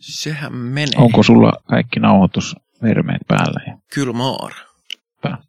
Sehän 0.00 0.54
menee. 0.54 0.92
Onko 0.96 1.22
sulla 1.22 1.52
kaikki 1.68 2.00
nauhoitusvermeet 2.00 3.22
päällä? 3.28 3.78
Kyllä 3.94 4.12
maar. 4.12 4.52
Pää. 5.22 5.42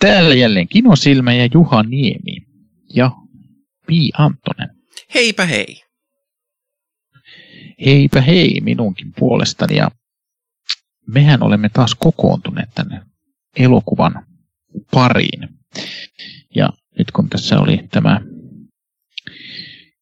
Täällä 0.00 0.34
jälleen 0.34 0.68
Kino 0.68 0.96
Silmä 0.96 1.32
ja 1.32 1.48
Juha 1.54 1.82
Niemi 1.82 2.46
ja 2.94 3.10
Pi 3.86 4.10
Antonen. 4.18 4.68
Heipä 5.14 5.46
hei. 5.46 5.82
Heipä 7.86 8.20
hei 8.20 8.60
minunkin 8.60 9.12
puolestani 9.18 9.76
ja 9.76 9.90
mehän 11.06 11.42
olemme 11.42 11.68
taas 11.68 11.94
kokoontuneet 11.94 12.68
tänne 12.74 13.02
elokuvan 13.56 14.26
pariin. 14.90 15.57
Ja 16.54 16.68
nyt 16.98 17.10
kun 17.10 17.28
tässä 17.28 17.60
oli 17.60 17.80
tämä 17.90 18.20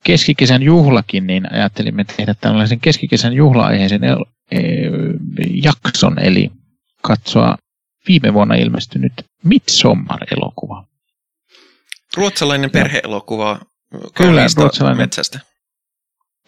keskikesän 0.05 0.63
juhlakin, 0.63 1.27
niin 1.27 1.53
ajattelimme 1.55 2.05
tehdä 2.17 2.35
tällaisen 2.41 2.81
keskikesän 2.81 3.33
juhla-aiheisen 3.33 4.05
el- 4.05 4.25
e- 4.51 4.59
jakson, 5.63 6.19
eli 6.19 6.51
katsoa 7.03 7.59
viime 8.09 8.35
vuonna 8.35 8.55
ilmestynyt 8.55 9.13
Midsommar-elokuva. 9.45 10.85
Ruotsalainen 12.17 12.71
perheelokuva 12.71 13.61
Kyllä, 14.15 14.47
ruotsalainen. 14.57 15.03
metsästä. 15.03 15.41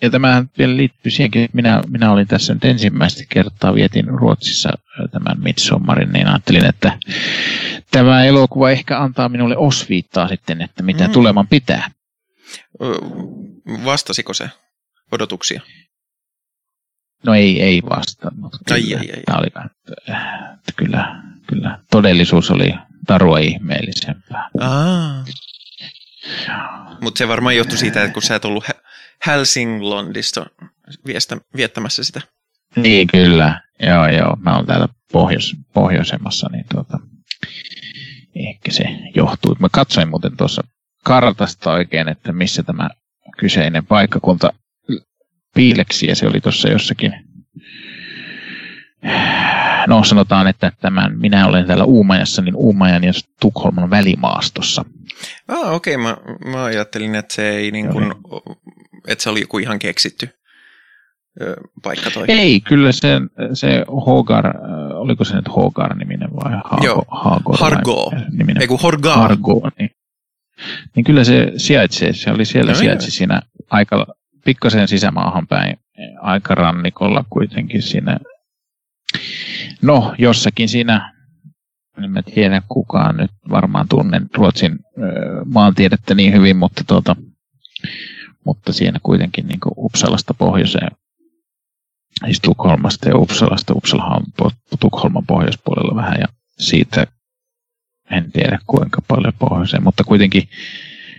Ja 0.02 0.10
tämähän 0.10 0.50
vielä 0.58 0.76
liittyy 0.76 1.10
siihenkin, 1.10 1.44
että 1.44 1.56
minä, 1.56 1.82
minä 1.88 2.12
olin 2.12 2.26
tässä 2.26 2.54
nyt 2.54 2.64
ensimmäistä 2.64 3.24
kertaa 3.28 3.74
vietin 3.74 4.08
Ruotsissa 4.08 4.70
tämän 5.10 5.42
Midsommarin, 5.42 6.12
niin 6.12 6.28
ajattelin, 6.28 6.64
että 6.64 6.98
tämä 7.90 8.24
elokuva 8.24 8.70
ehkä 8.70 9.00
antaa 9.00 9.28
minulle 9.28 9.56
osviittaa 9.56 10.28
sitten, 10.28 10.62
että 10.62 10.82
mitä 10.82 11.06
Mm. 11.06 11.12
tuleman 11.12 11.48
pitää. 11.48 11.90
Vastasiko 13.84 14.34
se 14.34 14.50
odotuksia? 15.12 15.60
No 17.26 17.34
ei, 17.34 17.62
ei 17.62 17.82
vastannut. 17.90 18.54
Ai, 18.70 18.82
Kyllä. 18.82 18.98
ai, 18.98 19.10
ai. 19.10 19.22
Tämä 19.26 19.38
oli, 19.38 19.48
vähän, 19.54 19.70
äh, 20.10 20.54
että 20.54 20.72
kyllä, 20.76 21.22
kyllä, 21.46 21.78
todellisuus 21.90 22.50
oli 22.50 22.74
tarua 23.06 23.38
ihmeellisempää. 23.38 24.48
Mutta 27.00 27.18
se 27.18 27.28
varmaan 27.28 27.56
johtui 27.56 27.78
siitä, 27.78 28.02
että 28.04 28.12
kun 28.14 28.22
sä 28.22 28.34
et 28.36 28.44
ollut 28.44 28.64
Hä- 28.64 28.87
Helsinglondista 29.26 30.46
viestä, 31.06 31.36
viettämässä 31.56 32.04
sitä. 32.04 32.20
Niin, 32.76 33.08
kyllä. 33.08 33.60
Joo, 33.82 34.08
joo. 34.08 34.36
Mä 34.40 34.56
oon 34.56 34.66
täällä 34.66 34.88
pohjois, 35.12 35.56
pohjoisemmassa, 35.74 36.48
niin 36.52 36.64
tuota, 36.74 36.98
ehkä 38.34 38.72
se 38.72 38.84
johtuu. 39.14 39.56
Mä 39.58 39.68
katsoin 39.72 40.08
muuten 40.08 40.36
tuossa 40.36 40.62
kartasta 41.04 41.72
oikein, 41.72 42.08
että 42.08 42.32
missä 42.32 42.62
tämä 42.62 42.90
kyseinen 43.38 43.86
paikkakunta 43.86 44.52
piileksi, 45.54 46.06
ja 46.06 46.16
se 46.16 46.26
oli 46.26 46.40
tuossa 46.40 46.68
jossakin, 46.68 47.12
no 49.86 50.04
sanotaan, 50.04 50.46
että 50.46 50.72
tämän, 50.80 51.18
minä 51.18 51.46
olen 51.46 51.66
täällä 51.66 51.84
Uumajassa, 51.84 52.42
niin 52.42 52.56
Uumajan 52.56 53.04
ja 53.04 53.12
Tukholman 53.40 53.90
välimaastossa. 53.90 54.84
Ah, 55.48 55.72
okei. 55.72 55.96
Okay. 55.96 56.02
Mä, 56.06 56.16
mä 56.50 56.64
ajattelin, 56.64 57.14
että 57.14 57.34
se 57.34 57.48
ei 57.48 57.70
niin 57.70 57.88
kuin, 57.88 58.14
että 59.08 59.22
se 59.24 59.30
oli 59.30 59.40
joku 59.40 59.58
ihan 59.58 59.78
keksitty 59.78 60.28
paikka 61.82 62.10
toi. 62.10 62.24
Ei, 62.28 62.60
kyllä 62.60 62.92
se, 62.92 63.08
se 63.54 63.84
Hogar, 64.06 64.54
oliko 64.94 65.24
se 65.24 65.36
nyt 65.36 65.48
Hogar-niminen 65.48 66.30
vai 66.32 66.52
Haago, 66.52 66.84
Joo, 66.86 67.04
Haagor, 67.10 67.56
Hargo. 67.58 68.12
niminen? 68.30 68.60
Ei 68.62 68.68
kun 68.68 68.80
Horgaa. 68.80 69.16
Hargo, 69.16 69.70
niin, 69.78 69.90
niin 70.96 71.04
kyllä 71.04 71.24
se 71.24 71.52
sijaitsee, 71.56 72.12
se 72.12 72.30
oli 72.30 72.44
siellä 72.44 72.72
No 72.72 72.78
sijaitsi 72.78 73.10
siinä 73.10 73.42
aika 73.70 74.06
pikkasen 74.44 74.88
sisämaahan 74.88 75.46
päin, 75.46 75.76
aika 76.20 76.54
rannikolla 76.54 77.24
kuitenkin 77.30 77.82
siinä, 77.82 78.18
no 79.82 80.14
jossakin 80.18 80.68
siinä, 80.68 81.12
en 82.04 82.10
mä 82.10 82.22
tiedä 82.22 82.62
kukaan 82.68 83.16
nyt 83.16 83.30
varmaan 83.50 83.88
tunnen 83.88 84.26
Ruotsin 84.34 84.78
maantiedettä 85.44 86.14
niin 86.14 86.32
hyvin, 86.32 86.56
mutta 86.56 86.84
tuota, 86.86 87.16
mutta 88.48 88.72
siinä 88.72 88.98
kuitenkin 89.02 89.46
niin 89.46 89.58
Uppsalasta 89.76 90.34
pohjoiseen, 90.34 90.90
siis 92.24 92.40
Tukholmasta 92.40 93.08
ja 93.08 93.16
Uppsalasta, 93.16 93.74
Uppsala 93.74 94.04
on 94.04 94.50
Tukholman 94.80 95.26
pohjoispuolella 95.26 95.94
vähän 95.94 96.16
ja 96.20 96.26
siitä 96.58 97.06
en 98.10 98.32
tiedä 98.32 98.58
kuinka 98.66 99.02
paljon 99.08 99.32
pohjoiseen, 99.38 99.82
mutta 99.82 100.04
kuitenkin, 100.04 100.48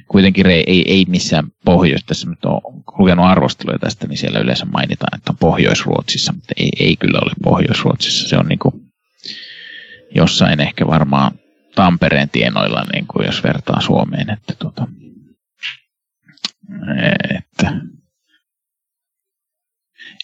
kuitenkin 0.07 0.45
ei, 0.47 0.63
ei, 0.67 0.91
ei 0.91 1.05
missään 1.07 1.47
pohjois, 1.65 2.03
tässä 2.03 2.29
nyt 2.29 2.45
on 2.45 2.61
lukenut 2.97 3.25
arvosteluja 3.25 3.79
tästä, 3.79 4.07
niin 4.07 4.17
siellä 4.17 4.39
yleensä 4.39 4.65
mainitaan, 4.65 5.17
että 5.17 5.31
on 5.31 5.37
Pohjois-Ruotsissa, 5.37 6.33
mutta 6.33 6.53
ei, 6.57 6.69
ei 6.79 6.95
kyllä 6.95 7.19
ole 7.23 7.31
Pohjois-Ruotsissa, 7.43 8.29
se 8.29 8.37
on 8.37 8.45
niin 8.47 8.59
kuin 8.59 8.73
jossain 10.15 10.59
ehkä 10.59 10.87
varmaan 10.87 11.31
Tampereen 11.75 12.29
tienoilla, 12.29 12.83
niin 12.93 13.07
kuin 13.07 13.25
jos 13.25 13.43
vertaa 13.43 13.81
Suomeen, 13.81 14.29
että, 14.29 14.53
tuota, 14.59 14.87
että 17.39 17.81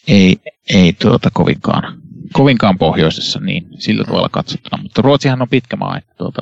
ei, 0.07 0.37
ei 0.73 0.93
tuota 0.93 1.29
kovinkaan, 1.33 2.01
kovinkaan 2.33 2.77
pohjoisessa 2.77 3.39
niin 3.39 3.67
sillä 3.79 4.03
tavalla 4.03 4.29
katsottuna, 4.29 4.83
mutta 4.83 5.01
Ruotsihan 5.01 5.41
on 5.41 5.49
pitkä 5.49 5.75
maa, 5.75 5.97
että 5.97 6.13
tuota, 6.17 6.41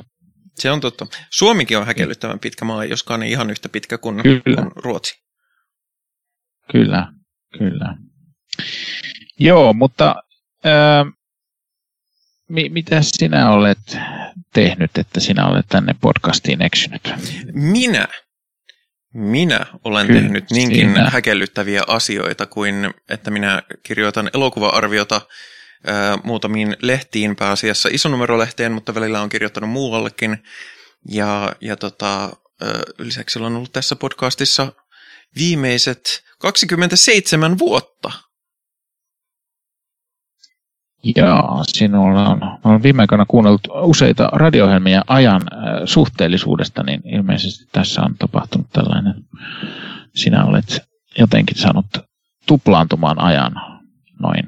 Se 0.54 0.70
on 0.70 0.80
totta. 0.80 1.06
Suomikin 1.30 1.78
on 1.78 1.86
häkellyttävän 1.86 2.38
pitkä 2.38 2.64
maa, 2.64 2.84
joskaan 2.84 3.22
ei 3.22 3.30
ihan 3.30 3.50
yhtä 3.50 3.68
pitkä 3.68 3.98
kuin, 3.98 4.22
Kyllä. 4.22 4.62
kuin 4.62 4.72
Ruotsi. 4.76 5.14
Kyllä, 6.72 7.12
kyllä. 7.58 7.96
Joo, 9.40 9.72
mutta 9.72 10.14
ää, 10.64 11.04
mi, 12.48 12.68
mitä 12.68 12.98
sinä 13.02 13.50
olet 13.50 13.98
tehnyt, 14.54 14.98
että 14.98 15.20
sinä 15.20 15.46
olet 15.46 15.66
tänne 15.68 15.94
podcastiin 16.00 16.62
eksynyt? 16.62 17.02
Minä, 17.52 18.08
minä 19.14 19.66
olen 19.84 20.06
Kyllä, 20.06 20.20
tehnyt 20.20 20.50
niinkin 20.50 20.88
sinä. 20.94 21.10
häkellyttäviä 21.10 21.82
asioita 21.86 22.46
kuin, 22.46 22.94
että 23.08 23.30
minä 23.30 23.62
kirjoitan 23.82 24.30
elokuva-arviota 24.34 25.20
ää, 25.86 26.18
muutamiin 26.24 26.76
lehtiin, 26.82 27.36
pääasiassa 27.36 27.88
isonumerolehteen, 27.92 28.72
mutta 28.72 28.94
välillä 28.94 29.20
on 29.20 29.28
kirjoittanut 29.28 29.70
muuallekin. 29.70 30.38
Ja, 31.08 31.56
ja 31.60 31.76
tota, 31.76 32.22
ää, 32.22 32.82
lisäksi 32.98 33.38
olen 33.38 33.56
ollut 33.56 33.72
tässä 33.72 33.96
podcastissa 33.96 34.72
viimeiset 35.38 36.24
27 36.38 37.58
vuotta. 37.58 38.12
Jaa, 41.16 41.64
sinulla 41.64 42.28
on, 42.28 42.40
olen 42.64 42.82
viime 42.82 43.02
aikoina 43.02 43.26
kuunnellut 43.28 43.68
useita 43.82 44.28
radio-ohjelmia 44.32 45.02
ajan 45.06 45.42
äh, 45.52 45.58
suhteellisuudesta, 45.84 46.82
niin 46.82 47.00
ilmeisesti 47.04 47.68
tässä 47.72 48.02
on 48.02 48.14
tapahtunut 48.18 48.66
tällainen, 48.72 49.14
sinä 50.14 50.44
olet 50.44 50.80
jotenkin 51.18 51.58
saanut 51.58 51.86
tuplaantumaan 52.46 53.20
ajan 53.20 53.52
noin, 54.20 54.44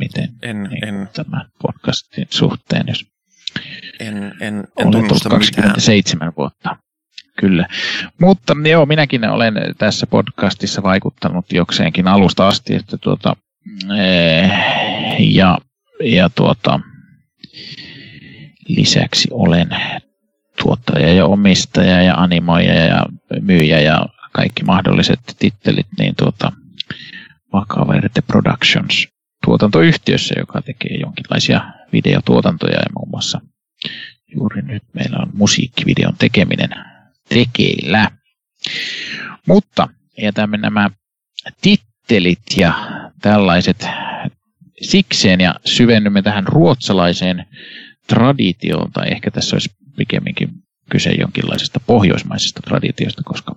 miten 0.00 0.28
En, 0.42 0.62
niin, 0.62 0.88
en, 0.88 1.08
tämän 1.12 1.46
podcastin 1.62 2.26
suhteen, 2.30 2.84
jos 2.88 3.06
en, 4.00 4.16
en, 4.16 4.34
en 4.40 4.56
olet 4.58 4.68
ollut 4.76 4.92
tunnusta 4.92 5.28
mitään. 5.28 5.68
27 5.68 6.32
vuotta. 6.36 6.76
Kyllä. 7.40 7.66
Mutta 8.20 8.56
joo, 8.70 8.86
minäkin 8.86 9.28
olen 9.28 9.54
tässä 9.78 10.06
podcastissa 10.06 10.82
vaikuttanut 10.82 11.52
jokseenkin 11.52 12.08
alusta 12.08 12.48
asti, 12.48 12.74
että 12.74 12.98
tuota, 12.98 13.36
eh, 13.98 14.50
ja, 15.18 15.58
ja 16.04 16.30
tuota, 16.30 16.80
lisäksi 18.68 19.28
olen 19.30 19.68
tuottaja 20.62 21.12
ja 21.12 21.26
omistaja 21.26 22.02
ja 22.02 22.14
animoija 22.14 22.74
ja 22.74 23.06
myyjä 23.40 23.80
ja 23.80 24.06
kaikki 24.32 24.64
mahdolliset 24.64 25.20
tittelit, 25.38 25.86
niin 25.98 26.14
tuota, 26.16 26.52
Vakaverte 27.52 28.20
Productions 28.20 29.08
tuotantoyhtiössä, 29.44 30.34
joka 30.38 30.62
tekee 30.62 30.96
jonkinlaisia 30.96 31.60
videotuotantoja 31.92 32.76
ja 32.76 32.90
muun 32.96 33.08
muassa 33.10 33.40
juuri 34.34 34.62
nyt 34.62 34.82
meillä 34.92 35.18
on 35.18 35.30
musiikkivideon 35.32 36.14
tekeminen 36.18 36.70
tekeillä. 37.28 38.10
Mutta 39.46 39.88
jätämme 40.22 40.56
nämä 40.56 40.90
tittelit 41.60 42.42
ja 42.56 42.74
tällaiset 43.22 43.86
sikseen 44.82 45.40
ja 45.40 45.54
syvennymme 45.64 46.22
tähän 46.22 46.46
ruotsalaiseen 46.46 47.46
traditioon, 48.06 48.92
tai 48.92 49.08
ehkä 49.10 49.30
tässä 49.30 49.56
olisi 49.56 49.70
pikemminkin 49.96 50.48
kyse 50.90 51.10
jonkinlaisesta 51.10 51.80
pohjoismaisesta 51.86 52.60
traditiosta, 52.62 53.22
koska 53.24 53.54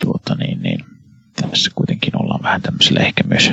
tuota 0.00 0.34
niin, 0.34 0.62
niin, 0.62 0.84
tässä 1.50 1.70
kuitenkin 1.74 2.22
ollaan 2.22 2.42
vähän 2.42 2.62
tämmöisellä 2.62 3.00
ehkä 3.00 3.24
myös, 3.26 3.48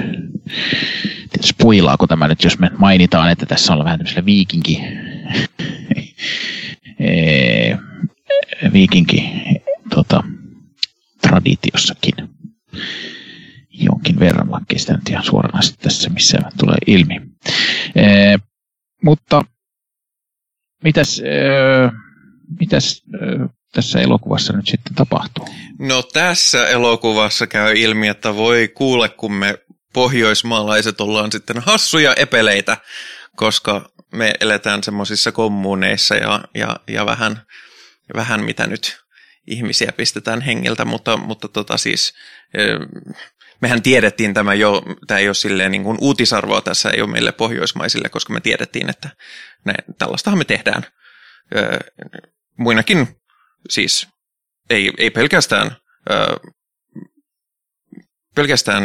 tiedä, 1.29 1.47
spoilaako 1.47 2.07
tämä 2.07 2.27
nyt, 2.27 2.43
jos 2.43 2.59
me 2.59 2.71
mainitaan, 2.77 3.31
että 3.31 3.45
tässä 3.45 3.73
ollaan 3.73 3.85
vähän 3.85 3.99
tämmöisellä 3.99 4.25
viikinki 4.25 4.81
viikinki 8.73 9.29
tota, 9.89 10.23
traditiossakin 11.21 12.13
jonkin 13.71 14.19
verran, 14.19 14.51
vaikka 14.51 14.79
sitä 14.79 14.93
nyt 14.93 15.09
ihan 15.21 15.31
suoranaisesti 15.31 15.83
tässä 15.83 16.09
missään 16.09 16.51
tulee 16.59 16.77
ilmi. 16.87 17.21
E, 17.95 18.37
mutta 19.03 19.41
mitäs, 20.83 21.19
e, 21.19 21.33
mitäs 22.59 23.03
e, 23.13 23.17
tässä 23.73 24.01
elokuvassa 24.01 24.53
nyt 24.53 24.67
sitten 24.67 24.95
tapahtuu? 24.95 25.47
No 25.79 26.03
tässä 26.03 26.67
elokuvassa 26.67 27.47
käy 27.47 27.73
ilmi, 27.77 28.07
että 28.07 28.35
voi 28.35 28.67
kuule, 28.67 29.09
kun 29.09 29.33
me 29.33 29.57
pohjoismaalaiset 29.93 31.01
ollaan 31.01 31.31
sitten 31.31 31.59
hassuja 31.59 32.13
epeleitä, 32.13 32.77
koska 33.35 33.89
me 34.13 34.33
eletään 34.39 34.83
semmoisissa 34.83 35.31
kommuneissa 35.31 36.15
ja, 36.15 36.41
ja, 36.55 36.75
ja 36.87 37.05
vähän, 37.05 37.41
vähän 38.15 38.43
mitä 38.43 38.67
nyt 38.67 39.01
ihmisiä 39.47 39.91
pistetään 39.91 40.41
hengeltä, 40.41 40.85
mutta, 40.85 41.17
mutta 41.17 41.47
tota 41.47 41.77
siis, 41.77 42.13
mehän 43.61 43.81
tiedettiin 43.81 44.33
tämä 44.33 44.53
jo, 44.53 44.83
tämä 45.07 45.19
ei 45.19 45.27
ole 45.27 45.33
silleen 45.33 45.71
niin 45.71 45.83
kuin 45.83 45.97
uutisarvoa 46.01 46.61
tässä 46.61 46.89
ei 46.89 47.01
ole 47.01 47.11
meille 47.11 47.31
pohjoismaisille, 47.31 48.09
koska 48.09 48.33
me 48.33 48.41
tiedettiin, 48.41 48.89
että 48.89 49.09
ne, 49.65 49.73
tällaistahan 49.97 50.37
me 50.37 50.45
tehdään 50.45 50.83
muinakin, 52.57 53.07
siis 53.69 54.07
ei, 54.69 54.91
ei 54.97 55.09
pelkästään, 55.09 55.75
pelkästään 58.35 58.83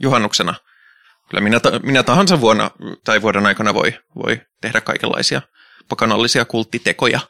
juhannuksena. 0.00 0.54
Kyllä 1.30 1.40
minä, 1.40 1.60
minä 1.82 2.02
tahansa 2.02 2.40
vuonna 2.40 2.70
tai 3.04 3.22
vuoden 3.22 3.46
aikana 3.46 3.74
voi, 3.74 3.98
voi 4.24 4.40
tehdä 4.60 4.80
kaikenlaisia 4.80 5.42
pakanallisia 5.88 6.44
kulttitekoja, 6.44 7.20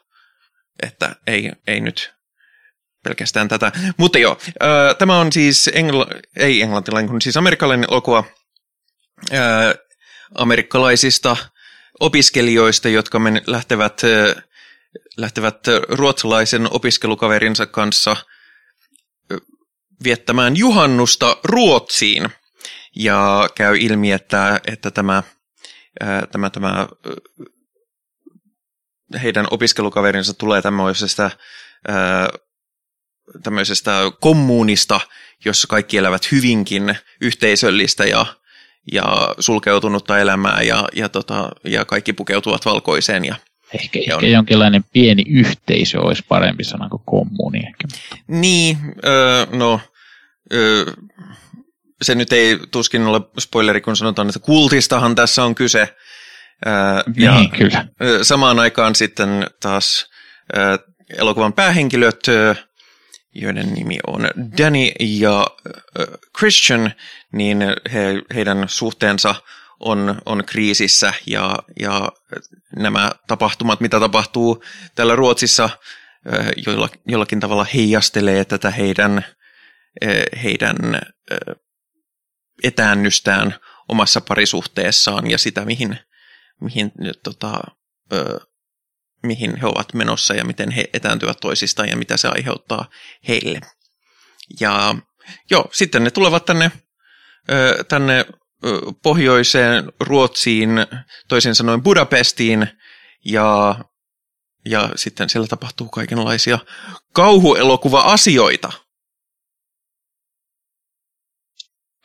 että 0.83 1.15
ei, 1.27 1.51
ei 1.67 1.79
nyt 1.79 2.13
pelkästään 3.05 3.47
tätä. 3.47 3.71
Mutta 3.97 4.19
joo, 4.19 4.37
tämä 4.97 5.19
on 5.19 5.31
siis 5.31 5.69
engl- 5.73 6.19
ei 6.35 6.61
englantilainen, 6.61 7.09
kun 7.09 7.21
siis 7.21 7.37
amerikkalainen 7.37 7.87
elokuva 7.91 8.23
amerikkalaisista 10.35 11.37
opiskelijoista, 11.99 12.89
jotka 12.89 13.19
men, 13.19 13.41
lähtevät, 13.47 14.01
äh, 14.03 14.43
lähtevät 15.17 15.59
ruotsalaisen 15.89 16.67
opiskelukaverinsa 16.73 17.65
kanssa 17.65 18.15
viettämään 20.03 20.55
juhannusta 20.55 21.37
Ruotsiin. 21.43 22.29
Ja 22.95 23.49
käy 23.55 23.77
ilmi, 23.77 24.11
että, 24.11 24.61
että 24.67 24.91
tämä, 24.91 25.23
ää, 25.99 26.27
tämä, 26.31 26.49
tämä 26.49 26.87
heidän 29.23 29.47
opiskelukaverinsa 29.51 30.33
tulee 30.33 30.61
tämmöisestä, 30.61 31.31
ää, 31.87 32.29
tämmöisestä 33.43 33.99
kommunista, 34.21 34.99
jossa 35.45 35.67
kaikki 35.67 35.97
elävät 35.97 36.31
hyvinkin 36.31 36.95
yhteisöllistä 37.21 38.05
ja, 38.05 38.25
ja 38.91 39.35
sulkeutunutta 39.39 40.19
elämää 40.19 40.61
ja, 40.61 40.87
ja, 40.93 41.09
tota, 41.09 41.51
ja 41.63 41.85
kaikki 41.85 42.13
pukeutuvat 42.13 42.65
valkoiseen 42.65 43.25
ja 43.25 43.35
Ehkä, 43.73 43.99
ehkä 43.99 44.17
on... 44.17 44.31
jonkinlainen 44.31 44.83
pieni 44.93 45.23
yhteisö 45.29 46.01
olisi 46.01 46.23
parempi 46.27 46.63
sana 46.63 46.89
kuin 46.89 47.01
kommuni. 47.05 47.57
Ehkä. 47.57 47.87
Niin, 48.27 48.77
öö, 49.05 49.45
no 49.51 49.79
öö, 50.53 50.85
se 52.01 52.15
nyt 52.15 52.33
ei 52.33 52.59
tuskin 52.71 53.01
ole 53.01 53.21
spoileri, 53.39 53.81
kun 53.81 53.95
sanotaan, 53.95 54.27
että 54.27 54.39
kultistahan 54.39 55.15
tässä 55.15 55.43
on 55.43 55.55
kyse. 55.55 55.95
Öö, 56.67 56.73
ja 57.17 57.35
niin, 57.35 57.51
kyllä. 57.51 57.85
Samaan 58.21 58.59
aikaan 58.59 58.95
sitten 58.95 59.47
taas 59.61 60.09
öö, 60.57 60.77
elokuvan 61.17 61.53
päähenkilöt, 61.53 62.27
öö, 62.27 62.55
joiden 63.35 63.73
nimi 63.73 63.97
on 64.07 64.29
Danny 64.57 64.91
ja 64.99 65.47
Christian, 66.37 66.91
niin 67.33 67.57
he, 67.93 68.21
heidän 68.35 68.69
suhteensa 68.69 69.35
on, 69.79 70.21
on 70.25 70.43
kriisissä 70.45 71.13
ja, 71.27 71.59
ja 71.79 72.11
nämä 72.75 73.11
tapahtumat, 73.27 73.79
mitä 73.79 73.99
tapahtuu 73.99 74.63
täällä 74.95 75.15
Ruotsissa, 75.15 75.69
joilla, 76.67 76.89
jollakin 77.07 77.39
tavalla 77.39 77.65
heijastelee 77.73 78.45
tätä 78.45 78.71
heidän, 78.71 79.25
heidän 80.43 80.77
etäännystään 82.63 83.55
omassa 83.89 84.21
parisuhteessaan 84.21 85.29
ja 85.29 85.37
sitä, 85.37 85.65
mihin, 85.65 85.99
mihin, 86.61 86.91
tota, 87.23 87.61
mihin 89.25 89.55
he 89.55 89.67
ovat 89.67 89.93
menossa 89.93 90.33
ja 90.33 90.45
miten 90.45 90.71
he 90.71 90.85
etääntyvät 90.93 91.37
toisistaan 91.41 91.89
ja 91.89 91.97
mitä 91.97 92.17
se 92.17 92.27
aiheuttaa 92.27 92.89
heille. 93.27 93.61
Ja 94.59 94.95
joo, 95.51 95.69
sitten 95.71 96.03
ne 96.03 96.11
tulevat 96.11 96.45
tänne, 96.45 96.71
tänne 97.87 98.25
pohjoiseen 99.03 99.91
Ruotsiin, 99.99 100.69
toisin 101.27 101.55
sanoen 101.55 101.83
Budapestiin, 101.83 102.67
ja, 103.25 103.79
ja 104.65 104.89
sitten 104.95 105.29
siellä 105.29 105.47
tapahtuu 105.47 105.89
kaikenlaisia 105.89 106.59
kauhuelokuva-asioita. 107.13 108.71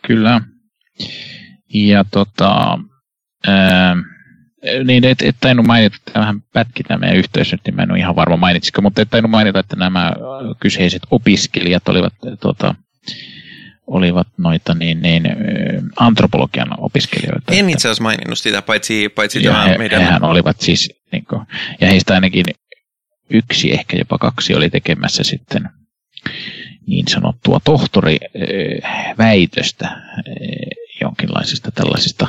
Kyllä. 0.07 0.41
Ja 1.75 2.05
tota, 2.11 2.79
ää, 3.47 3.97
niin, 4.85 5.05
et, 5.05 5.23
et 5.23 5.37
tainnut 5.41 5.67
mainita, 5.67 5.97
että 5.97 6.21
vähän 6.21 6.43
pätki 6.53 6.83
tämä 6.83 6.99
meidän 6.99 7.17
yhteys 7.17 7.53
nyt, 7.53 7.61
niin 7.67 7.75
mä 7.75 7.83
en 7.83 7.91
ole 7.91 7.99
ihan 7.99 8.17
varma 8.17 8.37
mainitsiko, 8.37 8.83
mutta 8.83 9.03
et 9.03 9.11
tainnut 9.11 9.31
mainita, 9.31 9.59
että 9.59 9.77
nämä 9.77 10.13
kyseiset 10.61 11.03
opiskelijat 11.11 11.89
olivat 11.89 12.15
tota, 12.41 12.75
olivat 13.87 14.29
noita 14.39 14.75
niin, 14.75 15.03
niin, 15.03 15.23
antropologian 15.97 16.69
opiskelijoita. 16.79 17.53
En 17.53 17.71
itse 17.71 17.89
asiassa 17.89 18.03
maininnut 18.03 18.39
sitä, 18.39 18.63
paitsi, 18.63 19.09
paitsi 19.09 19.45
ja 19.45 19.63
he, 19.63 19.79
meidän... 19.79 20.01
Hehän 20.01 20.25
olivat 20.25 20.61
siis, 20.61 20.95
niin 21.13 21.25
kuin, 21.25 21.47
ja 21.81 21.89
heistä 21.89 22.15
ainakin 22.15 22.45
yksi, 23.31 23.73
ehkä 23.73 23.97
jopa 23.97 24.19
kaksi 24.19 24.55
oli 24.55 24.71
tekemässä 24.71 25.25
sitten 25.25 25.69
niin 26.87 27.09
sanottua 27.09 27.61
tohtoriväitöstä 27.65 30.01
jonkinlaisista 31.01 31.71
tällaisista 31.71 32.29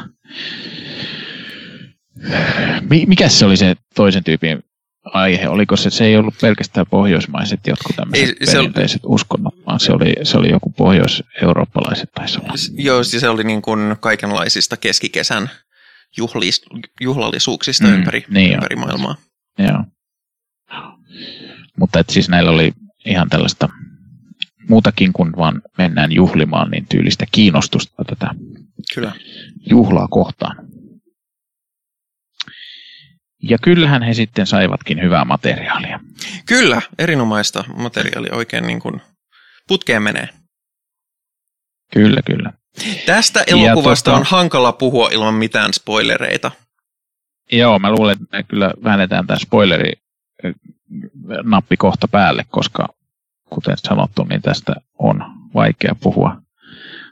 mikä 3.08 3.30
se 3.30 3.46
oli 3.46 3.58
se 3.58 3.76
toisen 3.96 4.24
tyypin 4.24 4.64
aihe? 5.06 5.48
Oliko 5.48 5.78
se, 5.78 5.90
se 5.90 6.06
ei 6.06 6.18
ollut 6.18 6.36
pelkästään 6.42 6.86
pohjoismaiset 6.90 7.60
jotkut 7.68 7.96
tämmöiset 7.96 8.30
ei, 8.30 8.46
perinteiset 8.46 9.06
oli, 9.06 9.14
uskonnot, 9.14 9.56
vaan 9.68 9.80
se 9.80 9.92
oli, 9.92 10.14
se 10.24 10.38
oli 10.38 10.50
joku 10.50 10.70
pohjois-eurooppalaiset 10.70 12.12
taisi 12.12 12.40
olla. 12.40 12.54
Joo, 12.74 13.04
se 13.04 13.30
oli 13.30 13.44
niin 13.44 13.62
kuin 13.62 13.96
kaikenlaisista 14.00 14.78
keskikesän 14.78 15.50
juhlis, 16.18 16.62
juhlallisuuksista 17.02 17.88
mm, 17.88 17.94
ympäri, 17.94 18.26
niin 18.30 18.54
ympäri 18.54 18.76
jo. 18.76 18.80
maailmaa. 18.80 19.16
Joo. 19.60 19.84
Mutta 21.78 22.00
et 22.00 22.10
siis 22.10 22.30
näillä 22.30 22.52
oli 22.52 22.74
ihan 23.06 23.30
tällaista 23.30 23.70
muutakin 24.70 25.14
kuin 25.14 25.32
vaan 25.38 25.62
mennään 25.78 26.12
juhlimaan, 26.12 26.72
niin 26.72 26.86
tyylistä 26.90 27.26
kiinnostusta 27.32 28.04
tätä 28.04 28.30
Kyllä. 28.94 29.12
juhlaa 29.70 30.08
kohtaan. 30.08 30.71
Ja 33.42 33.58
kyllähän 33.62 34.04
he 34.04 34.14
sitten 34.14 34.48
saivatkin 34.48 35.02
hyvää 35.02 35.26
materiaalia. 35.26 36.00
Kyllä, 36.46 36.82
erinomaista 37.00 37.64
materiaalia 37.78 38.36
oikein 38.36 38.68
niin 38.68 38.80
kuin 38.80 39.02
putkeen 39.68 40.04
menee. 40.04 40.30
Kyllä, 41.94 42.22
kyllä. 42.26 42.54
Tästä 43.06 43.44
elokuvasta 43.48 44.12
tuota, 44.12 44.20
on 44.20 44.26
hankala 44.26 44.72
puhua 44.72 45.10
ilman 45.12 45.34
mitään 45.34 45.74
spoilereita. 45.74 46.52
Joo, 47.52 47.80
mä 47.80 47.92
luulen, 47.92 48.14
että 48.22 48.38
me 48.38 48.44
kyllä 48.44 48.74
väännetään 48.84 49.28
tämä 49.28 49.40
spoileri 49.40 49.94
nappi 51.44 51.78
kohta 51.78 52.08
päälle, 52.08 52.46
koska 52.50 52.88
kuten 53.50 53.78
sanottu, 53.78 54.24
niin 54.24 54.42
tästä 54.42 54.76
on 55.00 55.24
vaikea 55.54 55.96
puhua 56.04 56.42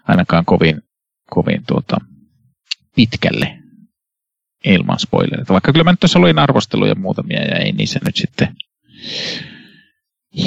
ainakaan 0.08 0.46
kovin, 0.46 0.82
kovin 1.30 1.64
tuota, 1.68 1.98
pitkälle 2.96 3.59
ilman 4.66 5.00
spoilereita. 5.00 5.54
Vaikka 5.54 5.72
kyllä 5.72 5.84
mä 5.84 5.92
nyt 5.92 6.00
tässä 6.00 6.20
olin 6.20 6.40
arvosteluja 6.40 6.96
muutamia 6.96 7.42
ja 7.42 7.56
ei 7.56 7.72
niissä 7.72 8.00
nyt 8.06 8.16
sitten 8.16 8.56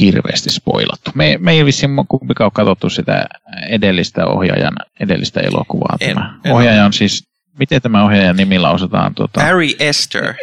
hirveästi 0.00 0.50
spoilattu. 0.50 1.10
Me, 1.14 1.36
me 1.40 1.52
ei 1.52 1.64
vissiin 1.64 1.90
kumpikaan 2.08 2.46
ole 2.46 2.52
katsottu 2.54 2.90
sitä 2.90 3.26
edellistä 3.68 4.26
ohjaajan 4.26 4.74
edellistä 5.00 5.40
elokuvaa. 5.40 5.96
En, 6.00 6.14
tämä. 6.14 6.40
En 6.44 6.52
ohjaaja 6.52 6.84
on 6.84 6.92
siis, 6.92 7.24
miten 7.58 7.82
tämä 7.82 8.04
ohjaajan 8.04 8.36
nimillä 8.36 8.70
osataan? 8.70 9.14
Tuota, 9.14 9.40
Ari 9.40 9.76
Esther. 9.78 10.34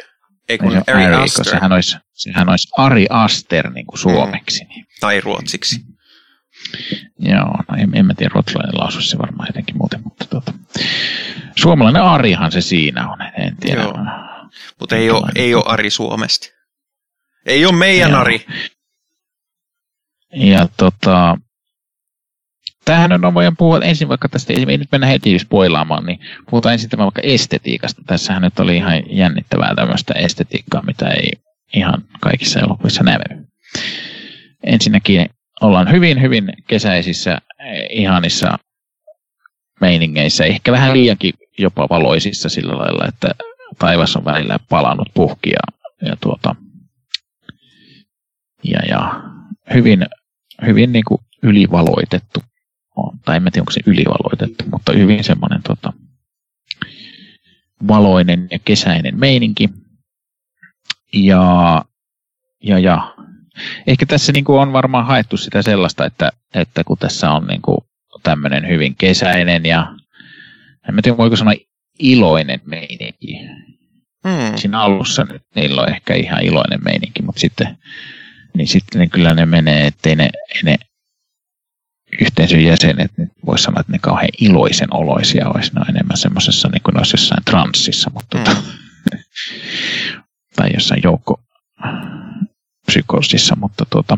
Ei 0.49 0.57
kun 0.57 0.83
Ari, 0.87 1.05
Ari 1.05 1.15
Aster. 1.15 1.45
Sehän 1.45 1.71
olisi, 1.71 1.97
sehän 2.13 2.49
olisi 2.49 2.67
Ari 2.77 3.05
Aster 3.09 3.73
niin 3.73 3.85
kuin 3.85 3.99
suomeksi. 3.99 4.63
Mm. 4.63 4.85
Tai 4.99 5.21
ruotsiksi. 5.21 5.81
Joo, 7.19 7.55
no 7.69 7.77
en, 7.77 7.89
en 7.93 8.05
mä 8.05 8.13
tiedä, 8.13 8.31
ruotsalainen 8.33 8.79
lausu 8.79 9.01
se 9.01 9.17
varmaan 9.17 9.47
jotenkin 9.49 9.77
muuten, 9.77 10.01
mutta 10.03 10.25
tuota, 10.25 10.53
suomalainen 11.55 12.01
Arihan 12.01 12.51
se 12.51 12.61
siinä 12.61 13.11
on, 13.11 13.17
en 13.21 13.57
tiedä. 13.57 13.81
Joo. 13.81 13.97
Mutta 14.79 14.95
ei 14.95 15.09
ole, 15.09 15.31
ei 15.35 15.55
ole 15.55 15.63
Ari 15.67 15.89
Suomesta. 15.89 16.47
Ei 17.45 17.65
ole 17.65 17.75
meidän 17.75 18.11
Joo. 18.11 18.19
Ari. 18.19 18.45
ja 20.33 20.67
tota, 20.77 21.37
tämähän 22.85 23.25
on, 23.25 23.33
voidaan 23.33 23.57
puhua 23.57 23.79
ensin 23.79 24.09
vaikka 24.09 24.29
tästä, 24.29 24.53
ei 24.53 24.77
nyt 24.77 24.91
mennä 24.91 25.07
heti 25.07 25.39
spoilaamaan, 25.39 26.05
niin 26.05 26.19
puhutaan 26.49 26.73
ensin 26.73 26.89
tämän 26.89 27.05
vaikka 27.05 27.21
estetiikasta. 27.23 28.01
Tässähän 28.07 28.41
nyt 28.41 28.59
oli 28.59 28.75
ihan 28.75 29.03
jännittävää 29.09 29.75
tämmöistä 29.75 30.13
estetiikkaa, 30.13 30.81
mitä 30.81 31.09
ei 31.09 31.31
ihan 31.75 32.03
kaikissa 32.21 32.59
elokuvissa 32.59 33.03
näy. 33.03 33.19
Ensinnäkin 34.63 35.29
ollaan 35.61 35.91
hyvin, 35.91 36.21
hyvin 36.21 36.53
kesäisissä, 36.67 37.37
ihanissa 37.89 38.57
meiningeissä, 39.81 40.45
ehkä 40.45 40.71
vähän 40.71 40.93
liiankin 40.93 41.33
jopa 41.57 41.87
valoisissa 41.89 42.49
sillä 42.49 42.77
lailla, 42.77 43.07
että 43.07 43.35
taivas 43.79 44.15
on 44.15 44.25
välillä 44.25 44.59
palannut 44.69 45.07
puhki 45.13 45.49
ja, 45.49 46.15
tuota, 46.21 46.55
ja, 48.63 48.79
ja 48.89 49.23
hyvin, 49.73 50.05
hyvin 50.65 50.91
niin 50.91 51.05
kuin 51.05 51.21
ylivaloitettu 51.43 52.39
on. 52.95 53.19
Tai 53.25 53.37
en 53.37 53.43
tiedä, 53.43 53.61
onko 53.61 53.71
se 53.71 53.81
ylivaloitettu, 53.85 54.63
mutta 54.71 54.91
hyvin 54.93 55.23
semmoinen 55.23 55.61
tota, 55.63 55.93
valoinen 57.87 58.47
ja 58.51 58.59
kesäinen 58.65 59.19
meininki. 59.19 59.69
Ja, 61.13 61.85
ja, 62.63 62.79
ja 62.79 63.15
ehkä 63.87 64.05
tässä 64.05 64.31
niin 64.31 64.45
kuin 64.45 64.59
on 64.61 64.73
varmaan 64.73 65.05
haettu 65.05 65.37
sitä 65.37 65.61
sellaista, 65.61 66.05
että, 66.05 66.31
että 66.53 66.83
kun 66.83 66.97
tässä 66.97 67.31
on 67.31 67.47
niin 67.47 67.61
kuin 67.61 67.77
tämmöinen 68.23 68.67
hyvin 68.67 68.95
kesäinen 68.95 69.65
ja 69.65 69.95
en 70.89 71.01
tiedä 71.03 71.17
voiko 71.17 71.35
sanoa 71.35 71.53
iloinen 71.99 72.61
meininki. 72.65 73.39
Hmm. 74.27 74.57
Siinä 74.57 74.81
alussa 74.81 75.23
nyt 75.23 75.41
niillä 75.55 75.81
on 75.81 75.89
ehkä 75.89 76.13
ihan 76.15 76.43
iloinen 76.43 76.79
meininki, 76.83 77.21
mutta 77.21 77.41
sitten, 77.41 77.77
niin 78.57 78.67
sitten 78.67 78.99
ne 78.99 79.07
kyllä 79.07 79.33
ne 79.33 79.45
menee, 79.45 79.87
ettei 79.87 80.15
ne, 80.15 80.29
ne 80.63 80.75
yhteisön 82.21 82.63
jäsenet, 82.63 83.11
niin 83.17 83.31
voisi 83.45 83.63
sanoa, 83.63 83.79
että 83.79 83.91
ne 83.91 83.99
kauhean 83.99 84.29
iloisen 84.41 84.93
oloisia 84.93 85.49
olisi. 85.49 85.71
Ne 85.73 85.81
on 85.81 85.89
enemmän 85.89 86.17
semmoisessa, 86.17 86.69
niin 86.69 86.81
kuin 86.83 86.93
ne 86.93 86.99
olisi 86.99 87.13
jossain 87.13 87.43
transsissa, 87.45 88.11
mutta 88.13 88.37
tota, 88.37 88.55
mm. 88.55 89.19
tai 90.55 90.69
jossain 90.73 91.01
joukko 91.03 91.41
psykosissa, 92.85 93.55
mutta, 93.55 93.85
tuota, 93.89 94.17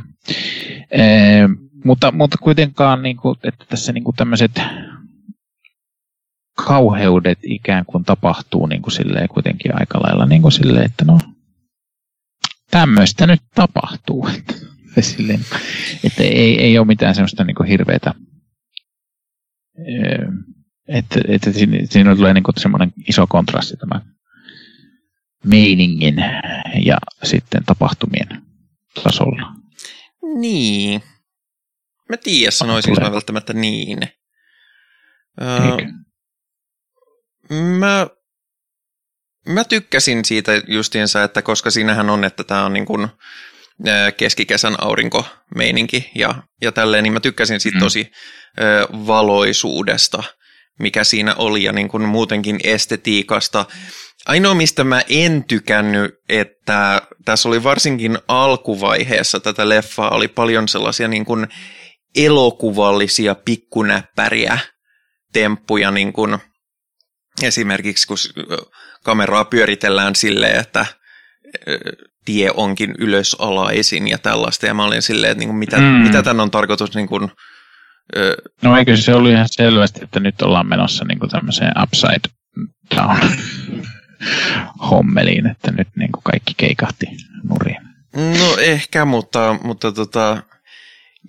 ee, 0.92 1.50
mutta, 1.84 2.12
mutta 2.12 2.38
kuitenkaan, 2.38 3.04
niin 3.04 3.18
kuin, 3.18 3.38
että 3.44 3.66
tässä 3.70 3.92
niin 3.92 4.04
kuin 4.04 4.16
tämmöiset 4.16 4.52
kauheudet 6.66 7.40
ikään 7.44 7.86
kuin 7.86 8.04
tapahtuu 8.04 8.66
niin 8.66 8.82
kuin 8.82 8.92
silleen 8.92 9.28
kuitenkin 9.30 9.80
aika 9.80 10.00
lailla 10.00 10.26
niin 10.26 10.42
kuin 10.42 10.52
silleen, 10.52 10.86
että 10.86 11.06
no 11.06 11.20
tämmöistä 12.72 13.28
nyt 13.28 13.42
tapahtuu. 13.56 14.30
Silleen, 15.00 15.40
että 16.04 16.24
ei, 16.24 16.62
ei 16.62 16.78
ole 16.78 16.88
mitään 16.88 17.16
semmoista 17.16 17.44
niin 17.44 17.66
hirveätä, 17.68 18.14
että, 20.88 21.22
että 21.28 21.52
siinä, 21.90 22.16
tulee 22.16 22.34
niin 22.34 22.44
semmoinen 22.58 22.94
iso 23.08 23.28
kontrasti 23.28 23.78
tämän 23.78 24.02
meiningin 25.46 26.16
ja 26.86 26.98
sitten 27.24 27.64
tapahtumien 27.66 28.28
tasolla. 29.04 29.54
Niin. 30.40 31.02
Mä 32.12 32.18
tiedä, 32.18 32.52
sanoisinko 32.52 33.02
mä 33.02 33.12
välttämättä 33.12 33.54
niin. 33.54 34.00
Öö, 35.42 35.78
mä, 37.56 38.08
mä 39.48 39.64
tykkäsin 39.64 40.26
siitä 40.26 40.52
justiinsa, 40.68 41.24
että 41.24 41.42
koska 41.42 41.72
siinähän 41.72 42.10
on, 42.10 42.24
että 42.24 42.44
tämä 42.44 42.66
on 42.66 42.74
niin 42.74 42.86
kuin 42.86 43.08
keskikesän 44.18 44.76
aurinkomeininki 44.84 46.12
ja, 46.16 46.44
ja 46.62 46.72
tälleen, 46.72 47.04
niin 47.04 47.14
mä 47.14 47.20
tykkäsin 47.20 47.60
siitä 47.60 47.78
mm. 47.78 47.84
tosi 47.84 48.12
ö, 48.60 48.88
valoisuudesta, 48.92 50.24
mikä 50.80 51.04
siinä 51.04 51.36
oli 51.38 51.64
ja 51.64 51.72
niin 51.72 51.88
kuin 51.88 52.04
muutenkin 52.04 52.60
estetiikasta. 52.64 53.66
Ainoa, 54.26 54.54
mistä 54.54 54.84
mä 54.84 55.02
en 55.10 55.44
tykännyt, 55.44 56.16
että 56.30 57.02
tässä 57.26 57.50
oli 57.50 57.64
varsinkin 57.64 58.18
alkuvaiheessa 58.28 59.40
tätä 59.40 59.70
leffaa, 59.70 60.10
oli 60.10 60.28
paljon 60.28 60.68
sellaisia 60.68 61.08
niin 61.08 61.26
kuin 61.26 61.48
elokuvallisia 62.16 63.36
pikkunäppäriä 63.36 64.60
temppuja, 65.34 65.92
niin 65.92 66.14
kuin 66.14 66.38
esimerkiksi 67.44 68.08
kun 68.08 68.18
kameraa 69.04 69.46
pyöritellään 69.46 70.16
silleen, 70.16 70.60
että 70.60 70.86
tie 72.26 72.52
onkin 72.56 72.96
ylösalaisin 73.00 74.08
ja 74.08 74.18
tällaista. 74.18 74.66
Ja 74.66 74.74
mä 74.74 74.86
olin 74.86 75.02
silleen, 75.02 75.32
että 75.32 75.40
niin 75.40 75.50
kuin 75.50 75.58
mitä, 75.58 75.78
mm. 75.78 75.84
mitä 75.84 76.24
tämän 76.24 76.40
on 76.40 76.52
tarkoitus 76.52 76.96
niin 76.96 77.08
kuin, 77.08 77.32
ö... 78.16 78.36
No 78.62 78.78
eikö 78.78 78.98
se 78.98 79.14
ollut 79.14 79.32
ihan 79.32 79.48
selvästi, 79.52 80.00
että 80.04 80.20
nyt 80.20 80.42
ollaan 80.42 80.68
menossa 80.68 81.06
niin 81.06 81.20
kuin 81.20 81.30
tämmöiseen 81.30 81.74
upside 81.84 82.30
down 82.96 83.20
hommeliin, 84.90 85.48
että 85.48 85.72
nyt 85.72 85.88
niin 85.96 86.12
kuin 86.12 86.24
kaikki 86.24 86.54
keikahti 86.58 87.06
nuriin. 87.50 87.82
No 88.16 88.58
ehkä, 88.60 89.06
mutta, 89.06 89.56
mutta 89.64 89.92
tota, 89.92 90.44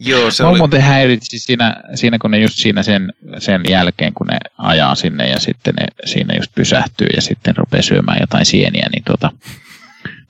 joo 0.06 0.30
se 0.30 0.42
Mä 0.42 0.48
oli... 0.48 0.58
muuten 0.58 0.82
häiritsi 0.82 1.38
siinä, 1.38 1.76
siinä, 1.94 2.18
kun 2.18 2.30
ne 2.30 2.38
just 2.38 2.54
siinä 2.56 2.82
sen, 2.82 3.12
sen 3.38 3.62
jälkeen, 3.68 4.14
kun 4.14 4.26
ne 4.26 4.38
ajaa 4.58 4.94
sinne 4.94 5.28
ja 5.28 5.40
sitten 5.40 5.74
ne 5.74 5.86
siinä 6.04 6.34
just 6.36 6.54
pysähtyy 6.54 7.06
ja 7.14 7.22
sitten 7.22 7.56
rupeaa 7.56 7.82
syömään 7.82 8.18
jotain 8.20 8.46
sieniä, 8.46 8.86
niin 8.92 9.04
tota, 9.04 9.30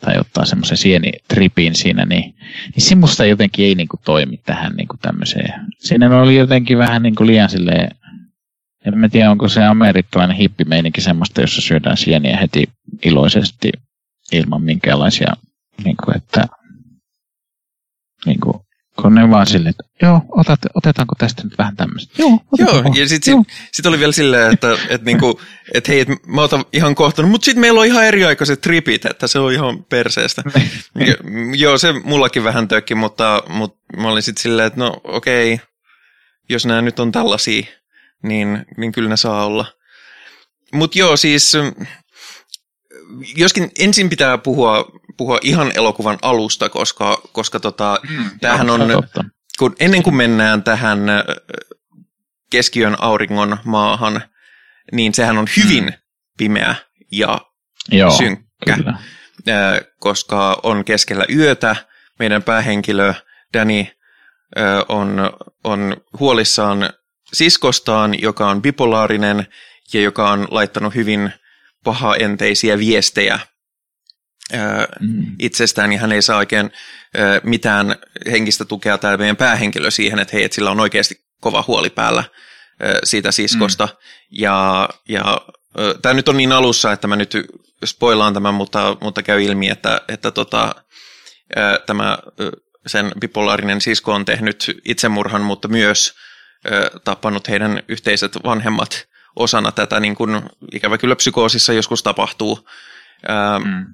tai 0.00 0.18
ottaa 0.18 0.44
semmoisen 0.44 0.76
sienitripin 0.76 1.74
siinä, 1.74 2.04
niin, 2.04 2.34
niin 2.74 2.82
semmoista 2.82 3.24
jotenkin 3.24 3.66
ei 3.66 3.74
niin 3.74 3.88
kuin, 3.88 4.00
toimi 4.04 4.36
tähän 4.36 4.72
niin 4.76 4.88
kuin 4.88 5.00
tämmöiseen. 5.00 5.54
Siinä 5.78 6.20
oli 6.20 6.36
jotenkin 6.36 6.78
vähän 6.78 7.02
niin 7.02 7.14
kuin 7.14 7.26
liian 7.26 7.50
silleen, 7.50 7.90
en 8.86 8.98
mä 8.98 9.08
tiedä 9.08 9.30
onko 9.30 9.48
se 9.48 9.64
amerikkalainen 9.64 10.36
hippimeininki 10.36 11.00
semmoista, 11.00 11.40
jossa 11.40 11.60
syödään 11.60 11.96
sieniä 11.96 12.36
heti 12.36 12.64
iloisesti 13.04 13.72
ilman 14.32 14.62
minkäänlaisia, 14.62 15.32
niin 15.84 15.96
kuin, 16.04 16.16
että 16.16 16.46
niin 18.26 18.40
kuin, 18.40 18.54
kun 19.00 19.14
ne 19.14 19.30
vaan 19.30 19.46
silleen, 19.46 19.70
että 19.70 20.06
joo, 20.06 20.20
otat, 20.28 20.60
otetaanko 20.74 21.14
tästä 21.18 21.44
nyt 21.44 21.58
vähän 21.58 21.76
tämmöistä? 21.76 22.14
Joo, 22.22 22.38
joo 22.58 22.82
ja 22.94 23.08
sitten 23.08 23.44
sit, 23.44 23.56
sit 23.72 23.86
oli 23.86 23.98
vielä 23.98 24.12
silleen, 24.12 24.52
että 24.52 24.78
et 24.88 25.02
niinku, 25.02 25.40
et 25.74 25.88
hei, 25.88 26.00
et 26.00 26.08
mä 26.26 26.42
otan 26.42 26.64
ihan 26.72 26.94
kohta, 26.94 27.22
mutta 27.22 27.44
sitten 27.44 27.60
meillä 27.60 27.80
on 27.80 27.86
ihan 27.86 28.04
eriaikaiset 28.04 28.60
tripit, 28.60 29.04
että 29.06 29.26
se 29.26 29.38
on 29.38 29.52
ihan 29.52 29.84
perseestä. 29.84 30.42
ja, 31.06 31.14
joo, 31.56 31.78
se 31.78 31.92
mullakin 31.92 32.44
vähän 32.44 32.68
tökki, 32.68 32.94
mutta, 32.94 33.42
mutta 33.48 33.78
mä 33.96 34.08
olin 34.08 34.22
sitten 34.22 34.42
silleen, 34.42 34.66
että 34.66 34.80
no 34.80 35.00
okei, 35.04 35.60
jos 36.48 36.66
nämä 36.66 36.82
nyt 36.82 37.00
on 37.00 37.12
tällaisia, 37.12 37.66
niin, 38.22 38.66
niin 38.76 38.92
kyllä 38.92 39.08
ne 39.08 39.16
saa 39.16 39.46
olla. 39.46 39.66
Mutta 40.72 40.98
joo, 40.98 41.16
siis 41.16 41.52
joskin 43.36 43.70
ensin 43.78 44.10
pitää 44.10 44.38
puhua, 44.38 44.84
puhua 45.16 45.38
ihan 45.42 45.72
elokuvan 45.74 46.18
alusta, 46.22 46.68
koska, 46.68 47.22
koska 47.32 47.60
tota, 47.60 48.00
hmm, 48.08 48.30
tämähän 48.40 48.70
on, 48.70 48.80
kun, 49.58 49.76
ennen 49.80 50.02
kuin 50.02 50.16
mennään 50.16 50.62
tähän 50.62 50.98
keskiön 52.50 52.96
auringon 52.98 53.58
maahan, 53.64 54.22
niin 54.92 55.14
sehän 55.14 55.38
on 55.38 55.46
hyvin 55.56 55.84
hmm. 55.84 55.98
pimeä 56.38 56.74
ja 57.12 57.40
Joo, 57.92 58.10
synkkä, 58.10 58.76
kyllä. 58.76 59.82
koska 60.00 60.60
on 60.62 60.84
keskellä 60.84 61.24
yötä. 61.34 61.76
Meidän 62.18 62.42
päähenkilö 62.42 63.14
Danny 63.54 63.86
on, 64.88 65.30
on 65.64 65.96
huolissaan 66.20 66.90
siskostaan, 67.32 68.22
joka 68.22 68.48
on 68.48 68.62
bipolaarinen 68.62 69.46
ja 69.92 70.00
joka 70.00 70.30
on 70.30 70.48
laittanut 70.50 70.94
hyvin 70.94 71.32
pahaenteisiä 71.84 72.78
viestejä 72.78 73.38
mm. 75.00 75.36
itsestään, 75.38 75.90
niin 75.90 76.00
hän 76.00 76.12
ei 76.12 76.22
saa 76.22 76.36
oikein 76.36 76.70
mitään 77.42 77.96
henkistä 78.30 78.64
tukea 78.64 78.98
tämä 78.98 79.16
meidän 79.16 79.36
päähenkilö 79.36 79.90
siihen, 79.90 80.18
että 80.18 80.36
hei, 80.36 80.44
että 80.44 80.54
sillä 80.54 80.70
on 80.70 80.80
oikeasti 80.80 81.14
kova 81.40 81.64
huoli 81.66 81.90
päällä 81.90 82.24
siitä 83.04 83.32
siskosta. 83.32 83.86
Mm. 83.86 83.92
Ja, 84.30 84.88
ja 85.08 85.40
tämä 86.02 86.14
nyt 86.14 86.28
on 86.28 86.36
niin 86.36 86.52
alussa, 86.52 86.92
että 86.92 87.08
mä 87.08 87.16
nyt 87.16 87.36
spoilaan 87.84 88.34
tämän, 88.34 88.54
mutta, 88.54 88.96
mutta 89.00 89.22
käy 89.22 89.42
ilmi, 89.42 89.68
että, 89.68 90.00
että 90.08 90.30
tota, 90.30 90.74
tämä 91.86 92.18
sen 92.86 93.12
bipolaarinen 93.20 93.80
sisko 93.80 94.14
on 94.14 94.24
tehnyt 94.24 94.80
itsemurhan, 94.84 95.42
mutta 95.42 95.68
myös 95.68 96.14
tappanut 97.04 97.48
heidän 97.48 97.82
yhteiset 97.88 98.32
vanhemmat 98.44 99.11
osana 99.36 99.72
tätä, 99.72 100.00
niin 100.00 100.14
kuin 100.14 100.42
ikävä 100.72 100.98
kyllä 100.98 101.16
psykoosissa 101.16 101.72
joskus 101.72 102.02
tapahtuu, 102.02 102.68
ää, 103.28 103.58
mm. 103.58 103.86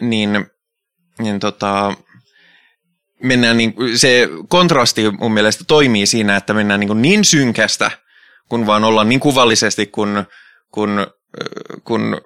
niin, 0.00 0.46
niin 1.18 1.40
tota, 1.40 1.94
mennään 3.22 3.56
niin, 3.56 3.74
se 3.96 4.28
kontrasti 4.48 5.10
mun 5.10 5.34
mielestä 5.34 5.64
toimii 5.64 6.06
siinä, 6.06 6.36
että 6.36 6.54
mennään 6.54 6.80
niin, 6.80 7.02
niin 7.02 7.24
synkästä, 7.24 7.90
kun 8.48 8.66
vaan 8.66 8.84
ollaan 8.84 9.08
niin 9.08 9.20
kuvallisesti, 9.20 9.86
kun, 9.86 10.24
kun, 10.70 11.06
kun 11.84 12.20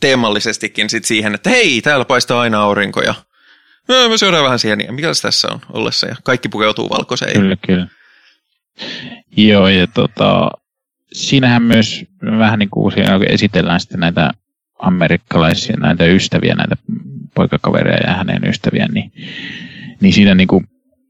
teemallisestikin 0.00 0.90
sit 0.90 1.04
siihen, 1.04 1.34
että 1.34 1.50
hei, 1.50 1.82
täällä 1.82 2.04
paistaa 2.04 2.40
aina 2.40 2.62
aurinko 2.62 3.02
ja 3.02 3.14
no, 3.88 4.08
me 4.08 4.18
syödään 4.18 4.44
vähän 4.44 4.58
sieniä. 4.58 4.92
Mikä 4.92 5.08
tässä 5.22 5.48
on 5.52 5.60
ollessa? 5.72 6.06
Ja 6.06 6.16
kaikki 6.24 6.48
pukeutuu 6.48 6.90
valkoiseen. 6.90 7.32
Kyllä, 7.32 7.56
kyllä. 7.66 7.86
Joo, 9.36 9.68
ja 9.68 9.86
tota, 9.86 10.50
siinähän 11.14 11.62
myös 11.62 12.04
vähän 12.38 12.58
niin 12.58 12.70
kuin 12.70 12.94
esitellään 13.28 13.80
sitten 13.80 14.00
näitä 14.00 14.30
amerikkalaisia, 14.78 15.76
näitä 15.76 16.04
ystäviä, 16.04 16.54
näitä 16.54 16.76
poikakavereja 17.34 18.10
ja 18.10 18.16
hänen 18.16 18.48
ystäviä, 18.48 18.88
niin, 18.92 19.12
niin 20.00 20.12
siinä 20.12 20.34
niin 20.34 20.48
kuin 20.48 20.64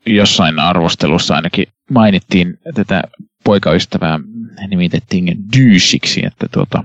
jossain 0.07 0.59
arvostelussa 0.59 1.35
ainakin 1.35 1.67
mainittiin 1.91 2.59
tätä 2.75 3.03
poikaystävää, 3.45 4.21
nimitettiin 4.69 5.37
dyysiksi, 5.57 6.27
että, 6.27 6.47
tuota, 6.53 6.85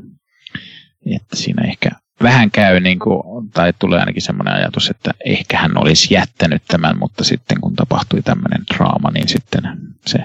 että 1.16 1.36
siinä 1.36 1.64
ehkä 1.68 1.90
vähän 2.24 2.52
käy, 2.52 2.80
niin 2.80 3.00
kuin, 3.00 3.50
tai 3.50 3.74
tulee 3.80 4.00
ainakin 4.00 4.22
semmoinen 4.22 4.54
ajatus, 4.54 4.90
että 4.90 5.12
ehkä 5.26 5.58
hän 5.58 5.78
olisi 5.78 6.14
jättänyt 6.14 6.64
tämän, 6.68 7.00
mutta 7.00 7.24
sitten 7.24 7.62
kun 7.62 7.76
tapahtui 7.76 8.22
tämmöinen 8.22 8.62
draama, 8.74 9.12
niin 9.12 9.28
sitten 9.28 9.64
se 10.06 10.18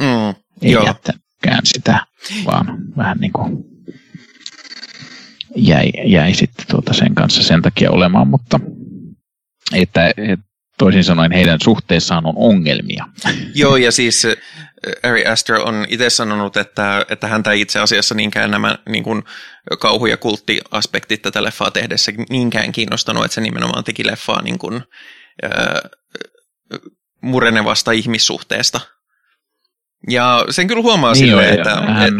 mm, 0.00 0.34
ei 0.62 0.72
joo. 0.72 0.86
jättänytkään 0.86 1.60
sitä, 1.64 2.06
vaan 2.44 2.78
vähän 2.96 3.18
niin 3.18 3.32
kuin 3.32 3.64
jäi, 5.56 5.90
jäi 6.04 6.34
sitten 6.34 6.66
tuota 6.70 6.92
sen 6.92 7.14
kanssa 7.14 7.42
sen 7.42 7.62
takia 7.62 7.90
olemaan, 7.90 8.28
mutta 8.28 8.60
että, 9.72 10.08
että 10.08 10.46
toisin 10.78 11.04
sanoen 11.04 11.32
heidän 11.32 11.58
suhteessaan 11.64 12.26
on 12.26 12.34
ongelmia. 12.36 13.06
Joo, 13.54 13.76
ja 13.76 13.92
siis 13.92 14.24
äh, 14.24 14.34
Ari 15.02 15.26
Aster 15.26 15.56
on 15.56 15.86
itse 15.88 16.10
sanonut, 16.10 16.56
että, 16.56 17.06
että 17.08 17.26
häntä 17.26 17.52
ei 17.52 17.60
itse 17.60 17.80
asiassa 17.80 18.14
niinkään 18.14 18.50
nämä 18.50 18.78
niin 18.88 19.04
kuin 19.04 19.22
kauhu- 19.80 20.06
ja 20.06 20.16
kulttiaspektit 20.16 21.22
tätä 21.22 21.42
leffaa 21.42 21.70
tehdessä 21.70 22.12
niinkään 22.30 22.72
kiinnostanut, 22.72 23.24
että 23.24 23.34
se 23.34 23.40
nimenomaan 23.40 23.84
teki 23.84 24.06
leffaa 24.06 24.42
niin 24.42 24.58
kuin, 24.58 24.82
äh, 25.44 25.90
murenevasta 27.20 27.92
ihmissuhteesta. 27.92 28.80
Ja 30.08 30.44
sen 30.50 30.66
kyllä 30.66 30.82
huomaa 30.82 31.12
niin 31.12 31.26
silleen, 31.26 31.54
että... 31.54 31.76
Hän, 31.76 32.14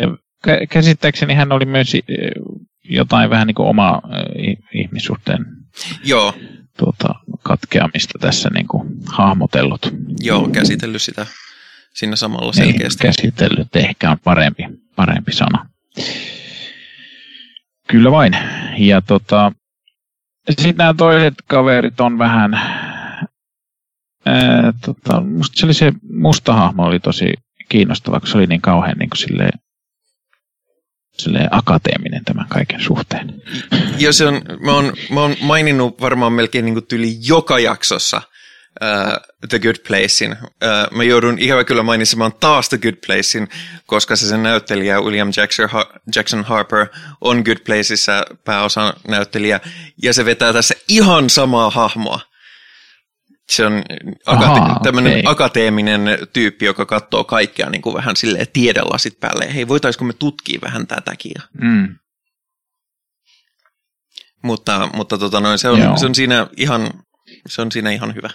et, 0.00 0.10
käsittääkseni 0.70 1.34
hän 1.34 1.52
oli 1.52 1.64
myös 1.64 1.92
jotain 2.84 3.30
vähän 3.30 3.46
niin 3.46 3.54
kuin 3.54 3.68
oma 3.68 4.02
ihmissuhteen 4.74 5.46
Joo 6.04 6.34
tuota, 6.78 7.14
katkeamista 7.42 8.18
tässä 8.18 8.50
niin 8.54 8.68
kuin 8.68 8.88
hahmotellut. 9.06 9.94
Joo, 10.20 10.48
käsitellyt 10.48 11.02
sitä 11.02 11.26
siinä 11.94 12.16
samalla 12.16 12.52
niin, 12.56 12.66
selkeästi. 12.66 13.04
Niin, 13.04 13.14
käsitellyt 13.14 13.76
ehkä 13.76 14.10
on 14.10 14.16
parempi, 14.24 14.62
parempi 14.96 15.32
sana. 15.32 15.66
Kyllä 17.88 18.10
vain. 18.10 18.36
Ja 18.78 19.00
tota, 19.00 19.52
sitten 20.50 20.76
nämä 20.76 20.94
toiset 20.94 21.34
kaverit 21.46 22.00
on 22.00 22.18
vähän, 22.18 22.60
tota, 24.84 25.20
musta 25.20 25.60
se, 25.60 25.66
oli 25.66 25.74
se 25.74 25.92
musta 26.12 26.52
hahmo 26.52 26.84
oli 26.84 27.00
tosi 27.00 27.34
kiinnostava, 27.68 28.20
kun 28.20 28.28
se 28.28 28.38
oli 28.38 28.46
niin 28.46 28.60
kauhean 28.60 28.98
niin 28.98 29.10
kuin 29.10 29.18
silleen, 29.18 29.58
silleen 31.12 31.48
akateeminen 31.50 32.24
tämän 32.24 32.46
kaiken 32.48 32.80
suhteen. 32.80 33.42
Ja 33.98 34.12
se 34.12 34.26
on, 34.26 34.42
mä 34.60 34.72
oon, 34.72 34.92
mä 35.10 35.20
oon 35.20 35.36
maininnut 35.40 36.00
varmaan 36.00 36.32
melkein 36.32 36.64
niin 36.64 36.86
tyli 36.86 37.16
joka 37.28 37.58
jaksossa 37.58 38.22
uh, 38.82 39.46
The 39.48 39.58
Good 39.58 39.76
Placein. 39.88 40.32
Uh, 40.32 40.96
mä 40.96 41.04
joudun 41.04 41.38
ikävä 41.38 41.64
kyllä 41.64 41.82
mainitsemaan 41.82 42.32
taas 42.40 42.68
The 42.68 42.78
Good 42.78 42.96
Placein, 43.06 43.48
koska 43.86 44.16
se 44.16 44.28
sen 44.28 44.42
näyttelijä 44.42 45.00
William 45.00 45.30
Jackson, 45.36 45.68
Jackson 46.16 46.44
Harper 46.44 46.86
on 47.20 47.42
Good 47.44 47.58
Placeissa 47.66 48.24
pääosan 48.44 48.92
näyttelijä, 49.08 49.60
ja 50.02 50.14
se 50.14 50.24
vetää 50.24 50.52
tässä 50.52 50.74
ihan 50.88 51.30
samaa 51.30 51.70
hahmoa 51.70 52.31
se 53.56 53.66
on 53.66 53.82
akate- 54.26 54.60
Aha, 54.60 54.80
tämmöinen 54.82 55.12
okay. 55.18 55.32
akateeminen 55.32 56.00
tyyppi, 56.32 56.64
joka 56.64 56.86
katsoo 56.86 57.24
kaikkea 57.24 57.70
niin 57.70 57.82
kuin 57.82 57.94
vähän 57.94 58.16
silleen 58.16 58.46
tiedelasit 58.52 59.20
päälle. 59.20 59.54
Hei, 59.54 59.68
voitaisiko 59.68 60.04
me 60.04 60.12
tutkia 60.12 60.58
vähän 60.62 60.86
tätäkin? 60.86 61.32
Mm. 61.60 61.96
Mutta, 64.42 64.88
mutta 64.94 65.18
tota 65.18 65.40
noin, 65.40 65.58
se, 65.58 65.68
on, 65.68 65.98
se, 65.98 66.06
on 66.06 66.14
siinä 66.14 66.46
ihan, 66.56 66.90
se 67.46 67.62
on 67.62 67.72
siinä 67.72 67.90
ihan 67.90 68.14
hyvä. 68.14 68.30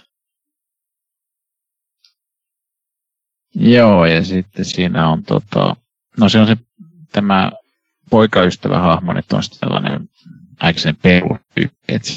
Joo, 3.54 4.06
ja 4.06 4.24
sitten 4.24 4.64
siinä 4.64 5.08
on 5.08 5.22
tota, 5.22 5.76
no 6.16 6.28
se 6.28 6.38
on 6.38 6.46
se 6.46 6.56
tämä 7.12 7.52
poikaystävä 8.10 8.78
hahmo, 8.78 9.12
nyt 9.12 9.32
on 9.32 9.42
sellainen 9.42 10.08
aika 10.60 10.80
sen 10.80 10.96
perustyyppi, 10.96 11.76
että 11.88 12.08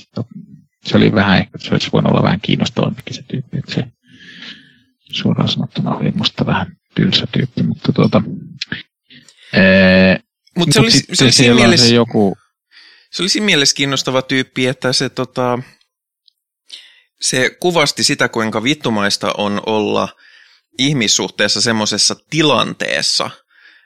se 0.92 0.98
oli 0.98 1.12
vähän, 1.12 1.38
ehkä 1.38 1.58
se 1.58 1.72
olisi 1.72 1.90
voinut 1.94 2.12
olla 2.12 2.24
vähän 2.24 2.42
kiinnostavampikin 2.42 3.16
se 3.16 3.24
tyyppi, 3.24 3.58
että 3.58 3.74
se 3.74 3.84
suoraan 5.12 5.50
sanottuna 5.50 5.96
oli 5.96 6.12
musta 6.12 6.46
vähän 6.46 6.68
tylsä 6.96 7.28
tyyppi, 7.32 7.64
mutta 7.64 7.94
tuota, 7.94 8.22
ee, 9.54 10.20
Mut 10.58 10.70
se, 10.72 10.80
oli, 10.80 10.92
se, 10.92 11.24
oli 11.24 11.32
siinä 11.32 11.56
mielessä, 11.56 11.88
se 11.88 11.96
joku... 11.96 12.38
Se 13.12 13.24
oli 13.24 13.30
siinä 13.30 13.46
mielessä 13.46 13.76
kiinnostava 13.76 14.22
tyyppi, 14.22 14.68
että 14.68 14.94
se, 14.94 15.10
tota, 15.10 15.60
se 17.22 17.50
kuvasti 17.60 18.04
sitä, 18.04 18.30
kuinka 18.30 18.64
vittumaista 18.64 19.34
on 19.38 19.62
olla 19.66 20.10
ihmissuhteessa 20.80 21.62
semmoisessa 21.62 22.16
tilanteessa, 22.30 23.30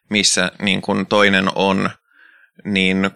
missä 0.09 0.51
niin 0.61 0.81
kun 0.81 1.07
toinen 1.07 1.49
on 1.55 1.89
niin 2.65 3.09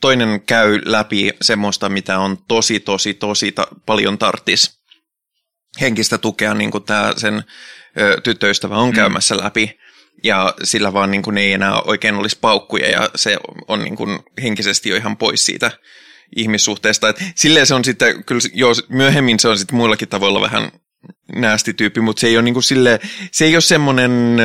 toinen 0.00 0.42
käy 0.46 0.80
läpi 0.84 1.30
semmoista, 1.42 1.88
mitä 1.88 2.18
on 2.18 2.38
tosi, 2.48 2.80
tosi, 2.80 3.14
tosi 3.14 3.52
ta- 3.52 3.68
paljon 3.86 4.18
tarttis 4.18 4.80
henkistä 5.80 6.18
tukea, 6.18 6.54
niin 6.54 6.70
kuin 6.70 6.84
tämä 6.84 7.14
sen 7.16 7.44
ö, 8.00 8.20
tyttöystävä 8.20 8.76
on 8.76 8.88
mm. 8.88 8.94
käymässä 8.94 9.36
läpi, 9.36 9.78
ja 10.24 10.54
sillä 10.62 10.92
vaan 10.92 11.10
niin 11.10 11.22
kuin 11.22 11.38
ei 11.38 11.52
enää 11.52 11.80
oikein 11.80 12.14
olisi 12.14 12.38
paukkuja, 12.40 12.90
ja 12.90 13.10
se 13.14 13.36
on 13.68 13.84
niin 13.84 13.96
kuin 13.96 14.18
henkisesti 14.42 14.88
jo 14.88 14.96
ihan 14.96 15.16
pois 15.16 15.46
siitä 15.46 15.70
ihmissuhteesta. 16.36 17.08
Et 17.08 17.24
silleen 17.34 17.66
se 17.66 17.74
on 17.74 17.84
sitten, 17.84 18.24
kyllä 18.24 18.40
jo 18.54 18.68
myöhemmin 18.88 19.40
se 19.40 19.48
on 19.48 19.58
sitten 19.58 19.76
muillakin 19.76 20.08
tavoilla 20.08 20.40
vähän 20.40 20.72
näästi 21.34 21.74
tyyppi, 21.74 22.00
mutta 22.00 22.20
se 22.20 22.26
ei 22.26 22.36
ole 22.36 22.42
niin 22.42 22.54
kuin 22.54 22.64
silleen, 22.64 22.98
se 23.32 23.44
ei 23.44 23.54
ole 23.54 23.60
semmoinen 23.60 24.36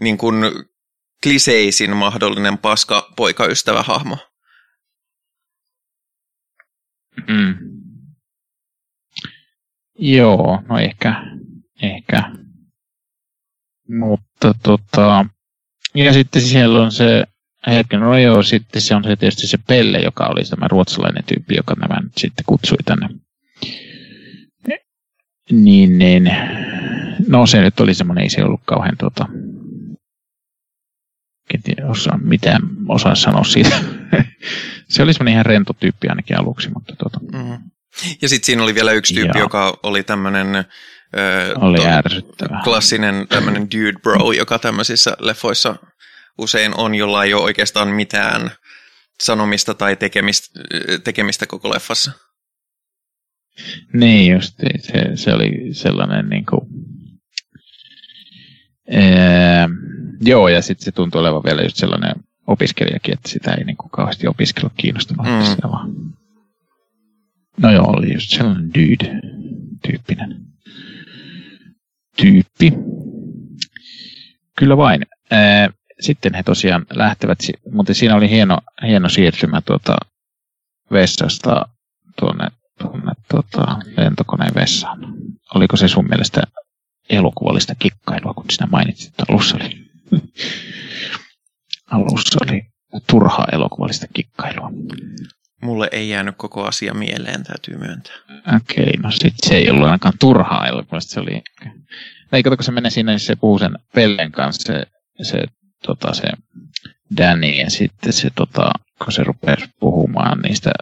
niin 0.00 0.18
kuin 0.18 0.34
kliseisin 1.22 1.96
mahdollinen 1.96 2.58
paska 2.58 3.12
poikaystävä 3.16 3.82
hahmo. 3.82 4.18
Mm. 7.28 7.54
Joo, 9.98 10.62
no 10.68 10.78
ehkä, 10.78 11.22
ehkä. 11.82 12.30
Mutta 13.88 14.54
tota, 14.62 15.26
ja 15.94 16.12
sitten 16.12 16.42
siellä 16.42 16.82
on 16.82 16.92
se, 16.92 17.24
hetken, 17.66 18.00
no 18.00 18.18
joo, 18.18 18.42
sitten 18.42 18.82
se 18.82 18.94
on 18.94 19.04
se 19.04 19.16
tietysti 19.16 19.46
se 19.46 19.58
Pelle, 19.66 19.98
joka 19.98 20.26
oli 20.26 20.44
tämä 20.44 20.68
ruotsalainen 20.68 21.24
tyyppi, 21.24 21.56
joka 21.56 21.74
nämä 21.74 22.00
nyt 22.00 22.12
sitten 22.16 22.44
kutsui 22.46 22.78
tänne. 22.84 23.08
Niin, 25.50 25.98
niin, 25.98 26.30
no 27.28 27.46
se 27.46 27.60
nyt 27.60 27.80
oli 27.80 27.94
semmoinen, 27.94 28.22
ei 28.22 28.30
se 28.30 28.44
ollut 28.44 28.60
kauhean 28.64 28.96
tota, 28.96 29.26
en 31.54 31.86
osaa 31.86 32.18
mitään 32.22 32.62
osaa 32.88 33.14
sanoa 33.14 33.44
siitä. 33.44 33.80
se 34.88 35.02
oli 35.02 35.12
semmoinen 35.12 35.32
ihan 35.32 35.46
rento 35.46 35.72
tyyppi 35.72 36.08
ainakin 36.08 36.38
aluksi. 36.38 36.70
Mutta 36.74 36.96
tuota. 36.96 37.20
mm. 37.32 37.58
Ja 38.22 38.28
sitten 38.28 38.46
siinä 38.46 38.62
oli 38.62 38.74
vielä 38.74 38.92
yksi 38.92 39.14
tyyppi, 39.14 39.38
ja. 39.38 39.44
joka 39.44 39.78
oli 39.82 40.02
tämmöinen 40.02 40.64
oli 41.56 41.86
ärsyttävä. 41.86 42.60
klassinen 42.64 43.26
tämmöinen 43.28 43.62
dude 43.62 43.98
bro, 44.02 44.32
joka 44.32 44.58
tämmöisissä 44.58 45.16
leffoissa 45.20 45.76
usein 46.38 46.74
on, 46.76 46.94
jolla 46.94 47.24
ei 47.24 47.34
ole 47.34 47.42
oikeastaan 47.42 47.88
mitään 47.88 48.50
sanomista 49.22 49.74
tai 49.74 49.96
tekemistä, 49.96 50.60
tekemistä 51.04 51.46
koko 51.46 51.70
leffassa. 51.70 52.12
Niin 53.92 54.32
just, 54.32 54.54
se, 54.80 55.16
se 55.16 55.34
oli 55.34 55.74
sellainen 55.74 56.28
niin 56.28 56.46
kuin, 56.46 56.60
ää, 58.90 59.68
joo, 60.20 60.48
ja 60.48 60.62
sitten 60.62 60.84
se 60.84 60.92
tuntui 60.92 61.20
olevan 61.20 61.44
vielä 61.44 61.62
just 61.62 61.76
sellainen 61.76 62.14
opiskelijakin, 62.48 63.14
että 63.14 63.28
sitä 63.28 63.52
ei 63.52 63.64
niin 63.64 63.76
kuin 63.76 63.90
kauheasti 63.90 64.26
opiskella 64.26 64.70
kiinnostanut. 64.76 65.26
Mm. 65.26 65.70
Vaan. 65.70 65.90
No 67.56 67.72
joo, 67.72 67.86
oli 67.96 68.12
just 68.14 68.30
sellainen 68.30 68.70
dude-tyyppinen 68.74 70.48
tyyppi. 72.16 72.72
Kyllä 74.56 74.76
vain. 74.76 75.06
Sitten 76.00 76.34
he 76.34 76.42
tosiaan 76.42 76.86
lähtevät, 76.90 77.38
mutta 77.72 77.94
siinä 77.94 78.14
oli 78.14 78.30
hieno, 78.30 78.58
hieno 78.86 79.08
siirtymä 79.08 79.60
tuota 79.60 79.96
vessasta 80.90 81.68
tuonne, 82.20 82.48
tuonne 82.78 83.12
tuota, 83.30 83.76
lentokoneen 83.96 84.54
vessaan. 84.54 84.98
Oliko 85.54 85.76
se 85.76 85.88
sun 85.88 86.08
mielestä 86.08 86.42
elokuvallista 87.10 87.74
kikkailua, 87.78 88.34
kun 88.34 88.44
sinä 88.50 88.68
mainitsit, 88.70 89.08
että 89.08 89.24
alussa 89.28 89.56
oli 89.56 89.88
alussa 91.90 92.38
oli 92.42 92.62
turhaa 93.10 93.46
elokuvallista 93.52 94.06
kikkailua. 94.12 94.70
mulle 95.62 95.88
ei 95.92 96.08
jäänyt 96.08 96.34
koko 96.38 96.64
asia 96.64 96.94
mieleen, 96.94 97.44
täytyy 97.44 97.76
myöntää. 97.76 98.14
Okei, 98.56 98.84
okay, 98.84 99.02
no 99.02 99.10
sit 99.10 99.34
se 99.46 99.56
ei 99.56 99.70
ollut 99.70 99.84
ainakaan 99.84 100.14
turhaa 100.20 100.66
elokuvasta, 100.66 101.12
se 101.12 101.20
oli... 101.20 101.42
Ei, 102.32 102.42
kato, 102.42 102.56
kun 102.56 102.64
se 102.64 102.72
menee 102.72 102.90
sinne, 102.90 103.12
niin 103.12 103.20
se 103.20 103.36
puhuu 103.36 103.58
sen 103.58 103.78
Pellen 103.94 104.32
kanssa, 104.32 104.72
se, 104.72 104.86
se, 105.22 105.44
tota, 105.86 106.14
se 106.14 106.28
Danny, 107.16 107.50
ja 107.50 107.70
sitten 107.70 108.12
se, 108.12 108.30
tota, 108.34 108.70
kun 109.04 109.12
se 109.12 109.24
rupesi 109.24 109.66
puhumaan 109.80 110.40
niistä, 110.40 110.72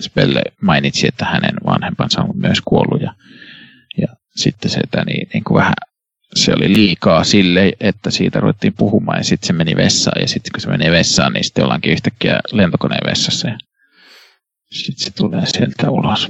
Spelle 0.00 0.42
mainitsi, 0.62 1.08
että 1.08 1.24
hänen 1.24 1.54
vanhempansa 1.66 2.22
on 2.22 2.38
myös 2.38 2.60
kuollut, 2.60 3.02
ja, 3.02 3.14
ja 4.00 4.08
sitten 4.36 4.70
se 4.70 4.80
Danny 4.96 5.14
niin 5.34 5.44
kuin 5.44 5.58
vähän 5.58 5.74
se 6.34 6.52
oli 6.56 6.72
liikaa 6.72 7.24
sille, 7.24 7.72
että 7.80 8.10
siitä 8.10 8.40
ruvettiin 8.40 8.74
puhumaan 8.74 9.18
ja 9.18 9.24
sitten 9.24 9.46
se 9.46 9.52
meni 9.52 9.76
vessaan 9.76 10.20
ja 10.20 10.28
sitten 10.28 10.52
kun 10.52 10.60
se 10.60 10.68
meni 10.68 10.90
vessaan, 10.90 11.32
niin 11.32 11.44
sitten 11.44 11.64
ollaankin 11.64 11.92
yhtäkkiä 11.92 12.40
lentokoneen 12.52 13.10
vessassa 13.10 13.48
ja 13.48 13.58
sitten 14.70 15.04
se 15.04 15.10
tulee 15.10 15.46
sieltä 15.46 15.90
ulos. 15.90 16.28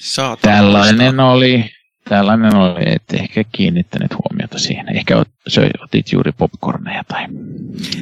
Saatana 0.00 0.56
tällainen 0.56 1.20
oli, 1.20 1.70
tällainen 2.08 2.56
oli, 2.56 2.82
että 2.86 3.16
ehkä 3.16 3.44
kiinnittänyt 3.52 4.10
huomiota 4.14 4.58
siihen. 4.58 4.96
Ehkä 4.96 5.24
otit 5.82 6.12
juuri 6.12 6.32
popcorneja 6.32 7.04
tai... 7.08 7.26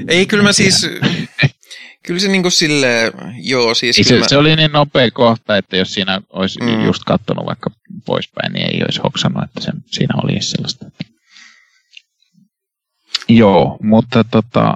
Ei, 0.09 0.27
kyllä 0.27 0.43
mä 0.43 0.53
siis... 0.53 0.91
Kyllä 2.07 2.21
se 2.21 2.29
niinku 2.29 2.51
sille, 2.51 3.13
joo 3.43 3.75
siis... 3.75 3.99
Ei, 3.99 4.05
se, 4.05 4.19
mä... 4.19 4.29
se, 4.29 4.37
oli 4.37 4.57
niin 4.57 4.73
nopea 4.73 5.11
kohta, 5.11 5.57
että 5.57 5.77
jos 5.77 5.95
siinä 5.95 6.21
olisi 6.31 6.61
mm. 6.61 6.85
just 6.85 7.05
katsonut 7.05 7.47
vaikka 7.47 7.71
poispäin, 8.05 8.53
niin 8.53 8.75
ei 8.75 8.83
olisi 8.83 9.01
hoksannut, 9.05 9.45
että 9.45 9.61
se, 9.61 9.73
siinä 9.87 10.15
oli 10.23 10.43
sellaista. 10.43 10.87
Joo, 13.29 13.79
mutta 13.83 14.25
tota... 14.25 14.75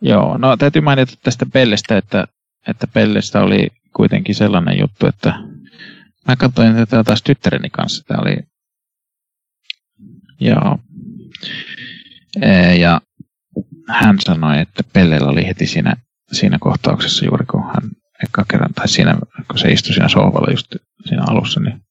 Joo, 0.00 0.38
no 0.38 0.56
täytyy 0.56 0.82
mainita 0.82 1.12
tästä 1.22 1.46
Pellestä, 1.52 1.96
että, 1.96 2.26
että 2.68 2.86
Pellestä 2.86 3.40
oli 3.40 3.68
kuitenkin 3.96 4.34
sellainen 4.34 4.78
juttu, 4.78 5.06
että 5.06 5.34
mä 6.28 6.36
katsoin 6.36 6.74
tätä 6.74 7.04
taas 7.04 7.22
tyttäreni 7.22 7.70
kanssa. 7.70 8.04
Tämä 8.04 8.20
oli... 8.22 8.36
Joo. 10.40 10.78
Ja 12.78 13.00
hän 13.88 14.16
sanoi, 14.20 14.60
että 14.60 14.82
Pellellä 14.92 15.30
oli 15.30 15.46
heti 15.46 15.66
siinä, 15.66 15.96
siinä 16.32 16.58
kohtauksessa 16.60 17.24
juuri 17.24 17.46
kun 17.46 17.64
hän 17.64 17.90
eka 18.24 18.44
kerran, 18.50 18.74
tai 18.74 18.88
siinä, 18.88 19.18
kun 19.48 19.58
se 19.58 19.68
istui 19.68 19.94
siinä 19.94 20.08
sohvalla 20.08 20.52
just 20.52 20.76
siinä 21.04 21.22
alussa, 21.28 21.60
niin 21.60 21.82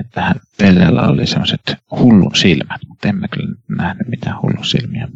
että 0.00 0.22
hän 0.22 0.40
Pellellä 0.58 1.02
oli 1.02 1.26
sellaiset 1.26 1.60
hullun 1.90 2.36
silmät, 2.36 2.80
mutta 2.88 3.08
emme 3.08 3.28
kyllä 3.28 3.54
nähnyt 3.68 4.08
mitään 4.08 4.42
hullun 4.42 4.64
silmiä. 4.64 5.08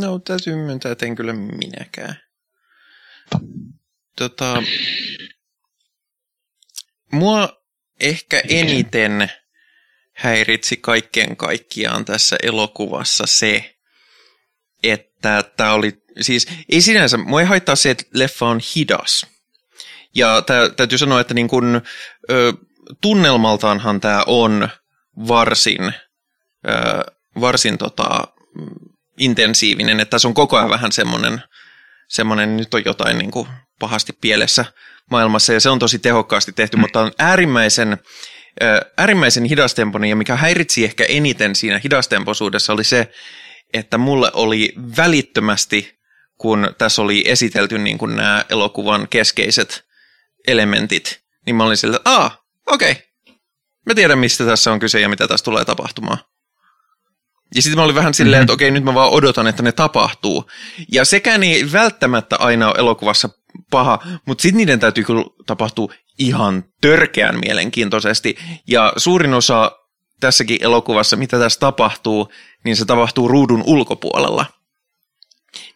No, 0.00 0.18
täytyy 0.18 0.56
myöntää, 0.56 0.92
että 0.92 1.06
en 1.06 1.14
kyllä 1.14 1.32
minäkään. 1.32 2.16
To. 3.30 3.40
Tota, 4.18 4.62
mua 7.12 7.48
ehkä 8.00 8.42
eniten 8.48 9.30
häiritsi 10.16 10.76
kaiken 10.76 11.36
kaikkiaan 11.36 12.04
tässä 12.04 12.36
elokuvassa 12.42 13.24
se, 13.26 13.73
että 15.28 15.52
tämä 15.56 15.72
oli, 15.72 16.02
siis 16.20 16.48
ei 16.68 16.80
sinänsä, 16.80 17.16
mua 17.16 17.40
ei 17.40 17.46
haittaa 17.46 17.76
se, 17.76 17.90
että 17.90 18.04
leffa 18.14 18.46
on 18.46 18.60
hidas. 18.76 19.26
Ja 20.14 20.42
tää, 20.42 20.68
täytyy 20.68 20.98
sanoa, 20.98 21.20
että 21.20 21.34
niin 21.34 21.48
kun, 21.48 21.82
ö, 22.30 22.52
tunnelmaltaanhan 23.00 24.00
tämä 24.00 24.22
on 24.26 24.68
varsin, 25.28 25.84
ö, 25.84 27.12
varsin 27.40 27.78
tota, 27.78 28.28
intensiivinen, 29.18 30.00
että 30.00 30.10
tässä 30.10 30.28
on 30.28 30.34
koko 30.34 30.56
ajan 30.56 30.70
vähän 30.70 30.92
semmoinen, 30.92 31.42
semmoinen 32.08 32.56
nyt 32.56 32.74
on 32.74 32.82
jotain 32.84 33.18
niin 33.18 33.30
kuin 33.30 33.48
pahasti 33.80 34.12
pielessä 34.20 34.64
maailmassa, 35.10 35.52
ja 35.52 35.60
se 35.60 35.70
on 35.70 35.78
tosi 35.78 35.98
tehokkaasti 35.98 36.52
tehty, 36.52 36.76
mm. 36.76 36.80
mutta 36.80 37.00
on 37.00 37.12
äärimmäisen, 37.18 37.98
äärimmäisen 38.98 39.44
hidastempoinen, 39.44 40.10
ja 40.10 40.16
mikä 40.16 40.36
häiritsi 40.36 40.84
ehkä 40.84 41.04
eniten 41.04 41.54
siinä 41.54 41.80
hidastempoisuudessa 41.84 42.72
oli 42.72 42.84
se, 42.84 43.12
että 43.74 43.98
mulle 43.98 44.30
oli 44.34 44.72
välittömästi, 44.96 45.98
kun 46.38 46.74
tässä 46.78 47.02
oli 47.02 47.24
esitelty 47.26 47.78
niin 47.78 47.98
kuin 47.98 48.16
nämä 48.16 48.44
elokuvan 48.48 49.08
keskeiset 49.10 49.84
elementit, 50.48 51.20
niin 51.46 51.56
mä 51.56 51.64
olin 51.64 51.76
sillä, 51.76 51.96
että 51.96 52.10
aah, 52.10 52.38
okei, 52.66 52.92
okay. 52.92 53.04
mä 53.86 53.94
tiedän 53.94 54.18
mistä 54.18 54.44
tässä 54.44 54.72
on 54.72 54.78
kyse 54.78 55.00
ja 55.00 55.08
mitä 55.08 55.28
tässä 55.28 55.44
tulee 55.44 55.64
tapahtumaan. 55.64 56.18
Ja 57.54 57.62
sitten 57.62 57.78
mä 57.78 57.84
olin 57.84 57.94
vähän 57.94 58.14
silleen, 58.14 58.40
mm-hmm. 58.40 58.44
että 58.44 58.52
okei, 58.52 58.70
nyt 58.70 58.84
mä 58.84 58.94
vaan 58.94 59.10
odotan, 59.10 59.46
että 59.46 59.62
ne 59.62 59.72
tapahtuu. 59.72 60.50
Ja 60.92 61.04
sekään 61.04 61.42
ei 61.42 61.72
välttämättä 61.72 62.36
aina 62.36 62.68
ole 62.68 62.78
elokuvassa 62.78 63.28
paha, 63.70 63.98
mutta 64.26 64.42
sitten 64.42 64.56
niiden 64.56 64.80
täytyy 64.80 65.04
kyllä 65.04 65.24
tapahtua 65.46 65.92
ihan 66.18 66.64
törkeän 66.80 67.40
mielenkiintoisesti. 67.40 68.36
Ja 68.68 68.92
suurin 68.96 69.34
osa 69.34 69.72
tässäkin 70.20 70.58
elokuvassa, 70.60 71.16
mitä 71.16 71.38
tässä 71.38 71.60
tapahtuu, 71.60 72.32
niin 72.64 72.76
se 72.76 72.84
tapahtuu 72.84 73.28
ruudun 73.28 73.62
ulkopuolella. 73.66 74.46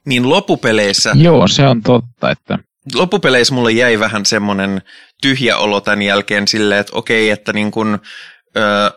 Niin 0.04 0.28
loppupeleissä... 0.28 1.12
Joo, 1.14 1.48
se 1.48 1.66
on 1.66 1.82
totta, 1.82 2.30
että... 2.30 2.58
Loppupeleissä 2.94 3.54
mulle 3.54 3.72
jäi 3.72 3.98
vähän 3.98 4.26
semmoinen 4.26 4.82
tyhjä 5.22 5.56
olo 5.56 5.80
tämän 5.80 6.02
jälkeen 6.02 6.48
silleen, 6.48 6.80
että 6.80 6.96
okei, 6.96 7.30
että 7.30 7.52
niin 7.52 7.70
kun, 7.70 7.98
öö, 8.56 8.90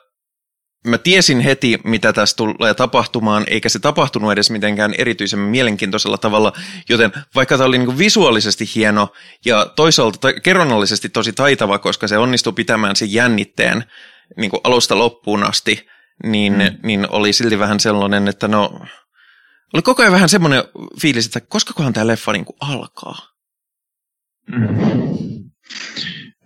mä 0.88 0.98
tiesin 0.98 1.40
heti, 1.40 1.80
mitä 1.84 2.14
tässä 2.14 2.36
tulee 2.36 2.74
tapahtumaan, 2.74 3.44
eikä 3.48 3.70
se 3.70 3.80
tapahtunut 3.80 4.32
edes 4.32 4.50
mitenkään 4.50 4.94
erityisen 4.98 5.40
mielenkiintoisella 5.40 6.18
tavalla, 6.18 6.54
joten 6.90 7.12
vaikka 7.36 7.58
tämä 7.58 7.68
oli 7.68 7.78
niin 7.78 7.98
visuaalisesti 7.98 8.66
hieno 8.76 9.14
ja 9.46 9.66
toisaalta 9.76 10.18
ta- 10.18 10.40
kerronnallisesti 10.40 11.10
tosi 11.10 11.34
taitava, 11.34 11.80
koska 11.80 12.08
se 12.08 12.18
onnistui 12.18 12.54
pitämään 12.54 12.96
sen 12.96 13.14
jännitteen 13.14 13.84
niin 14.38 14.52
alusta 14.64 14.98
loppuun 14.98 15.44
asti, 15.44 15.88
niin, 16.24 16.54
mm. 16.54 16.88
niin 16.88 17.08
oli 17.10 17.34
silti 17.34 17.60
vähän 17.60 17.80
sellainen, 17.80 18.28
että 18.28 18.48
no, 18.48 18.86
oli 19.74 19.82
koko 19.82 20.02
ajan 20.02 20.14
vähän 20.14 20.30
semmoinen 20.30 20.64
fiilis, 21.02 21.26
että 21.26 21.42
kohan 21.76 21.94
tämä 21.94 22.08
leffa 22.08 22.32
niin 22.32 22.46
alkaa. 22.60 23.18
Mm. 24.48 24.68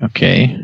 Okei. 0.03 0.43
Okay. 0.43 0.57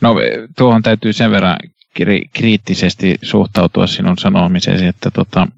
No 0.00 0.14
tuohon 0.56 0.82
täytyy 0.82 1.12
sen 1.12 1.30
verran 1.30 1.56
kri- 2.00 2.30
kriittisesti 2.32 3.18
suhtautua 3.22 3.86
sinun 3.86 4.18
sanomisesi, 4.18 4.86
että, 4.86 5.10
tota, 5.10 5.48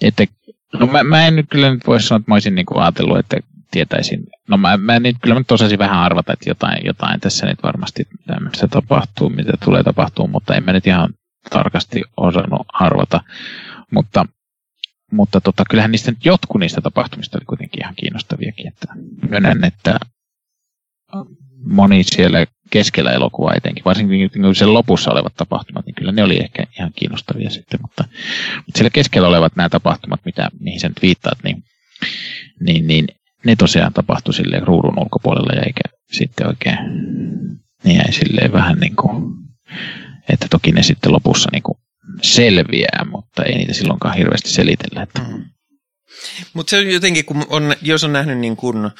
että 0.00 0.24
no 0.72 0.86
mä, 0.86 1.02
mä 1.02 1.26
en 1.26 1.36
nyt 1.36 1.46
kyllä 1.50 1.74
nyt 1.74 1.86
voi 1.86 2.02
sanoa, 2.02 2.18
että 2.18 2.30
mä 2.30 2.34
olisin 2.34 2.54
niin 2.54 2.66
kuin 2.66 2.78
ajatellut, 2.78 3.18
että 3.18 3.40
tietäisin. 3.70 4.20
No 4.48 4.56
mä, 4.56 4.76
mä 4.76 5.00
nyt, 5.00 5.16
kyllä 5.20 5.34
mä 5.34 5.40
nyt 5.40 5.52
osasin 5.52 5.78
vähän 5.78 5.98
arvata, 5.98 6.32
että 6.32 6.50
jotain, 6.50 6.86
jotain 6.86 7.20
tässä 7.20 7.46
nyt 7.46 7.62
varmasti 7.62 8.08
tämmöistä 8.26 8.68
tapahtuu, 8.68 9.28
mitä 9.28 9.52
tulee 9.64 9.82
tapahtuu, 9.82 10.28
mutta 10.28 10.54
en 10.54 10.64
mä 10.64 10.72
nyt 10.72 10.86
ihan 10.86 11.14
tarkasti 11.50 12.02
osannut 12.16 12.66
arvata. 12.72 13.20
Mutta, 13.90 14.26
mutta 15.12 15.40
tota, 15.40 15.64
kyllähän 15.70 15.92
niistä 15.92 16.10
nyt 16.10 16.24
jotkut 16.24 16.60
niistä 16.60 16.80
tapahtumista 16.80 17.38
oli 17.38 17.44
kuitenkin 17.44 17.82
ihan 17.82 17.94
kiinnostaviakin. 17.94 18.68
Että 18.68 18.86
myönnän, 19.28 19.64
että 19.64 19.98
moni 21.64 22.04
siellä 22.04 22.46
keskellä 22.70 23.12
elokuvaa 23.12 23.54
etenkin, 23.54 23.84
varsinkin 23.84 24.30
sen 24.54 24.74
lopussa 24.74 25.10
olevat 25.10 25.34
tapahtumat, 25.34 25.86
niin 25.86 25.94
kyllä 25.94 26.12
ne 26.12 26.22
oli 26.22 26.36
ehkä 26.40 26.64
ihan 26.78 26.92
kiinnostavia 26.96 27.50
sitten, 27.50 27.80
mutta, 27.82 28.04
mutta 28.56 28.78
siellä 28.78 28.90
keskellä 28.90 29.28
olevat 29.28 29.56
nämä 29.56 29.68
tapahtumat, 29.68 30.20
mitä, 30.24 30.50
mihin 30.60 30.80
sen 30.80 30.92
viittaat, 31.02 31.38
niin, 31.44 31.64
niin, 32.60 32.86
niin 32.86 33.06
ne 33.48 33.56
tosiaan 33.56 33.92
tapahtui 33.92 34.34
sille 34.34 34.60
ruudun 34.60 34.98
ulkopuolella 34.98 35.52
ja 35.54 35.62
eikä 35.62 35.80
sitten 36.12 36.46
oikein, 36.46 36.78
niin 37.84 37.96
jäi 37.96 38.12
silleen 38.12 38.52
vähän 38.52 38.78
niin 38.78 38.96
kuin, 38.96 39.34
että 40.28 40.46
toki 40.50 40.72
ne 40.72 40.82
sitten 40.82 41.12
lopussa 41.12 41.48
niin 41.52 41.62
kuin 41.62 41.78
selviää, 42.22 43.06
mutta 43.10 43.44
ei 43.44 43.58
niitä 43.58 43.74
silloinkaan 43.74 44.16
hirveästi 44.16 44.50
selitellä. 44.50 45.02
Että. 45.02 45.20
Mm. 45.22 45.44
Mutta 46.54 46.70
se 46.70 46.78
on 46.78 46.90
jotenkin, 46.90 47.24
kun 47.24 47.46
on, 47.50 47.74
jos 47.82 48.04
on 48.04 48.12
nähnyt 48.12 48.38
niin 48.38 48.56
kuin 48.56 48.90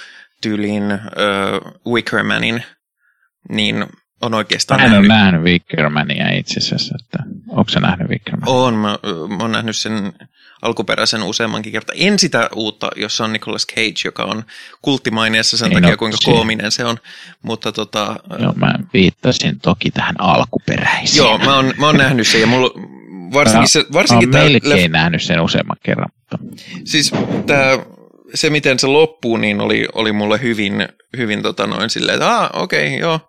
tyyliin 0.43 0.85
uh, 0.93 1.93
Wickermanin, 1.93 2.63
niin 3.49 3.87
on 4.23 4.35
oikeastaan 4.35 4.81
Mä 4.81 4.85
en 4.85 4.91
nähnyt... 4.93 5.11
ole 5.11 5.19
nähnyt 5.19 5.43
Wickermania 5.43 6.33
itse 6.33 6.59
asiassa, 6.59 6.95
että 7.01 7.19
onko 7.49 7.69
se 7.69 7.81
nähnyt 7.81 8.09
Wickermania? 8.09 8.55
On, 8.55 8.75
mä, 8.75 8.99
mä 9.29 9.37
oon 9.41 9.53
nähnyt 9.53 9.77
sen 9.77 10.13
alkuperäisen 10.63 11.23
useammankin 11.23 11.73
kertaa. 11.73 11.95
En 11.99 12.19
sitä 12.19 12.51
uutta, 12.55 12.91
jossa 12.97 13.25
on 13.25 13.33
Nicolas 13.33 13.67
Cage, 13.67 14.01
joka 14.05 14.25
on 14.25 14.45
kulttimaineessa 14.83 15.57
sen 15.57 15.69
Ei, 15.69 15.75
takia, 15.75 15.91
no, 15.91 15.97
kuinka 15.97 16.19
koominen 16.25 16.73
se 16.73 16.85
on. 16.85 16.97
Mutta 17.43 17.73
tota, 17.73 18.17
Joo, 18.39 18.53
mä 18.53 18.75
viittasin 18.93 19.61
toki 19.61 19.91
tähän 19.91 20.15
alkuperäiseen. 20.19 21.17
Joo, 21.17 21.39
mä 21.39 21.57
oon, 21.57 21.75
mä 21.79 21.87
oon 21.87 21.97
nähnyt 21.97 22.29
sen 22.29 22.41
ja 22.41 22.47
mulla 22.47 22.71
varsinkin, 23.33 23.69
se, 23.69 23.85
varsinkin 23.93 24.29
mä 24.29 24.39
oon 24.39 24.53
melkein 24.53 24.83
lef... 24.83 24.91
nähnyt 24.91 25.23
sen 25.23 25.41
useamman 25.41 25.77
kerran. 25.83 26.09
Mutta... 26.17 26.39
Siis 26.85 27.13
tää, 27.47 27.79
se, 28.35 28.51
miten 28.51 28.79
se 28.79 28.87
loppuu, 28.87 29.37
niin 29.37 29.61
oli, 29.61 29.89
oli 29.93 30.13
mulle 30.13 30.41
hyvin, 30.41 30.89
hyvin 31.17 31.43
tota 31.43 31.67
noin 31.67 31.91
silleen, 31.91 32.15
että 32.15 32.39
ah, 32.39 32.51
okei, 32.53 32.87
okay, 32.87 32.99
joo, 32.99 33.21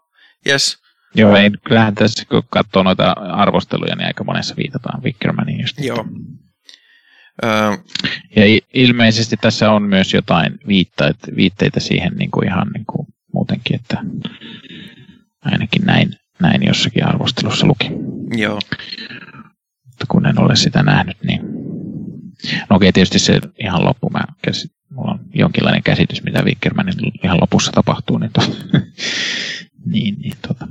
yes. 0.47 0.77
Joo, 1.15 1.35
ei, 1.35 1.51
kyllähän 1.67 1.95
tässä 1.95 2.25
kun 2.25 2.43
katsoo 2.49 2.83
noita 2.83 3.11
arvosteluja, 3.11 3.95
niin 3.95 4.07
aika 4.07 4.23
monessa 4.23 4.55
viitataan 4.57 5.03
Wickermaniin 5.03 5.61
just. 5.61 5.79
Joo. 5.79 6.05
Ja 8.35 8.59
ilmeisesti 8.73 9.35
tässä 9.41 9.71
on 9.71 9.83
myös 9.83 10.13
jotain 10.13 10.59
viitteitä, 10.67 11.27
viitteitä 11.35 11.79
siihen 11.79 12.13
niin 12.13 12.31
kuin 12.31 12.47
ihan 12.47 12.67
niin 12.73 12.85
kuin 12.85 13.07
muutenkin, 13.33 13.75
että 13.75 13.97
ainakin 15.45 15.85
näin, 15.85 16.15
näin 16.39 16.67
jossakin 16.67 17.05
arvostelussa 17.05 17.67
luki. 17.67 17.91
Joo. 18.37 18.59
Mutta 19.85 20.05
kun 20.07 20.25
en 20.25 20.41
ole 20.41 20.55
sitä 20.55 20.83
nähnyt, 20.83 21.17
niin... 21.23 21.41
No 22.69 22.75
okei, 22.75 22.91
tietysti 22.91 23.19
se 23.19 23.39
ihan 23.59 23.85
loppu, 23.85 24.09
mä 24.09 24.19
käsit, 24.41 24.71
mulla 24.91 25.11
on 25.11 25.19
jonkinlainen 25.33 25.83
käsitys, 25.83 26.23
mitä 26.23 26.41
Wickermanin 26.41 26.93
ihan 27.23 27.37
lopussa 27.41 27.71
tapahtuu, 27.71 28.17
niin, 28.17 28.31
to, 28.31 28.41
niin, 29.93 30.15
niin 30.19 30.37
tota. 30.47 30.67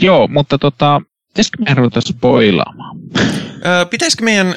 Joo, 0.00 0.28
mutta 0.28 0.58
tota, 0.58 1.02
pitäisikö 1.28 1.58
meidän 1.58 1.76
ruveta 1.76 2.00
spoilaamaan? 2.00 2.96
Öö, 3.66 3.86
pitäisikö 3.86 4.24
meidän 4.24 4.54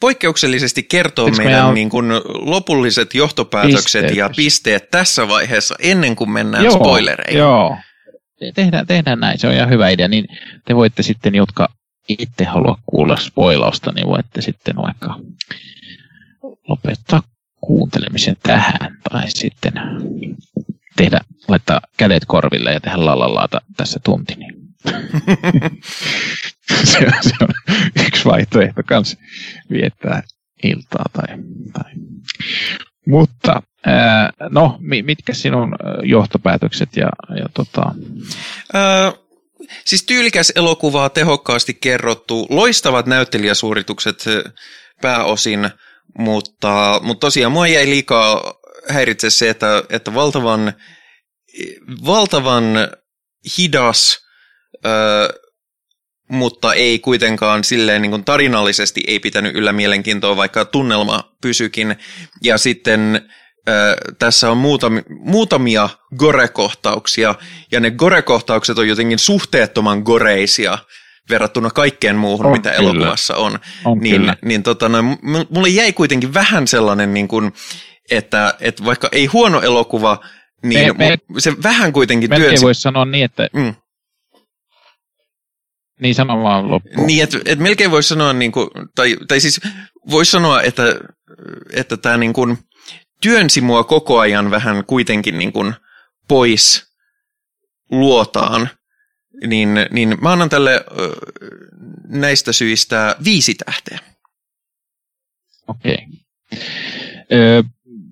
poikkeuksellisesti 0.00 0.82
kertoa 0.82 1.24
Pitäisikö 1.24 1.48
meidän 1.48 1.66
on... 1.66 1.74
niin 1.74 1.90
kuin, 1.90 2.06
lopulliset 2.26 3.14
johtopäätökset 3.14 4.02
pisteet. 4.02 4.16
ja 4.16 4.30
pisteet 4.36 4.90
tässä 4.90 5.28
vaiheessa 5.28 5.74
ennen 5.78 6.16
kuin 6.16 6.30
mennään 6.30 6.64
joo, 6.64 6.74
spoilereihin? 6.74 7.38
Joo, 7.38 7.76
tehdään, 8.54 8.86
tehdään 8.86 9.20
näin, 9.20 9.38
se 9.38 9.48
on 9.48 9.54
ihan 9.54 9.70
hyvä 9.70 9.88
idea. 9.88 10.08
Niin 10.08 10.24
te 10.64 10.76
voitte 10.76 11.02
sitten, 11.02 11.34
jotka 11.34 11.68
itse 12.08 12.44
halua 12.44 12.78
kuulla 12.86 13.16
spoilausta, 13.16 13.92
niin 13.92 14.06
voitte 14.06 14.42
sitten 14.42 14.76
vaikka 14.76 15.20
lopettaa 16.68 17.22
kuuntelemisen 17.60 18.36
tähän 18.42 18.98
tai 19.10 19.30
sitten 19.30 19.72
tehdä, 20.96 21.20
laittaa 21.48 21.80
kädet 21.96 22.24
korville 22.26 22.72
ja 22.72 22.80
tehdä 22.80 23.04
lalalaata 23.04 23.60
tässä 23.76 24.00
tunti. 24.04 24.34
Niin. 24.34 24.65
se, 26.84 26.98
on, 26.98 27.12
se 27.20 27.34
on 27.40 27.48
yksi 28.06 28.24
vaihtoehto 28.24 28.82
kanssa 28.86 29.18
viettää 29.70 30.22
iltaa 30.62 31.04
tai, 31.12 31.36
tai. 31.72 31.92
Mutta 33.06 33.62
no, 34.50 34.78
mitkä 34.80 35.34
sinun 35.34 35.74
johtopäätökset 36.02 36.96
ja, 36.96 37.08
ja 37.38 37.46
tota... 37.54 37.94
Ää, 38.74 39.12
siis 39.84 40.02
tyylikäs 40.02 40.52
elokuvaa, 40.56 41.08
tehokkaasti 41.08 41.74
kerrottu, 41.74 42.46
loistavat 42.50 43.06
näyttelijäsuoritukset 43.06 44.24
pääosin, 45.02 45.70
mutta, 46.18 47.00
mutta 47.02 47.26
tosiaan 47.26 47.52
mua 47.52 47.66
jäi 47.66 47.86
liikaa 47.86 48.54
häiritse 48.88 49.30
se, 49.30 49.50
että, 49.50 49.82
että 49.90 50.14
valtavan, 50.14 50.72
valtavan 52.06 52.64
hidas, 53.58 54.25
mutta 56.30 56.74
ei 56.74 56.98
kuitenkaan 56.98 57.64
silleen 57.64 58.02
niin 58.02 58.10
kuin 58.10 58.24
tarinallisesti 58.24 59.04
ei 59.06 59.18
pitänyt 59.18 59.56
yllä 59.56 59.72
mielenkiintoa, 59.72 60.36
vaikka 60.36 60.64
tunnelma 60.64 61.32
pysykin. 61.42 61.96
Ja 62.42 62.58
sitten 62.58 63.28
tässä 64.18 64.50
on 64.50 64.56
muutamia, 64.56 65.02
muutamia 65.08 65.88
gore-kohtauksia, 66.16 67.34
ja 67.72 67.80
ne 67.80 67.90
gore-kohtaukset 67.90 68.78
on 68.78 68.88
jotenkin 68.88 69.18
suhteettoman 69.18 69.98
goreisia 69.98 70.78
verrattuna 71.30 71.70
kaikkeen 71.70 72.16
muuhun, 72.16 72.46
on, 72.46 72.52
mitä 72.52 72.70
kyllä. 72.70 72.90
elokuvassa 72.90 73.36
on. 73.36 73.58
on 73.84 73.98
niin 73.98 74.32
niin 74.44 74.62
tota, 74.62 74.88
no, 74.88 74.98
mulle 75.50 75.68
jäi 75.68 75.92
kuitenkin 75.92 76.34
vähän 76.34 76.68
sellainen, 76.68 77.14
niin 77.14 77.28
kuin, 77.28 77.52
että, 78.10 78.54
että 78.60 78.84
vaikka 78.84 79.08
ei 79.12 79.26
huono 79.26 79.60
elokuva, 79.60 80.18
niin 80.62 80.98
me, 80.98 81.08
me, 81.08 81.18
se 81.38 81.52
vähän 81.62 81.92
kuitenkin 81.92 82.30
työnsi... 82.30 82.64
voisi 82.64 82.80
sanoa 82.80 83.04
niin, 83.04 83.24
että... 83.24 83.48
Mm. 83.52 83.74
Niin 86.00 86.14
sano 86.14 86.42
vaan 86.42 86.70
loppuun. 86.70 87.06
Niin, 87.06 87.22
että 87.22 87.38
et 87.44 87.58
melkein 87.58 87.90
voisi 87.90 88.08
sanoa, 88.08 88.32
niin 88.32 88.52
kuin, 88.52 88.68
tai, 88.94 89.16
tai 89.28 89.40
siis 89.40 89.60
voisi 90.10 90.30
sanoa, 90.30 90.62
että, 90.62 90.82
että 91.72 91.96
tämä 91.96 92.16
niin 92.16 92.32
kuin, 92.32 92.58
työnsi 93.20 93.60
mua 93.60 93.84
koko 93.84 94.18
ajan 94.18 94.50
vähän 94.50 94.84
kuitenkin 94.84 95.38
niin 95.38 95.52
kuin 95.52 95.74
pois 96.28 96.86
luotaan, 97.90 98.68
niin, 99.46 99.68
niin 99.90 100.18
mä 100.20 100.32
annan 100.32 100.48
tälle 100.48 100.84
näistä 102.08 102.52
syistä 102.52 103.16
viisi 103.24 103.54
tähteä. 103.54 103.98
Okei. 105.68 106.06
Okay. 106.52 107.62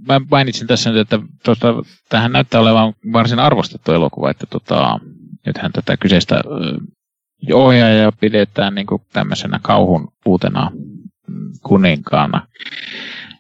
mä 0.09 0.21
mainitsin 0.31 0.67
tässä 0.67 0.91
nyt, 0.91 1.01
että 1.01 1.19
tuota, 1.45 1.75
tähän 2.09 2.33
näyttää 2.33 2.61
olevan 2.61 2.95
varsin 3.13 3.39
arvostettu 3.39 3.93
elokuva, 3.93 4.31
että 4.31 4.47
tota, 4.47 5.01
nythän 5.47 5.73
tätä 5.73 5.97
kyseistä 5.97 6.41
ohjaajaa 7.53 8.13
pidetään 8.13 8.75
niin 8.75 8.87
kuin 8.87 9.03
tämmöisenä 9.13 9.61
kauhun 9.63 10.09
uutena 10.27 10.71
kuninkaana. 11.63 12.47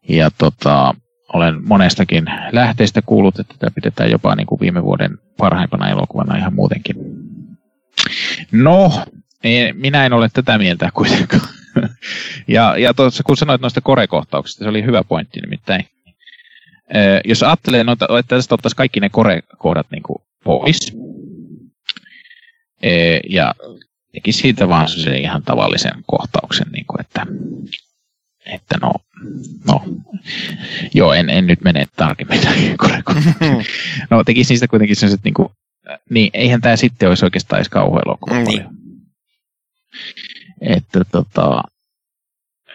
Ja 0.08 0.30
tota, 0.38 0.94
olen 1.32 1.68
monestakin 1.68 2.24
lähteistä 2.52 3.02
kuullut, 3.02 3.38
että 3.38 3.54
tätä 3.58 3.74
pidetään 3.74 4.10
jopa 4.10 4.34
niin 4.34 4.46
kuin 4.46 4.60
viime 4.60 4.82
vuoden 4.82 5.18
parhaimpana 5.38 5.88
elokuvana 5.88 6.36
ihan 6.36 6.54
muutenkin. 6.54 6.96
No, 8.52 9.04
minä 9.74 10.06
en 10.06 10.12
ole 10.12 10.28
tätä 10.32 10.58
mieltä 10.58 10.90
kuitenkaan. 10.94 11.48
ja, 12.48 12.78
ja 12.78 12.94
tuossa, 12.94 13.22
kun 13.22 13.36
sanoit 13.36 13.60
noista 13.60 13.80
korekohtauksista, 13.80 14.64
se 14.64 14.68
oli 14.68 14.84
hyvä 14.84 15.04
pointti 15.04 15.40
nimittäin. 15.40 15.84
Jos 17.24 17.42
ajattelee, 17.42 17.84
noita, 17.84 18.18
että 18.18 18.36
tästä 18.36 18.54
ottaisiin 18.54 18.76
kaikki 18.76 19.00
ne 19.00 19.08
korekohdat 19.08 19.86
niin 19.90 20.02
kuin 20.02 20.18
pois, 20.44 20.96
ja 23.28 23.54
teki 24.14 24.32
siitä 24.32 24.68
vaan 24.68 24.88
se 24.88 25.16
ihan 25.18 25.42
tavallisen 25.42 25.92
kohtauksen, 26.06 26.66
niin 26.72 26.84
kuin, 26.86 27.00
että 27.00 27.26
että 28.46 28.76
no, 28.82 28.92
no 29.66 29.84
joo, 30.94 31.12
en, 31.12 31.30
en 31.30 31.46
nyt 31.46 31.60
mene 31.60 31.86
tarkemmin 31.96 32.40
No 34.10 34.24
tekisi 34.24 34.52
niistä 34.52 34.68
kuitenkin 34.68 34.96
sen, 34.96 35.08
että 35.08 35.20
niinku, 35.24 35.52
niin 36.10 36.30
eihän 36.34 36.60
tämä 36.60 36.76
sitten 36.76 37.08
olisi 37.08 37.24
oikeastaan 37.24 37.58
edes 37.58 37.68
kauhean 37.68 38.44
niin. 38.44 38.64
Että 40.60 41.04
tota, 41.12 41.62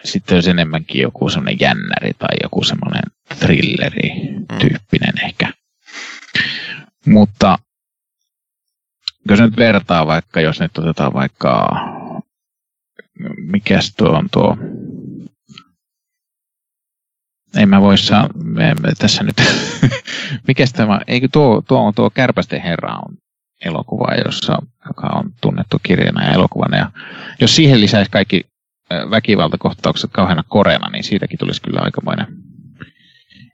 sitten 0.04 0.34
olisi 0.34 0.50
enemmänkin 0.50 1.02
joku 1.02 1.28
semmoinen 1.28 1.60
jännäri 1.60 2.12
tai 2.18 2.36
joku 2.42 2.64
semmoinen 2.64 3.02
thrilleri 3.38 4.10
tyyppinen 4.60 5.14
mm. 5.14 5.26
ehkä. 5.26 5.52
Mutta 7.06 7.58
jos 9.28 9.40
nyt 9.40 9.56
vertaa 9.56 10.06
vaikka, 10.06 10.40
jos 10.40 10.60
nyt 10.60 10.78
otetaan 10.78 11.12
vaikka, 11.12 11.68
mikäs 13.36 13.94
tuo 13.96 14.08
on 14.08 14.28
tuo 14.32 14.56
ei 17.56 17.66
mä 17.66 17.80
voi 17.80 17.98
saa, 17.98 18.28
me, 18.44 18.74
me 18.82 18.92
tässä 18.98 19.22
nyt, 19.22 19.36
mikä 20.48 20.64
tämä, 20.72 21.00
eikö 21.06 21.28
tuo, 21.32 21.62
tuo 21.68 21.80
on 21.80 21.94
tuo 21.94 22.10
Kärpästen 22.10 22.62
herra 22.62 22.94
on 22.94 23.16
elokuva, 23.64 24.14
jossa, 24.24 24.62
joka 24.86 25.06
on 25.06 25.32
tunnettu 25.40 25.76
kirjana 25.82 26.24
ja 26.24 26.32
elokuvana. 26.32 26.76
Ja 26.76 26.90
jos 27.40 27.56
siihen 27.56 27.80
lisäisi 27.80 28.10
kaikki 28.10 28.44
väkivaltakohtaukset 29.10 30.10
kauheana 30.12 30.44
koreana, 30.48 30.90
niin 30.90 31.04
siitäkin 31.04 31.38
tulisi 31.38 31.62
kyllä 31.62 31.80
aikamoinen. 31.80 32.26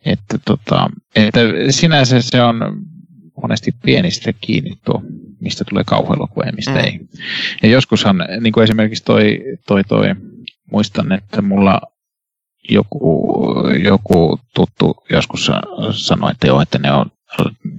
Että, 0.05 0.39
tota, 0.45 0.91
että 1.15 1.41
sinänsä 1.71 2.23
se 2.23 2.43
on 2.43 2.61
monesti 3.43 3.75
pienistä 3.85 4.33
kiinni 4.41 4.79
tuo, 4.85 5.03
mistä 5.41 5.65
tulee 5.69 5.85
kauhuelokuva 5.85 6.47
ja 6.47 6.53
mistä 6.53 6.71
mm. 6.71 6.79
ei. 6.79 7.01
Ja 7.63 7.69
joskushan, 7.69 8.25
niin 8.41 8.53
kuin 8.53 8.65
esimerkiksi 8.65 9.05
toi, 9.05 9.41
toi, 9.67 9.85
toi, 9.85 10.15
muistan, 10.73 11.13
että 11.13 11.43
mulla 11.43 11.81
joku, 12.69 13.33
joku 13.85 14.41
tuttu 14.55 14.97
joskus 15.11 15.51
sanoi, 15.93 16.31
että 16.31 16.47
joo, 16.47 16.61
että 16.61 16.79
ne 16.79 16.93
on, 16.93 17.07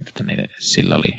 että 0.06 0.24
ne, 0.24 0.48
sillä 0.58 0.96
oli, 0.96 1.16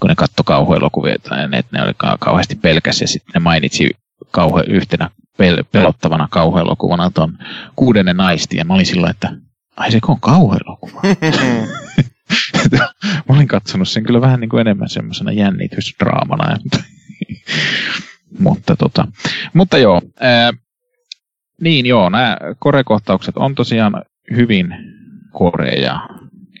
kun 0.00 0.08
ne 0.08 0.14
katsoi 0.14 0.44
kauhuelokuvia, 0.44 1.14
että 1.14 1.48
ne 1.72 1.82
oli 1.82 1.92
kauheasti 2.20 2.56
pelkäs 2.56 3.00
ja 3.00 3.08
sitten 3.08 3.32
ne 3.34 3.40
mainitsi 3.40 3.90
kauhe, 4.30 4.62
yhtenä 4.68 5.10
pel, 5.36 5.64
pelottavana 5.72 6.28
kauhuelokuvana 6.30 7.10
tuon 7.10 7.38
kuudennen 7.76 8.16
naisti 8.16 8.56
ja 8.56 8.64
mä 8.64 8.74
olin 8.74 8.86
sillä, 8.86 9.10
että 9.10 9.32
ai 9.76 9.92
se 9.92 9.98
on 10.08 10.20
kauhuelokuva. 10.20 11.00
mä 13.28 13.36
olin 13.36 13.48
katsonut 13.48 13.88
sen 13.88 14.04
kyllä 14.04 14.20
vähän 14.20 14.40
niin 14.40 14.50
kuin 14.50 14.60
enemmän 14.60 14.88
semmoisena 14.88 15.32
jännitysdraamana. 15.32 16.56
mutta, 18.38 18.76
tota, 18.76 19.06
mutta 19.54 19.78
joo, 19.78 20.02
ää, 20.20 20.52
niin 21.60 21.86
joo, 21.86 22.10
nämä 22.10 22.36
korekohtaukset 22.58 23.36
on 23.36 23.54
tosiaan 23.54 24.04
hyvin 24.36 24.74
koreja 25.32 26.08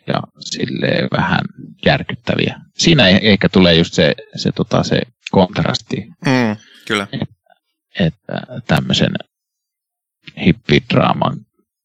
ja 0.06 0.22
sille 0.40 1.08
vähän 1.18 1.40
järkyttäviä. 1.86 2.60
Siinä 2.78 3.08
e- 3.08 3.20
ehkä 3.22 3.48
tulee 3.48 3.74
just 3.74 3.94
se, 3.94 4.14
se, 4.36 4.52
tota, 4.52 4.82
se 4.82 5.02
kontrasti. 5.30 5.96
Mm, 6.26 6.56
kyllä. 6.86 7.06
Että 8.00 8.40
tämmöisen 8.66 9.12
hippidraaman 10.46 11.36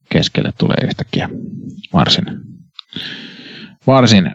keskelle 0.09 0.53
tulee 0.57 0.77
yhtäkkiä 0.83 1.29
varsin, 1.93 2.25
varsin 3.87 4.31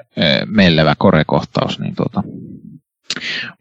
mellevä 0.47 0.95
korekohtaus. 0.99 1.79
Niin 1.79 1.95
tota. 1.95 2.23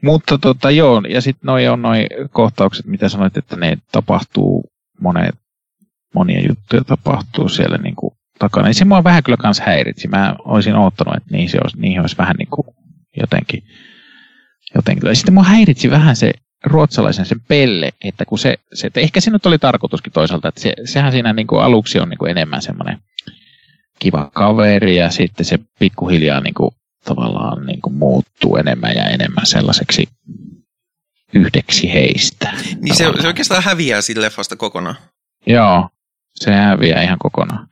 Mutta 0.03 0.37
tota, 0.37 0.71
joo, 0.71 1.01
ja 1.09 1.21
sitten 1.21 1.47
noi 1.47 1.67
on 1.67 1.81
noi 1.81 2.07
kohtaukset, 2.31 2.85
mitä 2.85 3.09
sanoit, 3.09 3.37
että 3.37 3.55
ne 3.55 3.77
tapahtuu 3.91 4.63
monet 5.01 5.35
monia 6.15 6.41
juttuja 6.47 6.83
tapahtuu 6.83 7.49
siellä 7.49 7.77
niin 7.77 7.95
kuin 7.95 8.13
takana. 8.39 8.73
Se 8.73 8.85
mua 8.85 9.03
vähän 9.03 9.23
kyllä 9.23 9.37
kans 9.37 9.59
häiritsi. 9.59 10.07
Mä 10.07 10.35
olisin 10.45 10.75
odottanut, 10.75 11.17
että 11.17 11.29
niihin 11.31 11.63
olisi, 11.63 11.79
niihin 11.79 12.01
olisi 12.01 12.17
vähän 12.17 12.35
niin 12.35 12.49
kuin 12.49 12.67
jotenkin, 13.17 13.63
jotenkin. 14.75 15.09
Ja 15.09 15.15
sitten 15.15 15.33
mua 15.33 15.43
häiritsi 15.43 15.89
vähän 15.89 16.15
se 16.15 16.31
ruotsalaisen 16.65 17.25
sen 17.25 17.41
pelle, 17.47 17.91
että 18.03 18.25
kun 18.25 18.39
se, 18.39 18.57
se 18.73 18.87
että 18.87 18.99
ehkä 18.99 19.21
se 19.21 19.31
nyt 19.31 19.45
oli 19.45 19.59
tarkoituskin 19.59 20.13
toisaalta, 20.13 20.47
että 20.47 20.61
se, 20.61 20.73
sehän 20.85 21.11
siinä 21.11 21.33
niin 21.33 21.47
kuin 21.47 21.61
aluksi 21.61 21.99
on 21.99 22.09
niin 22.09 22.17
kuin 22.17 22.31
enemmän 22.31 22.61
semmoinen 22.61 22.97
kiva 23.99 24.29
kaveri 24.33 24.95
ja 24.95 25.09
sitten 25.09 25.45
se 25.45 25.59
pikkuhiljaa 25.79 26.41
niin 26.41 26.53
kuin, 26.53 26.71
tavallaan 27.05 27.65
niin 27.65 27.81
kuin 27.81 27.93
muuttuu 27.93 28.55
enemmän 28.57 28.95
ja 28.95 29.03
enemmän 29.03 29.45
sellaiseksi 29.45 30.07
yhdeksi 31.33 31.93
heistä. 31.93 32.53
Niin 32.81 32.95
se, 32.95 33.05
se 33.21 33.27
oikeastaan 33.27 33.63
häviää 33.63 34.01
siitä 34.01 34.21
leffasta 34.21 34.55
kokonaan. 34.55 34.95
Joo, 35.47 35.89
se 36.35 36.51
häviää 36.51 37.03
ihan 37.03 37.19
kokonaan. 37.19 37.67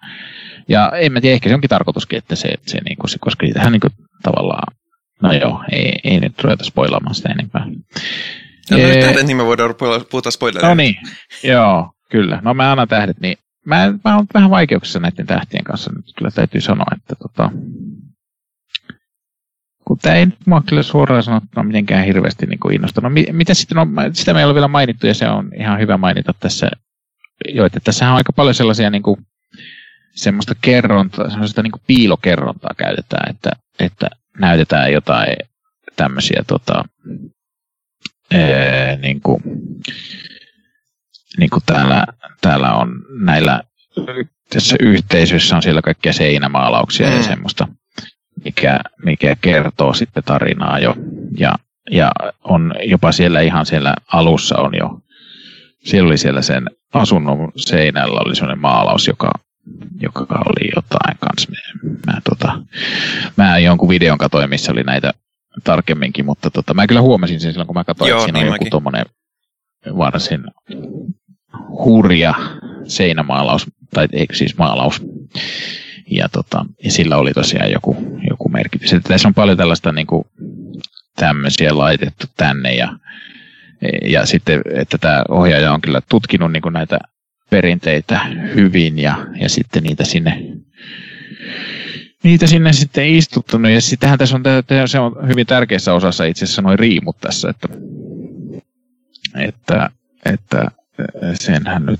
Ja 0.67 0.91
en 0.95 1.11
mä 1.11 1.21
tiedä, 1.21 1.33
ehkä 1.33 1.49
se 1.49 1.55
onkin 1.55 1.69
tarkoituskin, 1.69 2.17
että 2.17 2.35
se, 2.35 2.53
se, 2.67 2.77
niin 2.85 2.97
kuin, 2.97 3.19
koska 3.19 3.45
siitähän 3.45 3.71
niin 3.71 3.79
kuin, 3.79 3.93
tavallaan, 4.23 4.75
no 5.21 5.33
joo, 5.33 5.63
ei, 5.71 5.99
ei 6.03 6.19
nyt 6.19 6.43
ruveta 6.43 6.63
spoilaamaan 6.63 7.15
sitä 7.15 7.29
enempää. 7.29 7.65
No, 8.71 8.77
ee... 8.77 9.01
tähdet, 9.01 9.25
niin 9.25 9.37
me 9.37 9.45
voidaan 9.45 9.75
puhuta 10.11 10.31
spoilereita. 10.31 10.67
No 10.67 10.75
niin, 10.75 10.95
joo, 11.43 11.91
kyllä. 12.09 12.41
No 12.43 12.53
mä 12.53 12.71
annan 12.71 12.87
tähdet, 12.87 13.19
niin 13.19 13.37
mä, 13.65 13.93
mä 14.05 14.15
oon 14.15 14.27
vähän 14.33 14.49
vaikeuksissa 14.49 14.99
näiden 14.99 15.25
tähtien 15.25 15.63
kanssa 15.63 15.91
nyt 15.95 16.05
kyllä 16.17 16.31
täytyy 16.31 16.61
sanoa, 16.61 16.85
että 16.97 17.15
tota, 17.15 17.51
kun 19.85 19.99
tämä 20.01 20.15
ei 20.15 20.25
nyt 20.25 20.47
mua 20.47 20.63
kyllä 20.69 20.83
suoraan 20.83 21.23
sanottuna 21.23 21.63
mitenkään 21.63 22.05
hirveästi 22.05 22.45
niin 22.45 22.59
kuin 22.59 22.75
innostanut. 22.75 23.13
Mitä 23.31 23.53
sitten 23.53 23.77
on, 23.77 23.95
sitä 24.13 24.33
meillä 24.33 24.49
on 24.49 24.55
vielä 24.55 24.67
mainittu 24.67 25.07
ja 25.07 25.13
se 25.13 25.29
on 25.29 25.51
ihan 25.59 25.79
hyvä 25.79 25.97
mainita 25.97 26.33
tässä 26.39 26.69
jo, 27.53 27.65
että 27.65 27.79
tässä 27.83 28.09
on 28.09 28.15
aika 28.15 28.33
paljon 28.33 28.55
sellaisia 28.55 28.89
niin 28.89 29.03
kuin, 29.03 29.17
semmoista 30.15 30.55
kerrontaa, 30.61 31.29
semmoista 31.29 31.63
niin 31.63 31.71
kuin 31.71 31.83
piilokerrontaa 31.87 32.71
käytetään, 32.77 33.29
että, 33.29 33.51
että 33.79 34.09
näytetään 34.39 34.93
jotain 34.93 35.35
tämmöisiä 35.95 36.43
tota, 36.47 36.83
ee, 38.31 38.97
niin 39.01 39.21
kuin, 39.21 39.41
niin 41.37 41.49
kuin 41.49 41.63
täällä, 41.65 42.05
täällä 42.41 42.73
on 42.73 43.05
näillä 43.09 43.63
tässä 44.53 44.75
yhteisössä 44.79 45.55
on 45.55 45.61
siellä 45.61 45.81
kaikkia 45.81 46.13
seinämaalauksia 46.13 47.09
mm. 47.09 47.15
ja 47.17 47.23
semmoista, 47.23 47.67
mikä, 48.45 48.79
mikä 49.05 49.35
kertoo 49.41 49.93
sitten 49.93 50.23
tarinaa 50.23 50.79
jo. 50.79 50.95
Ja, 51.37 51.55
ja 51.91 52.11
on 52.43 52.73
jopa 52.83 53.11
siellä 53.11 53.41
ihan 53.41 53.65
siellä 53.65 53.93
alussa 54.13 54.57
on 54.57 54.71
jo, 54.77 54.99
siellä 55.83 56.07
oli 56.07 56.17
siellä 56.17 56.41
sen 56.41 56.69
asunnon 56.93 57.51
seinällä 57.55 58.19
oli 58.25 58.35
sellainen 58.35 58.61
maalaus, 58.61 59.07
joka, 59.07 59.31
joka 60.01 60.25
oli 60.25 60.69
jotain 60.75 61.17
kanssa. 61.19 61.51
Mä, 61.51 61.89
mä, 62.05 62.21
tota, 62.29 62.61
mä 63.37 63.59
jonkun 63.59 63.89
videon 63.89 64.17
katsoin, 64.17 64.49
missä 64.49 64.71
oli 64.71 64.83
näitä 64.83 65.13
tarkemminkin, 65.63 66.25
mutta 66.25 66.51
tota, 66.51 66.73
mä 66.73 66.87
kyllä 66.87 67.01
huomasin 67.01 67.39
sen 67.39 67.51
silloin, 67.51 67.67
kun 67.67 67.75
mä 67.75 67.83
katsoin, 67.83 68.09
Joo, 68.09 68.17
että 68.17 68.25
siinä 68.25 68.39
niin 68.39 68.47
on 68.47 68.55
joku 68.55 68.65
tuommoinen 68.69 69.05
varsin 69.97 70.43
hurja 71.69 72.33
seinämaalaus, 72.83 73.65
tai 73.93 74.07
siis 74.33 74.57
maalaus. 74.57 75.01
Ja, 76.11 76.29
tota, 76.29 76.65
ja 76.83 76.91
sillä 76.91 77.17
oli 77.17 77.33
tosiaan 77.33 77.71
joku, 77.71 77.97
joku 78.29 78.49
merkitys. 78.49 78.93
Että 78.93 79.09
tässä 79.09 79.27
on 79.27 79.33
paljon 79.33 79.57
tällaista 79.57 79.91
niin 79.91 80.07
kuin, 80.07 80.23
tämmöisiä 81.15 81.77
laitettu 81.77 82.27
tänne 82.37 82.75
ja, 82.75 82.97
ja 84.05 84.25
sitten, 84.25 84.61
että 84.73 84.97
tämä 84.97 85.23
ohjaaja 85.29 85.73
on 85.73 85.81
kyllä 85.81 86.01
tutkinut 86.09 86.51
niin 86.51 86.61
kuin 86.61 86.73
näitä 86.73 86.99
perinteitä 87.49 88.19
hyvin 88.55 88.99
ja, 88.99 89.27
ja 89.41 89.49
sitten 89.49 89.83
niitä 89.83 90.03
sinne 90.03 90.43
niitä 92.23 92.47
sinne 92.47 92.73
sitten 92.73 93.07
istuttanut. 93.07 93.71
Ja 93.71 93.81
sittenhän 93.81 94.19
tässä 94.19 94.35
on, 94.35 94.43
se 94.85 94.99
on 94.99 95.27
hyvin 95.27 95.45
tärkeässä 95.45 95.93
osassa 95.93 96.25
itse 96.25 96.45
asiassa 96.45 96.61
noin 96.61 96.79
riimut 96.79 97.17
tässä, 97.21 97.49
että, 97.49 97.67
että, 99.35 99.89
että 100.25 100.71
senhän 101.33 101.85
nyt 101.85 101.99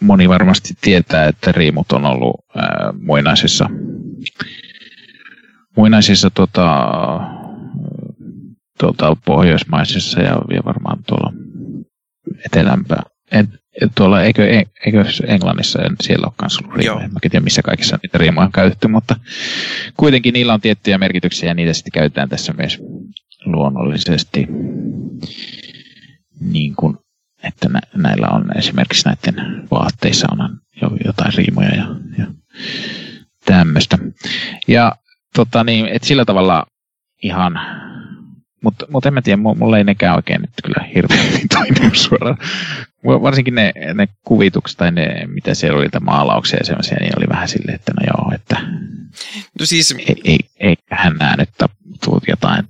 moni 0.00 0.28
varmasti 0.28 0.74
tietää, 0.80 1.26
että 1.26 1.52
riimut 1.52 1.92
on 1.92 2.04
ollut 2.04 2.40
ää, 2.56 2.92
muinaisissa, 3.00 3.70
muinaisissa 5.76 6.30
tota, 6.30 6.90
tuolta 8.80 9.16
pohjoismaisissa 9.24 10.20
ja, 10.20 10.38
ja 10.54 10.62
varmaan 10.64 10.98
tuolla 11.06 11.32
etelämpää. 12.46 13.02
Et, 13.32 13.46
et 13.82 13.92
tuolla, 13.94 14.22
eikö, 14.22 14.64
eikö 14.86 15.04
Englannissa 15.26 15.82
en 15.82 15.96
siellä 16.00 16.26
ole 16.26 16.34
kanssa 16.36 16.60
ollut 16.64 16.76
riimoja. 16.76 17.04
En 17.04 17.10
tiedä, 17.20 17.40
missä 17.40 17.62
kaikissa 17.62 17.98
niitä 18.02 18.18
riimoja 18.18 18.46
on 18.46 18.52
käytetty, 18.52 18.88
mutta 18.88 19.16
kuitenkin 19.96 20.32
niillä 20.32 20.54
on 20.54 20.60
tiettyjä 20.60 20.98
merkityksiä 20.98 21.48
ja 21.48 21.54
niitä 21.54 21.72
sitten 21.72 21.92
käytetään 21.92 22.28
tässä 22.28 22.52
myös 22.52 22.78
luonnollisesti. 23.44 24.46
Niin 26.40 26.74
kuin, 26.76 26.98
että 27.42 27.68
nä, 27.68 27.80
näillä 27.96 28.28
on 28.28 28.58
esimerkiksi 28.58 29.08
näiden 29.08 29.68
vaatteissa 29.70 30.26
on 30.30 30.58
jo 30.82 30.90
jotain 31.04 31.32
riimoja 31.34 31.74
ja, 31.74 31.86
ja 32.18 32.26
tämmöistä. 33.44 33.98
Ja 34.68 34.92
tota 35.34 35.64
niin, 35.64 35.86
että 35.86 36.08
sillä 36.08 36.24
tavalla 36.24 36.66
ihan 37.22 37.60
mutta 38.66 38.86
mut 38.90 39.06
en 39.06 39.14
mä 39.14 39.22
tiedä, 39.22 39.36
mulle 39.36 39.78
ei 39.78 39.84
nekään 39.84 40.16
oikein 40.16 40.40
nyt 40.40 40.50
kyllä 40.64 40.88
hirveän 40.94 41.48
toinen 41.54 41.94
suoraan. 41.94 42.38
Varsinkin 43.06 43.54
ne, 43.54 43.72
ne 43.94 44.08
kuvitukset 44.22 44.78
tai 44.78 44.92
ne, 44.92 45.26
mitä 45.26 45.54
siellä 45.54 45.78
oli, 45.78 45.88
maalauksia 46.00 46.58
ja 46.60 46.64
semmoisia, 46.64 46.98
niin 47.00 47.18
oli 47.18 47.28
vähän 47.28 47.48
silleen, 47.48 47.74
että 47.74 47.92
no 48.00 48.06
joo, 48.06 48.32
että 48.34 48.60
no 49.60 49.66
siis... 49.66 49.94
ei, 49.98 50.16
ei, 50.24 50.38
ei 50.60 50.76
hän 50.90 51.16
näe, 51.16 51.34
että 51.38 51.68
tuut 52.04 52.22
jotain 52.28 52.64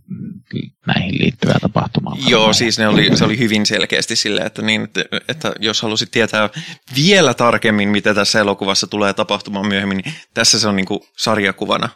näihin 0.86 1.18
liittyvää 1.18 1.58
tapahtumaa. 1.60 2.16
Joo, 2.26 2.52
siis 2.52 2.78
ne 2.78 2.88
oli, 2.88 3.16
se 3.16 3.24
oli 3.24 3.38
hyvin 3.38 3.66
selkeästi 3.66 4.16
silleen, 4.16 4.46
että, 4.46 4.62
niin, 4.62 4.82
että, 4.82 5.04
että 5.28 5.52
jos 5.60 5.82
halusit 5.82 6.10
tietää 6.10 6.50
vielä 6.96 7.34
tarkemmin, 7.34 7.88
mitä 7.88 8.14
tässä 8.14 8.40
elokuvassa 8.40 8.86
tulee 8.86 9.12
tapahtumaan 9.12 9.68
myöhemmin, 9.68 9.96
niin 9.96 10.14
tässä 10.34 10.60
se 10.60 10.68
on 10.68 10.76
niin 10.76 10.86
kuin 10.86 11.00
sarjakuvana 11.16 11.88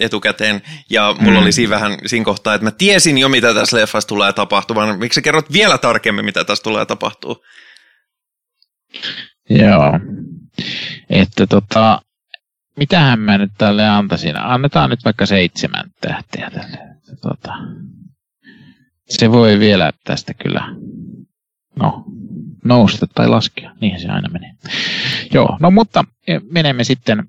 etukäteen, 0.00 0.62
ja 0.90 1.16
mulla 1.20 1.38
mm. 1.38 1.42
oli 1.42 1.52
siinä 1.52 1.70
vähän 1.70 1.98
siinä 2.06 2.24
kohtaa, 2.24 2.54
että 2.54 2.64
mä 2.64 2.70
tiesin 2.70 3.18
jo, 3.18 3.28
mitä 3.28 3.54
tässä 3.54 3.76
leffassa 3.76 4.08
tulee 4.08 4.32
tapahtumaan. 4.32 4.98
Miksi 4.98 5.14
sä 5.14 5.22
kerrot 5.22 5.52
vielä 5.52 5.78
tarkemmin, 5.78 6.24
mitä 6.24 6.44
tässä 6.44 6.62
tulee 6.62 6.86
tapahtuu? 6.86 7.44
Joo. 9.50 10.00
Että 11.10 11.46
tota, 11.46 12.00
mitähän 12.76 13.20
mä 13.20 13.38
nyt 13.38 13.52
tälle 13.58 13.88
antaisin? 13.88 14.36
Annetaan 14.36 14.90
nyt 14.90 15.04
vaikka 15.04 15.26
seitsemän 15.26 15.90
tähteä 16.00 16.50
tälle. 16.50 16.78
Tota, 17.22 17.52
se 19.08 19.32
voi 19.32 19.58
vielä 19.58 19.92
tästä 20.04 20.34
kyllä, 20.34 20.68
no, 21.78 22.04
nousta 22.64 23.06
tai 23.14 23.28
laskea. 23.28 23.72
Niinhän 23.80 24.00
se 24.00 24.08
aina 24.08 24.28
menee. 24.28 24.52
Joo, 25.32 25.56
no 25.60 25.70
mutta 25.70 26.04
e, 26.26 26.38
menemme 26.50 26.84
sitten 26.84 27.28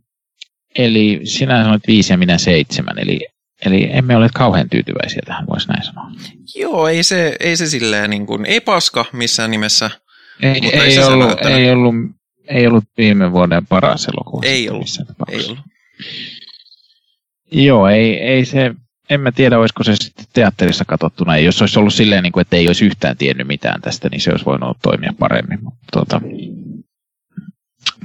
Eli 0.78 1.22
sinä 1.24 1.64
sanoit 1.64 1.88
viisi 1.88 2.14
ja 2.14 2.18
minä 2.18 2.38
seitsemän, 2.38 3.00
eli, 3.00 3.20
eli 3.66 3.90
emme 3.92 4.16
ole 4.16 4.30
kauhean 4.34 4.70
tyytyväisiä 4.70 5.22
tähän, 5.26 5.48
voisi 5.48 5.68
näin 5.68 5.84
sanoa. 5.84 6.12
Joo, 6.56 6.88
ei 6.88 7.04
se, 7.04 7.36
ei 7.40 7.58
se 7.58 7.66
silleen 7.66 8.10
niin 8.10 8.26
kuin, 8.26 8.46
ei 8.46 8.62
paska 8.62 9.06
missään 9.14 9.52
nimessä. 9.52 9.92
Ei, 10.42 10.60
ei, 10.64 10.80
ei, 10.80 11.00
ollut, 11.04 11.46
ei, 11.46 11.72
ollut, 11.72 11.96
ei 12.48 12.68
ollut 12.68 12.84
viime 12.98 13.32
vuoden 13.32 13.68
paras 13.68 14.08
elokuva. 14.08 14.42
Ei 14.46 14.70
ollut, 14.70 14.88
ei 15.28 15.46
ollut. 15.46 15.60
Joo, 17.52 17.88
ei, 17.88 18.20
ei 18.20 18.46
se, 18.46 18.76
en 19.10 19.22
mä 19.22 19.32
tiedä, 19.32 19.60
olisiko 19.60 19.84
se 19.84 19.96
sitten 19.96 20.26
teatterissa 20.34 20.86
katsottuna. 20.86 21.38
Jos 21.38 21.62
olisi 21.62 21.80
ollut 21.80 21.94
silleen, 21.94 22.24
niin 22.24 22.32
kuin, 22.32 22.42
että 22.42 22.56
ei 22.56 22.68
olisi 22.68 22.86
yhtään 22.86 23.18
tiennyt 23.18 23.48
mitään 23.48 23.82
tästä, 23.82 24.10
niin 24.10 24.22
se 24.22 24.32
olisi 24.32 24.46
voinut 24.46 24.78
toimia 24.84 25.14
paremmin. 25.20 25.64
Mutta 25.64 25.80
tuota, 25.94 26.22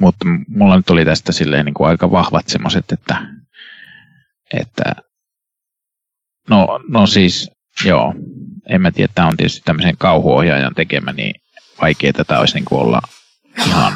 mutta 0.01 0.27
mulla 0.49 0.77
nyt 0.77 0.91
oli 0.91 1.05
tästä 1.05 1.33
silleen 1.33 1.65
niin 1.65 1.75
kuin 1.75 1.89
aika 1.89 2.11
vahvat 2.11 2.49
semmoiset, 2.49 2.93
että, 2.93 3.27
että 4.55 4.85
no, 6.51 6.81
no 6.89 7.07
siis 7.07 7.51
joo, 7.85 8.15
en 8.69 8.83
mä 8.83 8.91
tiedä, 8.91 9.13
tämä 9.15 9.29
on 9.29 9.37
tietysti 9.37 9.63
tämmöisen 9.65 9.97
kauhuohjaajan 9.99 10.75
tekemä, 10.75 11.13
niin 11.13 11.35
vaikea 11.83 12.13
tätä 12.13 12.39
olisi 12.39 12.55
niin 12.55 12.65
kuin 12.65 12.81
olla 12.81 13.01
ihan 13.67 13.93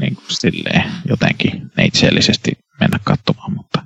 niin 0.00 0.14
kuin 0.14 0.26
silleen 0.28 0.84
jotenkin 1.08 1.70
neitsellisesti 1.76 2.52
mennä 2.80 2.98
katsomaan, 3.04 3.52
mutta, 3.52 3.82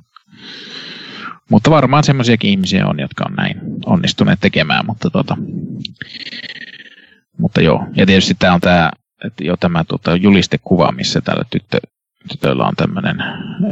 mutta 1.51 1.71
varmaan 1.71 2.05
semmoisiakin 2.05 2.51
ihmisiä 2.51 2.87
on, 2.87 3.01
jotka 3.01 3.25
on 3.29 3.35
näin 3.35 3.61
onnistuneet 3.87 4.41
tekemään, 4.41 4.87
mutta, 4.87 5.11
tota, 5.11 5.37
mutta 7.39 7.61
joo, 7.61 7.87
ja 7.97 8.07
tietysti 8.07 8.35
tämä 8.39 8.55
on 8.55 8.61
tämä 8.61 8.91
että 9.25 9.45
jo 9.45 9.57
tämä 9.57 9.85
tota, 9.85 10.17
julistekuva, 10.17 10.93
missä 10.93 11.21
tällä 11.21 11.45
tyttö, 11.51 11.79
tytöllä 12.33 12.67
on 12.67 12.75
tämmöinen 12.77 13.17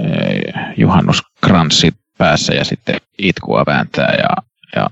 eh, 0.01 0.55
juhannuskranssi 0.77 1.93
päässä 2.19 2.55
ja 2.55 2.65
sitten 2.65 2.97
itkua 3.19 3.65
vääntää 3.67 4.15
ja, 4.19 4.50
ja 4.77 4.87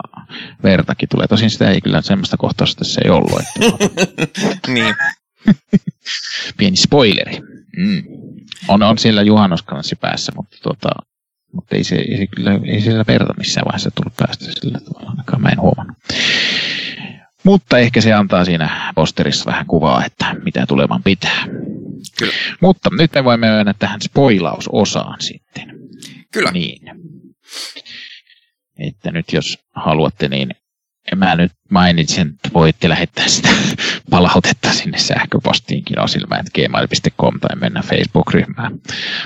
vertakin 0.63 1.09
tulee. 1.09 1.27
Tosin 1.27 1.51
sitä 1.51 1.71
ei 1.71 1.81
kyllä 1.81 2.03
semmoista 2.03 2.37
kohtausta 2.37 2.85
se 2.85 3.01
ei 3.05 3.11
ollut. 3.11 3.41
Että, 4.19 4.73
niin. 4.73 4.95
Pieni 6.59 6.77
spoileri. 6.77 7.41
Mm. 7.77 8.03
On, 8.69 8.83
on 8.83 8.99
siellä 8.99 9.23
juhannuskanssi 9.23 9.97
päässä, 9.97 10.33
mutta, 10.37 10.57
tota, 10.63 10.89
mutta 11.53 11.77
ei, 11.77 11.85
se, 11.85 11.97
ei, 11.97 12.17
se 12.17 12.27
kyllä, 12.27 12.61
ei 12.65 12.81
siellä 12.81 13.05
verta 13.09 13.35
missään 13.39 13.65
vaiheessa 13.65 13.91
tullut 13.91 14.17
päästä 14.17 14.45
sillä 14.45 14.79
tavalla, 14.81 15.11
ainakaan 15.11 15.43
mä 15.43 15.49
en 15.49 15.61
huomannut. 15.61 15.97
Mutta 17.45 17.79
ehkä 17.79 18.01
se 18.01 18.13
antaa 18.13 18.45
siinä 18.45 18.93
posterissa 18.95 19.51
vähän 19.51 19.67
kuvaa, 19.67 20.05
että 20.05 20.35
mitä 20.45 20.67
tulevan 20.67 21.03
pitää. 21.03 21.45
Kyllä. 22.19 22.33
Mutta 22.61 22.91
nyt 22.99 23.15
me 23.15 23.25
voimme 23.25 23.51
mennä 23.51 23.75
tähän 23.79 24.01
spoilausosaan 24.01 25.21
sitten. 25.21 25.79
Kyllä. 26.33 26.51
Niin. 26.51 26.81
Että 28.79 29.11
nyt 29.11 29.33
jos 29.33 29.59
haluatte, 29.75 30.29
niin 30.29 30.49
mä 31.17 31.35
nyt 31.35 31.53
mainitsin, 31.71 32.29
että 32.29 32.49
voitte 32.55 32.89
lähettää 32.89 33.29
sitä 33.29 33.49
palautetta 34.11 34.73
sinne 34.73 34.99
sähköpostiinkin 34.99 36.01
osilmä.gmail.com 36.01 37.41
tai 37.41 37.57
mennä 37.57 37.83
Facebook-ryhmään 37.83 38.73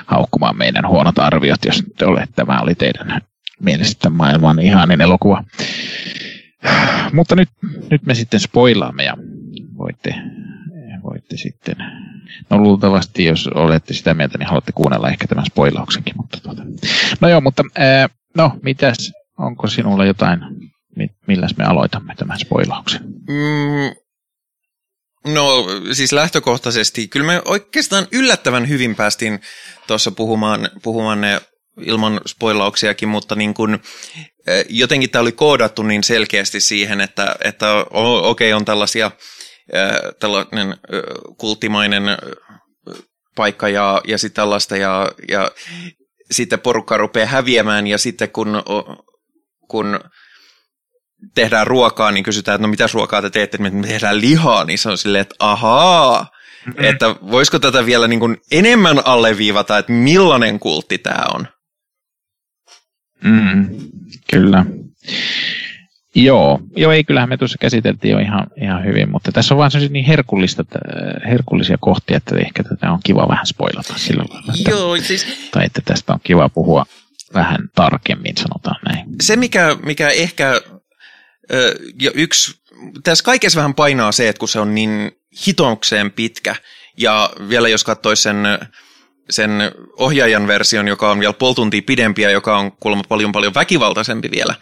haukkumaan 0.07 0.57
meidän 0.57 0.89
huonot 0.89 1.19
arviot, 1.19 1.65
jos 1.65 1.85
te 1.99 2.07
olette, 2.07 2.33
tämä 2.35 2.61
oli 2.61 2.75
teidän 2.75 3.21
mielestä 3.61 4.11
maailman 4.11 4.59
ihanin 4.59 5.01
elokuva. 5.01 5.45
Mutta 7.13 7.37
nyt, 7.37 7.49
nyt 7.91 8.07
me 8.07 8.15
sitten 8.15 8.41
spoilaamme 8.41 9.05
ja 9.05 9.17
voitte, 9.79 10.15
voitte 11.03 11.37
sitten, 11.37 11.77
no 12.51 12.59
luultavasti 12.59 13.25
jos 13.25 13.47
olette 13.47 13.95
sitä 13.95 14.15
mieltä, 14.15 14.39
niin 14.39 14.47
haluatte 14.47 14.73
kuunnella 14.73 15.09
ehkä 15.09 15.27
tämän 15.27 15.47
spoilauksenkin. 15.47 16.17
Mutta 16.17 16.39
tuota. 16.43 16.63
No 17.21 17.29
joo, 17.29 17.41
mutta 17.41 17.65
ää, 17.79 18.09
no 18.37 18.53
mitäs, 18.63 19.13
onko 19.43 19.67
sinulla 19.67 20.05
jotain, 20.05 20.41
milläs 21.27 21.57
me 21.57 21.65
aloitamme 21.65 22.15
tämän 22.15 22.39
spoilauksen? 22.39 23.03
Mm, 23.05 23.95
no 25.33 25.67
siis 25.93 26.13
lähtökohtaisesti, 26.13 27.09
kyllä 27.09 27.27
me 27.27 27.43
oikeastaan 27.45 28.07
yllättävän 28.13 28.69
hyvin 28.69 28.97
päästiin 28.97 29.41
tuossa 29.87 30.11
puhumaan, 30.11 30.71
puhumaan 30.83 31.21
ne 31.21 31.41
ilman 31.81 32.21
spoilauksiakin, 32.27 33.09
mutta 33.09 33.35
niin 33.35 33.55
kun, 33.55 33.79
jotenkin 34.69 35.11
tämä 35.11 35.23
oli 35.23 35.33
koodattu 35.33 35.83
niin 35.83 36.05
selkeästi 36.05 36.61
siihen, 36.61 37.01
että, 37.01 37.37
että 37.45 37.67
okei 37.91 38.53
okay, 38.53 38.57
on 38.57 38.65
tällaisia 38.65 39.11
tällainen 40.21 40.77
kultimainen 41.37 42.03
paikka 43.37 43.69
ja, 43.69 44.01
ja 44.07 44.19
sitten 44.19 44.37
tällaista 44.37 44.77
ja, 44.77 45.13
ja 45.29 45.51
sitten 46.31 46.61
porukka 46.61 46.97
rupeaa 46.97 47.27
häviämään 47.27 47.87
ja 47.87 47.99
sitten 47.99 48.31
kun, 48.31 48.63
kun 49.73 50.01
tehdään 51.35 51.67
ruokaa, 51.67 52.11
niin 52.11 52.25
kysytään, 52.25 52.55
että 52.55 52.67
no 52.67 52.71
mitä 52.71 52.87
ruokaa 52.93 53.23
te 53.23 53.31
teette, 53.31 53.57
että 53.57 53.71
me 53.71 53.87
tehdään 53.87 54.21
lihaa, 54.21 54.65
niin 54.65 54.79
se 54.79 54.89
on 54.89 54.99
silleen, 54.99 55.23
että 55.23 55.35
ahaa, 55.39 56.23
mm-hmm. 56.67 56.85
että 56.85 57.07
voisiko 57.07 57.59
tätä 57.59 57.87
vielä 57.87 58.09
niin 58.09 58.21
kuin 58.21 58.37
enemmän 58.51 59.07
alleviivata, 59.07 59.79
että 59.79 59.93
millainen 59.93 60.59
kultti 60.59 60.99
tämä 60.99 61.25
on? 61.35 61.49
Mm, 63.25 63.69
kyllä. 64.31 64.67
Joo, 66.15 66.61
joo, 66.77 66.93
ei 66.93 67.05
kyllähän 67.05 67.29
me 67.29 67.37
tuossa 67.37 67.59
käsiteltiin 67.59 68.13
jo 68.13 68.19
ihan, 68.19 68.47
ihan 68.63 68.85
hyvin, 68.85 69.11
mutta 69.11 69.33
tässä 69.33 69.55
on 69.55 69.59
vaan 69.59 69.71
niin 69.91 70.05
herkullista, 70.05 70.65
herkullisia 71.27 71.77
kohtia, 71.81 72.17
että 72.17 72.37
ehkä 72.37 72.63
tätä 72.63 72.93
on 72.93 73.01
kiva 73.05 73.29
vähän 73.29 73.47
spoilata 73.47 73.95
sillä 73.97 74.25
lailla. 74.31 74.53
Että, 74.59 74.71
joo, 74.71 74.97
siis... 74.97 75.49
Tai 75.51 75.65
että 75.65 75.81
tästä 75.85 76.13
on 76.13 76.21
kiva 76.23 76.49
puhua 76.49 76.87
vähän 77.35 77.69
tarkemmin, 77.75 78.37
sanotaan 78.37 78.81
näin. 78.89 79.07
Se, 79.23 79.37
mikä, 79.37 79.77
mikä 79.87 80.09
ehkä 80.09 80.61
ja 82.01 82.11
yksi, 82.15 82.61
tässä 83.05 83.25
kaikessa 83.25 83.57
vähän 83.57 83.75
painaa 83.75 84.13
se, 84.13 84.29
että 84.29 84.41
kun 84.41 84.49
se 84.49 84.61
on 84.61 84.75
niin 84.75 85.13
hitokseen 85.47 86.11
pitkä, 86.11 86.57
ja 86.97 87.31
vielä 87.49 87.69
jos 87.69 87.85
katsoisi 87.85 88.23
sen 88.23 88.37
sen 89.31 89.51
ohjaajan 89.97 90.47
version, 90.47 90.89
joka 90.89 91.11
on 91.11 91.21
vielä 91.21 91.33
puoli 91.33 91.55
tuntia 91.55 91.83
pidempiä, 91.87 92.31
joka 92.31 92.59
on 92.59 92.73
kuulemma 92.73 93.05
paljon 93.09 93.33
paljon 93.33 93.55
väkivaltaisempi 93.55 94.31
vielä, 94.31 94.55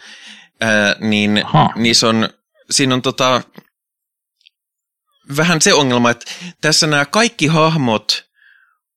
ää, 0.61 0.95
niin 0.99 1.43
niissä 1.75 2.09
on, 2.09 2.29
siinä 2.71 2.95
on 2.95 3.01
tota, 3.01 3.41
vähän 5.37 5.61
se 5.61 5.73
ongelma, 5.73 6.09
että 6.09 6.31
tässä 6.61 6.87
nämä 6.87 7.05
kaikki 7.05 7.47
hahmot 7.47 8.25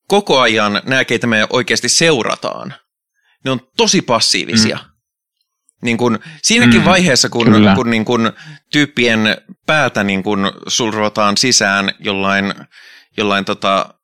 koko 0.08 0.40
ajan, 0.40 0.82
nämä 0.84 1.04
keitä 1.04 1.26
me 1.26 1.46
oikeasti 1.50 1.88
seurataan, 1.88 2.74
ne 3.44 3.50
on 3.50 3.60
tosi 3.76 4.02
passiivisia. 4.02 4.76
Mm. 4.76 4.94
Niin 5.82 5.96
kun, 5.96 6.18
siinäkin 6.42 6.80
mm, 6.80 6.84
vaiheessa, 6.84 7.28
kun, 7.28 7.46
kun 7.74 7.90
niin 7.90 8.04
kun 8.04 8.32
tyyppien 8.72 9.36
päätä 9.66 10.04
niin 10.04 10.22
kun 10.22 10.52
sulrotaan 10.66 11.36
sisään 11.36 11.90
jollain, 12.00 12.54
jollain 13.16 13.44
tota, 13.44 13.94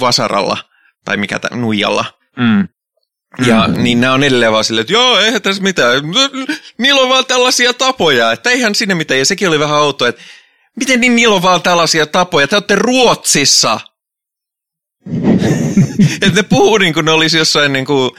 vasaralla 0.00 0.56
tai 1.04 1.16
mikä 1.16 1.38
tämän, 1.38 1.60
nuijalla. 1.60 2.04
Mm. 2.36 2.68
Ja 3.46 3.68
mm. 3.68 3.82
niin 3.82 4.00
nämä 4.00 4.12
on 4.12 4.22
edelleen 4.22 4.52
vaan 4.52 4.64
silleen, 4.64 4.80
että 4.80 4.92
joo, 4.92 5.18
eihän 5.18 5.42
tässä 5.42 5.62
mitään. 5.62 6.02
Niillä 6.78 7.00
on 7.00 7.08
vaan 7.08 7.26
tällaisia 7.26 7.74
tapoja, 7.74 8.32
että 8.32 8.50
eihän 8.50 8.74
sinne 8.74 8.94
mitään. 8.94 9.18
Ja 9.18 9.24
sekin 9.24 9.48
oli 9.48 9.58
vähän 9.58 9.80
outoa, 9.80 10.08
että 10.08 10.22
miten 10.76 11.00
niin 11.00 11.16
niillä 11.16 11.34
on 11.34 11.42
vaan 11.42 11.62
tällaisia 11.62 12.06
tapoja? 12.06 12.48
Te 12.48 12.56
olette 12.56 12.74
Ruotsissa. 12.74 13.80
että 16.22 16.36
ne 16.36 16.42
puhuu 16.42 16.78
niin 16.78 16.94
kuin 16.94 17.06
ne 17.06 17.12
olisi 17.12 17.38
jossain 17.38 17.72
niin 17.72 17.86
kuin 17.86 18.10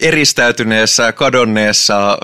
eristäytyneessä, 0.00 1.12
kadonneessa 1.12 2.18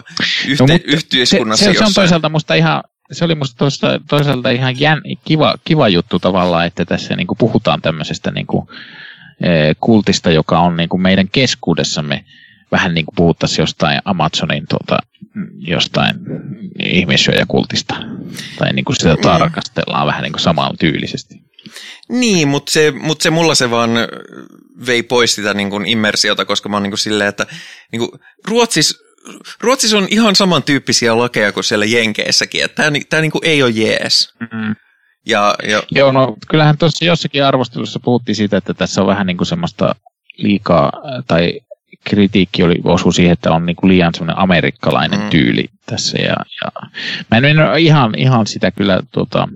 yhte- 0.45 0.69
no, 0.69 0.79
yhteiskunnassa 0.85 1.65
se, 1.65 1.73
se, 1.73 1.79
se 1.79 1.85
on 1.85 1.95
toisaalta 1.95 2.29
musta 2.29 2.55
ihan, 2.55 2.83
se 3.13 3.25
oli 3.25 3.35
musta 3.35 3.65
toisaalta 4.09 4.51
ihan 4.51 4.81
jän, 4.81 5.03
kiva, 5.25 5.55
kiva 5.65 5.89
juttu 5.89 6.19
tavallaan, 6.19 6.67
että 6.67 6.85
tässä 6.85 7.17
niin 7.17 7.27
kuin 7.27 7.39
puhutaan 7.39 7.83
tämmöisestä 7.83 8.31
niin 8.31 8.47
kuin, 8.47 8.67
e, 9.41 9.75
kultista, 9.81 10.31
joka 10.31 10.59
on 10.59 10.77
niin 10.77 10.89
kuin 10.89 11.03
meidän 11.03 11.29
keskuudessamme 11.29 12.25
vähän 12.73 12.95
niin 12.95 13.07
kuin 13.07 13.15
puhuttaisiin 13.17 13.63
jostain 13.63 14.01
Amazonin 14.05 14.65
tuota, 14.69 14.99
jostain 15.59 16.17
ihmissyöjäkultista. 16.79 17.95
Tai 18.59 18.73
niin 18.73 18.85
kuin 18.85 18.97
sitä 18.97 19.15
mm. 19.15 19.23
tarkastellaan 19.23 20.07
vähän 20.07 20.23
niin 20.23 20.33
kuin 20.33 20.41
samaan 20.41 20.77
tyylisesti. 20.79 21.46
Niin, 22.09 22.49
mutta 22.49 22.73
se, 22.73 22.93
mut 23.01 23.21
se 23.21 23.31
mulla 23.31 23.55
se 23.55 23.71
vaan 23.71 23.91
vei 24.87 25.03
pois 25.03 25.35
sitä 25.35 25.55
niin 25.55 25.71
kuin 25.71 25.87
immersiota, 25.87 26.45
koska 26.45 26.69
mä 26.69 26.77
oon 26.77 26.83
niin 26.83 26.91
kuin 26.91 26.99
silleen, 26.99 27.29
että 27.29 27.47
niin 27.93 28.01
kuin 28.01 28.21
Ruotsis, 28.49 28.99
Ruotsissa 29.61 29.99
on 29.99 30.09
ihan 30.11 30.37
samantyyppisiä 30.37 31.19
lakeja 31.19 31.53
kuin 31.53 31.65
siellä 31.65 31.85
Jenkeissäkin, 31.85 32.65
että 32.65 32.83
tämä, 32.83 32.99
tämä 33.11 33.21
niin 33.21 33.33
kuin 33.33 33.45
ei 33.45 33.63
ole 33.63 33.71
jees. 33.71 34.35
Mm-hmm. 34.41 34.77
Ja, 35.27 35.55
ja... 35.69 35.83
Joo, 35.91 36.13
no 36.13 36.37
kyllähän 36.49 36.79
tuossa 36.79 37.05
jossakin 37.05 37.45
arvostelussa 37.45 38.01
puhuttiin 38.01 38.37
siitä, 38.37 38.57
että 38.57 38.75
tässä 38.75 39.01
on 39.01 39.07
vähän 39.07 39.27
niin 39.27 39.37
kuin 39.37 39.47
semmoista 39.47 39.95
liikaa, 40.37 40.93
tai 41.27 41.61
kritiikki 42.05 42.63
oli 42.63 42.81
osu 42.85 43.13
siihen, 43.13 43.33
että 43.33 43.53
on 43.53 43.67
niin 43.67 43.77
kuin 43.77 43.89
liian 43.89 44.15
semmoinen 44.15 44.39
amerikkalainen 44.39 45.21
mm. 45.21 45.31
tyyli 45.31 45.65
tässä. 45.87 46.19
Ja, 46.19 46.37
ja 46.63 46.89
mä 47.31 47.37
en, 47.39 47.45
en 47.45 47.59
ihan, 47.79 48.15
ihan 48.17 48.47
sitä 48.47 48.71
kyllä 48.71 49.01
tuota, 49.13 49.49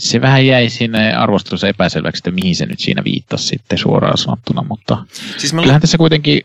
se 0.00 0.20
vähän 0.20 0.46
jäi 0.46 0.68
siinä 0.68 1.20
arvostelussa 1.20 1.68
epäselväksi, 1.68 2.20
että 2.20 2.30
mihin 2.30 2.56
se 2.56 2.66
nyt 2.66 2.80
siinä 2.80 3.04
viittasi 3.04 3.46
sitten 3.46 3.78
suoraan 3.78 4.18
sanottuna, 4.18 4.62
mutta 4.68 5.04
siis 5.36 5.52
mä... 5.52 5.60
kyllähän 5.60 5.80
tässä 5.80 5.98
kuitenkin, 5.98 6.42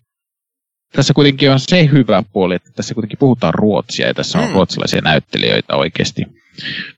tässä 0.94 1.14
kuitenkin 1.14 1.52
on 1.52 1.60
se 1.60 1.90
hyvä 1.92 2.24
puoli, 2.34 2.56
että 2.56 2.70
tässä 2.76 2.94
kuitenkin 2.94 3.20
puhutaan 3.20 3.54
ruotsia 3.54 4.08
ja 4.08 4.14
tässä 4.14 4.40
on 4.40 4.48
mm. 4.48 4.54
ruotsalaisia 4.54 5.02
näyttelijöitä 5.02 5.76
oikeasti, 5.76 6.26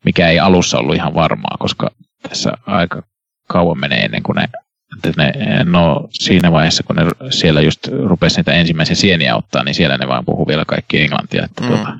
mikä 0.05 0.30
ei 0.30 0.39
alussa 0.39 0.80
ollut 0.80 0.95
ihan 0.95 1.14
varmaa, 1.14 1.58
koska 1.60 1.91
tässä 2.30 2.51
aika 2.66 3.03
kauan 3.47 3.80
menee 3.80 3.99
ennen 3.99 4.24
kuin 4.24 4.36
ne, 4.36 4.43
että 4.43 5.24
ne 5.24 5.34
no 5.64 6.08
siinä 6.12 6.51
vaiheessa, 6.51 6.84
kun 6.84 6.95
ne 6.95 7.03
siellä 7.30 7.62
just 7.62 7.88
rupesi 8.03 8.38
niitä 8.38 8.53
ensimmäisiä 8.53 8.95
sieniä 8.95 9.36
ottaa, 9.36 9.64
niin 9.64 9.76
siellä 9.76 9.97
ne 9.97 10.08
vaan 10.08 10.26
puhuu 10.26 10.47
vielä 10.47 10.66
kaikki 10.66 11.01
englantia, 11.01 11.45
että 11.45 11.62
mm. 11.62 11.68
tuota, 11.68 11.99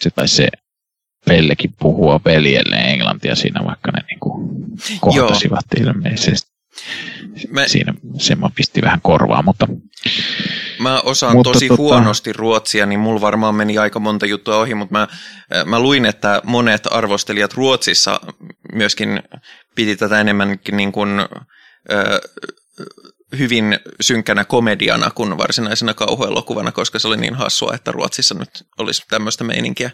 se 0.00 0.10
tai 0.10 0.28
se 0.28 0.48
Pellekin 1.28 1.74
puhua 1.78 2.20
veljelle 2.24 2.76
englantia 2.76 3.34
siinä, 3.34 3.64
vaikka 3.64 3.90
ne 3.90 4.02
niin 4.10 4.20
kuin 4.20 4.48
kohtasivat 5.00 5.64
Joo. 5.76 5.86
ilmeisesti. 5.86 6.56
Mä, 7.48 7.68
siinä 7.68 7.94
se 8.18 8.34
mä 8.34 8.48
pisti 8.54 8.82
vähän 8.82 9.00
korvaa, 9.02 9.42
mutta... 9.42 9.66
Mä 10.78 11.00
osaan 11.00 11.36
mutta 11.36 11.52
tosi 11.52 11.68
tota... 11.68 11.82
huonosti 11.82 12.32
ruotsia, 12.32 12.86
niin 12.86 13.00
mulla 13.00 13.20
varmaan 13.20 13.54
meni 13.54 13.78
aika 13.78 14.00
monta 14.00 14.26
juttua 14.26 14.56
ohi, 14.56 14.74
mutta 14.74 14.98
mä, 14.98 15.08
mä 15.64 15.80
luin, 15.80 16.06
että 16.06 16.42
monet 16.44 16.86
arvostelijat 16.90 17.54
Ruotsissa 17.54 18.20
myöskin 18.72 19.22
piti 19.74 19.96
tätä 19.96 20.20
enemmänkin 20.20 20.76
niin 20.76 20.92
kuin, 20.92 21.20
ö, 21.90 22.20
hyvin 23.38 23.78
synkkänä 24.00 24.44
komediana 24.44 25.10
kuin 25.10 25.38
varsinaisena 25.38 25.94
kauhuelokuvana, 25.94 26.72
koska 26.72 26.98
se 26.98 27.08
oli 27.08 27.16
niin 27.16 27.34
hassua, 27.34 27.74
että 27.74 27.92
Ruotsissa 27.92 28.34
nyt 28.34 28.50
olisi 28.78 29.02
tämmöistä 29.10 29.44
meininkiä. 29.44 29.90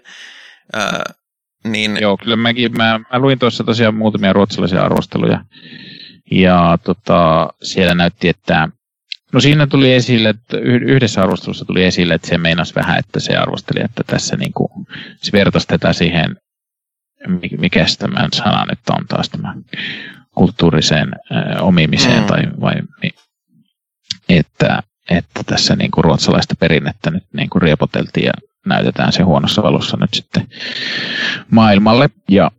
Niin... 1.65 1.99
Joo, 2.01 2.17
kyllä 2.17 2.37
mäkin, 2.37 2.77
mä, 2.77 3.01
mä 3.13 3.19
luin 3.19 3.39
tuossa 3.39 3.65
tosiaan 3.65 3.95
muutamia 3.95 4.33
ruotsalaisia 4.33 4.83
arvosteluja, 4.83 5.45
ja 6.31 6.79
tota, 6.85 7.49
siellä 7.63 7.95
näytti, 7.95 8.29
että 8.29 8.69
No 9.33 9.41
siinä 9.41 9.67
tuli 9.67 9.93
esille, 9.93 10.29
että 10.29 10.59
yhdessä 10.59 11.23
arvostelussa 11.23 11.65
tuli 11.65 11.85
esille, 11.85 12.15
että 12.15 12.29
se 12.29 12.39
meinasi 12.39 12.75
vähän, 12.75 12.99
että 12.99 13.21
se 13.21 13.37
arvosteli, 13.37 13.85
että 13.85 14.05
tässä 14.07 14.37
niin 14.37 14.53
kuin, 14.53 14.71
se 15.17 15.33
vertaisi 15.33 15.67
tätä 15.67 15.93
siihen, 15.93 16.37
mikä 17.59 17.87
tämän 17.99 18.29
sana 18.33 18.65
nyt 18.65 18.79
on 18.91 19.07
taas 19.09 19.29
tämä 19.29 19.55
kulttuuriseen 20.35 21.13
äh, 21.33 21.67
omimiseen 21.67 22.21
mm. 22.21 22.27
tai 22.27 22.43
vai, 22.61 22.75
niin, 23.03 23.15
että, 24.29 24.83
että 25.11 25.41
tässä 25.47 25.77
niin 25.77 25.91
kuin 25.91 26.05
ruotsalaista 26.05 26.57
perinnettä 26.57 27.11
nyt 27.11 27.25
niin 27.33 27.51
kuin 27.51 27.63
riepoteltiin 27.63 28.27
ja 28.27 28.33
näytetään 28.67 29.13
se 29.13 29.23
huonossa 29.23 29.63
valossa 29.63 29.97
nyt 30.01 30.15
sitten 30.15 30.49
maailmalle. 31.51 32.11
Ja, 32.31 32.51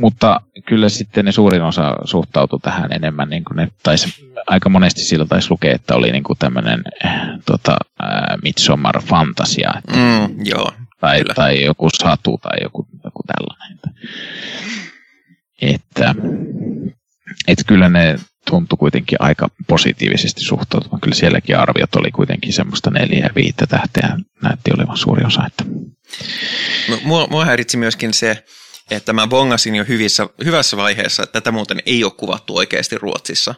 mutta 0.00 0.40
kyllä 0.66 0.88
sitten 0.88 1.24
ne 1.24 1.32
suurin 1.32 1.62
osa 1.62 1.96
suhtautui 2.04 2.60
tähän 2.62 2.92
enemmän, 2.92 3.28
niin 3.30 3.44
kuin 3.44 3.56
ne 3.56 3.68
taisi, 3.82 4.32
aika 4.46 4.68
monesti 4.68 5.00
sillä 5.00 5.24
taisi 5.26 5.50
lukea, 5.50 5.74
että 5.74 5.94
oli 5.94 6.12
niin 6.12 6.24
kuin 6.24 6.38
tämmöinen 6.38 6.84
tota, 7.46 7.76
äh, 8.02 8.38
Midsommar 8.42 9.02
fantasia. 9.02 9.70
Että, 9.78 9.96
mm, 9.96 10.36
joo, 10.44 10.72
tai, 11.00 11.24
tai 11.34 11.64
joku 11.64 11.90
satu 11.90 12.38
tai 12.42 12.58
joku, 12.62 12.86
joku 13.04 13.22
tällainen. 13.26 13.78
Että, 15.62 16.14
että 17.48 17.64
kyllä 17.66 17.88
ne 17.88 18.16
tuntui 18.50 18.76
kuitenkin 18.76 19.18
aika 19.20 19.48
positiivisesti 19.66 20.40
suhtautumaan. 20.40 21.00
Kyllä 21.00 21.14
sielläkin 21.14 21.58
arviot 21.58 21.94
oli 21.94 22.10
kuitenkin 22.10 22.52
semmoista 22.52 22.90
neljä 22.90 23.18
ja 23.18 23.30
viittä 23.34 23.66
tähteä 23.66 24.16
näytti 24.42 24.70
olevan 24.74 24.96
suuri 24.96 25.24
osa. 25.24 25.46
Että. 25.46 25.64
Mua, 27.04 27.26
mua 27.30 27.44
häiritsi 27.44 27.76
myöskin 27.76 28.14
se, 28.14 28.44
että 28.90 29.12
mä 29.12 29.26
bongasin 29.26 29.74
jo 29.74 29.84
hyvissä, 29.88 30.28
hyvässä 30.44 30.76
vaiheessa, 30.76 31.22
että 31.22 31.32
tätä 31.32 31.52
muuten 31.52 31.82
ei 31.86 32.04
ole 32.04 32.12
kuvattu 32.16 32.56
oikeasti 32.56 32.98
Ruotsissa. 32.98 33.54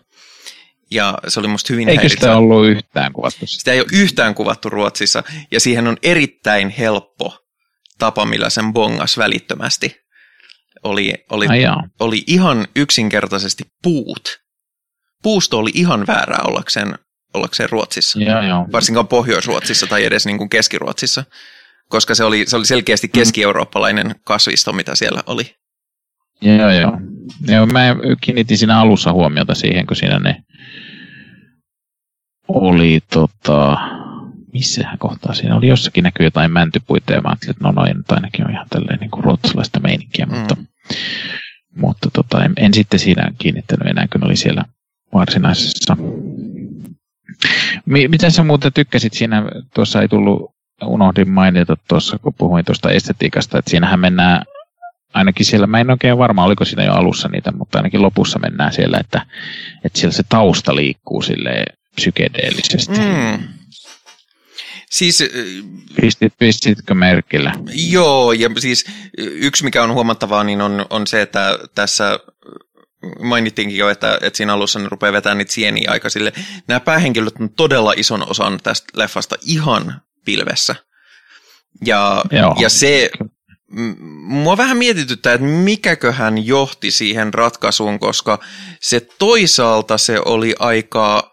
Ja 0.91 1.18
se 1.28 1.41
oli 1.41 1.49
musta 1.49 1.72
hyvin 1.72 1.89
Eikö 1.89 2.09
sitä 2.09 2.37
ollut 2.37 2.66
yhtään 2.66 3.12
kuvattu? 3.12 3.47
Sitä 3.47 3.72
ei 3.72 3.80
ole 3.80 3.89
yhtään 3.93 4.34
kuvattu 4.34 4.70
Ruotsissa, 4.70 5.22
ja 5.51 5.61
siihen 5.61 5.87
on 5.87 5.97
erittäin 6.03 6.68
helppo 6.68 7.39
tapa, 7.99 8.26
millä 8.26 8.51
sen 8.51 8.72
bongas 8.72 9.18
välittömästi. 9.18 9.97
Oli, 10.82 11.14
oli, 11.30 11.47
oli 12.01 12.24
ihan 12.26 12.68
yksinkertaisesti 12.76 13.64
puut 13.82 14.45
puusto 15.26 15.58
oli 15.58 15.70
ihan 15.74 16.06
väärää 16.06 16.42
ollakseen, 16.44 16.98
ollakseen 17.34 17.70
Ruotsissa. 17.70 18.20
Ja, 18.20 18.46
joo. 18.46 18.66
Varsinkaan 18.72 19.08
Pohjois-Ruotsissa 19.08 19.86
tai 19.86 20.04
edes 20.04 20.26
niin 20.26 20.38
kuin 20.38 20.50
Keski-Ruotsissa, 20.50 21.24
koska 21.88 22.14
se 22.14 22.24
oli, 22.24 22.44
se 22.46 22.56
oli 22.56 22.66
selkeästi 22.66 23.06
mm. 23.06 23.10
keski-eurooppalainen 23.10 24.14
kasvisto, 24.24 24.72
mitä 24.72 24.94
siellä 24.94 25.22
oli. 25.26 25.56
Joo, 26.42 26.70
joo. 26.70 27.00
joo 27.46 27.66
mä 27.66 27.80
kiinnitin 28.20 28.58
siinä 28.58 28.80
alussa 28.80 29.12
huomiota 29.12 29.54
siihen, 29.54 29.86
kun 29.86 29.96
siinä 29.96 30.18
ne 30.18 30.42
oli 32.48 33.00
tota, 33.12 33.76
missähän 34.52 34.98
kohtaa 34.98 35.34
siinä 35.34 35.56
oli, 35.56 35.68
jossakin 35.68 36.04
näkyy 36.04 36.26
jotain 36.26 36.52
mäntypuita 36.52 37.12
ja 37.12 37.20
mä 37.20 37.28
ajattelin, 37.28 37.50
että 37.50 37.64
no 37.64 37.72
noin 37.72 37.96
nyt 37.96 38.12
ainakin 38.12 38.44
on 38.44 38.52
ihan 38.52 38.66
tälleen 38.70 38.98
niin 39.00 39.10
kuin 39.10 39.24
ruotsalaista 39.24 39.80
meininkiä, 39.80 40.26
mm. 40.26 40.38
mutta, 40.38 40.56
mutta 41.76 42.10
tota, 42.12 42.44
en, 42.44 42.52
en, 42.56 42.74
sitten 42.74 43.00
siinä 43.00 43.32
kiinnittänyt 43.38 43.88
enää, 43.88 44.06
kun 44.12 44.24
oli 44.24 44.36
siellä 44.36 44.64
varsinaisessa. 45.14 45.96
Mitä 47.86 48.30
sä 48.30 48.44
muuten 48.44 48.72
tykkäsit 48.72 49.12
siinä, 49.12 49.42
tuossa 49.74 50.02
ei 50.02 50.09
tullut, 50.09 50.50
unohdin 50.84 51.30
mainita 51.30 51.76
tuossa, 51.88 52.18
kun 52.18 52.34
puhuin 52.38 52.64
tuosta 52.64 52.90
estetiikasta, 52.90 53.59
että 53.59 53.70
siinähän 53.70 54.00
mennään 54.00 54.42
ainakin 55.14 55.46
siellä, 55.46 55.66
mä 55.66 55.80
en 55.80 55.90
oikein 55.90 56.18
varma, 56.18 56.44
oliko 56.44 56.64
siinä 56.64 56.84
jo 56.84 56.92
alussa 56.92 57.28
niitä, 57.28 57.52
mutta 57.52 57.78
ainakin 57.78 58.02
lopussa 58.02 58.38
mennään 58.38 58.72
siellä, 58.72 58.98
että, 59.00 59.26
että 59.84 59.98
siellä 59.98 60.12
se 60.12 60.22
tausta 60.28 60.76
liikkuu 60.76 61.22
sille 61.22 61.64
psykedeellisesti. 61.94 62.98
Mm. 62.98 63.48
Siis, 64.90 65.24
Pistit, 66.00 66.32
pistitkö 66.38 66.94
merkille? 66.94 67.52
Joo, 67.88 68.32
ja 68.32 68.50
siis 68.59 68.84
yksi 69.18 69.64
mikä 69.64 69.82
on 69.82 69.92
huomattavaa, 69.92 70.44
niin 70.44 70.61
on, 70.61 70.86
on 70.90 71.07
se, 71.07 71.22
että 71.22 71.59
tässä 71.74 72.20
mainittiinkin 73.22 73.78
jo, 73.78 73.88
että, 73.88 74.18
että 74.22 74.36
siinä 74.36 74.53
alussa 74.53 74.78
ne 74.78 74.88
rupeaa 74.88 75.12
vetämään 75.12 75.38
niitä 75.38 75.53
sieniä 75.53 75.90
aika 75.90 76.11
sille. 76.11 76.32
Nämä 76.68 76.80
päähenkilöt 76.80 77.34
on 77.40 77.51
todella 77.51 77.92
ison 77.97 78.30
osan 78.30 78.61
tästä 78.62 78.86
leffasta 78.94 79.36
ihan 79.42 80.03
pilvessä. 80.24 80.74
Ja, 81.84 82.24
ja 82.59 82.68
se, 82.68 83.11
mua 84.22 84.57
vähän 84.57 84.76
mietityttää, 84.76 85.32
että 85.32 85.47
mikäköhän 85.47 86.47
johti 86.47 86.90
siihen 86.90 87.34
ratkaisuun, 87.34 87.99
koska 87.99 88.38
se 88.80 89.09
toisaalta 89.18 89.99
se 89.99 90.20
oli 90.24 90.55
aika, 90.59 91.32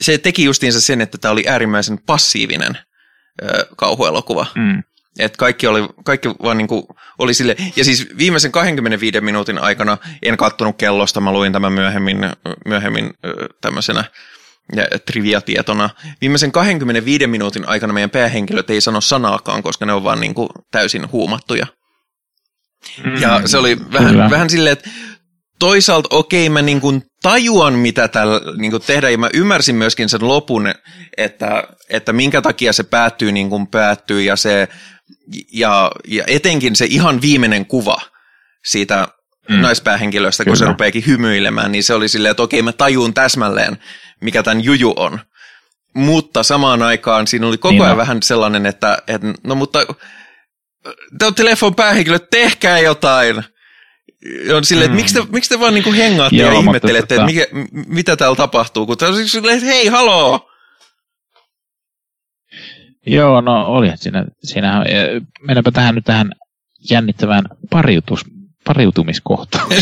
se 0.00 0.18
teki 0.18 0.44
justiinsa 0.44 0.80
sen, 0.80 1.00
että 1.00 1.18
tämä 1.18 1.32
oli 1.32 1.44
äärimmäisen 1.48 1.98
passiivinen 2.06 2.78
ö, 3.42 3.66
kauhuelokuva. 3.76 4.46
Mm. 4.54 4.82
Et 5.18 5.36
kaikki 5.36 5.66
oli, 5.66 5.88
kaikki 6.04 6.28
vaan 6.28 6.58
niin 6.58 6.68
kuin 6.68 6.82
oli 7.18 7.34
sille, 7.34 7.56
ja 7.76 7.84
siis 7.84 8.08
viimeisen 8.18 8.52
25 8.52 9.20
minuutin 9.20 9.58
aikana 9.58 9.98
en 10.22 10.36
kattonut 10.36 10.76
kellosta, 10.78 11.20
mä 11.20 11.32
luin 11.32 11.52
tämän 11.52 11.72
myöhemmin, 11.72 12.18
myöhemmin 12.66 13.10
tämmöisenä 13.60 14.04
triviatietona. 15.06 15.90
Viimeisen 16.20 16.52
25 16.52 17.26
minuutin 17.26 17.68
aikana 17.68 17.92
meidän 17.92 18.10
päähenkilöt 18.10 18.70
ei 18.70 18.80
sano 18.80 19.00
sanaakaan, 19.00 19.62
koska 19.62 19.86
ne 19.86 19.92
on 19.92 20.04
vaan 20.04 20.20
niin 20.20 20.34
kuin 20.34 20.48
täysin 20.70 21.12
huumattuja. 21.12 21.66
Mm, 23.04 23.22
ja 23.22 23.42
se 23.44 23.58
oli 23.58 23.78
vähän, 23.92 24.30
vähän 24.30 24.50
silleen, 24.50 24.72
että 24.72 24.90
toisaalta 25.58 26.08
okei, 26.12 26.46
okay, 26.46 26.52
mä 26.52 26.62
niin 26.62 26.80
kuin 26.80 27.02
tajuan, 27.22 27.74
mitä 27.74 28.08
täällä 28.08 28.40
niin 28.56 28.70
kuin 28.70 28.82
tehdään, 28.86 29.12
ja 29.12 29.18
mä 29.18 29.30
ymmärsin 29.34 29.76
myöskin 29.76 30.08
sen 30.08 30.28
lopun, 30.28 30.74
että, 31.16 31.64
että 31.90 32.12
minkä 32.12 32.42
takia 32.42 32.72
se 32.72 32.82
päättyy 32.82 33.32
niin 33.32 33.50
kuin 33.50 33.66
päättyy, 33.66 34.22
ja 34.22 34.36
se 34.36 34.68
ja, 35.52 35.90
ja 36.08 36.24
etenkin 36.26 36.76
se 36.76 36.84
ihan 36.84 37.22
viimeinen 37.22 37.66
kuva 37.66 37.96
siitä 38.64 39.08
mm. 39.48 39.60
naispäähenkilöstä, 39.60 40.44
kun 40.44 40.52
Kyllä. 40.52 40.58
se 40.58 40.64
rupeakin 40.64 41.06
hymyilemään, 41.06 41.72
niin 41.72 41.84
se 41.84 41.94
oli 41.94 42.08
silleen, 42.08 42.30
että 42.30 42.42
okei, 42.42 42.62
mä 42.62 42.72
tajuun 42.72 43.14
täsmälleen, 43.14 43.78
mikä 44.20 44.42
tämän 44.42 44.64
juju 44.64 44.92
on. 44.96 45.20
Mutta 45.94 46.42
samaan 46.42 46.82
aikaan 46.82 47.26
siinä 47.26 47.46
oli 47.46 47.58
koko 47.58 47.72
niin 47.72 47.82
ajan 47.82 47.96
no. 47.96 48.00
vähän 48.00 48.22
sellainen, 48.22 48.66
että, 48.66 48.98
että 49.06 49.26
no 49.44 49.54
mutta 49.54 49.86
te 51.18 51.24
olette 51.24 51.44
leffon 51.44 51.74
päähenkilö, 51.74 52.18
tehkää 52.18 52.78
jotain. 52.78 53.44
On 54.56 54.64
silleen, 54.64 54.90
mm. 54.90 54.98
että 54.98 55.02
miksi 55.02 55.14
te, 55.14 55.32
miksi 55.32 55.50
te 55.50 55.60
vaan 55.60 55.74
niinku 55.74 55.92
hengaatte 55.92 56.36
Joo, 56.36 56.52
ja 56.52 56.58
ihmettelette, 56.58 57.14
että 57.14 57.26
mikä, 57.26 57.46
mitä 57.86 58.16
täällä 58.16 58.36
tapahtuu, 58.36 58.86
kun 58.86 58.98
te 58.98 59.06
on 59.06 59.28
silleen, 59.28 59.58
että 59.58 59.70
hei, 59.70 59.86
haloo, 59.86 60.50
Joo, 63.06 63.40
no 63.40 63.66
oli 63.66 63.92
siinä. 63.94 64.24
Siinähän, 64.42 64.86
mennäänpä 65.42 65.70
tähän 65.70 65.94
nyt 65.94 66.04
tähän 66.04 66.32
jännittävään 66.90 67.44
pariutus, 67.70 68.24
pariutumiskohtaan. 68.64 69.66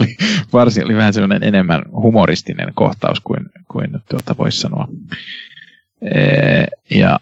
oli, 0.00 0.16
varsin 0.52 0.84
oli 0.84 0.96
vähän 0.96 1.12
sellainen 1.12 1.48
enemmän 1.48 1.82
humoristinen 1.92 2.72
kohtaus 2.74 3.20
kuin, 3.20 3.46
kuin 3.70 3.90
tuota 4.10 4.36
voisi 4.38 4.60
sanoa. 4.60 4.88
Ee, 6.14 6.66
ja 6.90 7.20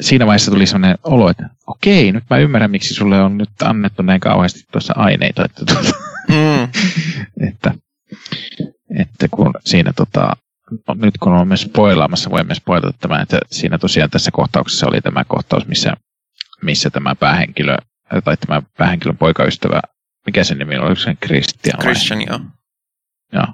siinä 0.00 0.26
vaiheessa 0.26 0.50
tuli 0.50 0.66
sellainen 0.66 0.98
olo, 1.04 1.30
että 1.30 1.48
okei, 1.66 2.12
nyt 2.12 2.24
mä 2.30 2.38
ymmärrän, 2.38 2.70
miksi 2.70 2.94
sulle 2.94 3.22
on 3.22 3.38
nyt 3.38 3.50
annettu 3.62 4.02
näin 4.02 4.20
kauheasti 4.20 4.60
tuossa 4.72 4.94
aineita. 4.96 5.44
Että, 5.44 5.64
tuota, 5.64 5.90
mm. 6.28 6.68
että, 7.48 7.74
että 8.98 9.28
kun 9.30 9.54
siinä 9.64 9.92
tota, 9.96 10.36
no, 10.88 10.94
nyt 10.94 11.18
kun 11.18 11.32
olemme 11.32 11.56
spoilaamassa, 11.56 12.30
voimme 12.30 12.54
spoilata 12.54 12.98
tämän, 13.00 13.22
että 13.22 13.38
siinä 13.50 13.78
tosiaan 13.78 14.10
tässä 14.10 14.30
kohtauksessa 14.30 14.86
oli 14.86 15.00
tämä 15.00 15.24
kohtaus, 15.24 15.66
missä, 15.66 15.94
missä 16.62 16.90
tämä 16.90 17.14
päähenkilö, 17.14 17.76
tai 18.24 18.36
tämä 18.36 18.62
päähenkilön 18.78 19.18
poikaystävä, 19.18 19.80
mikä 20.26 20.44
sen 20.44 20.58
nimi 20.58 20.76
oli, 20.76 20.86
oliko 20.86 21.00
se 21.00 21.14
Christian? 21.26 21.78
Christian, 21.80 22.26
joo. 22.26 22.40
Joo. 23.32 23.46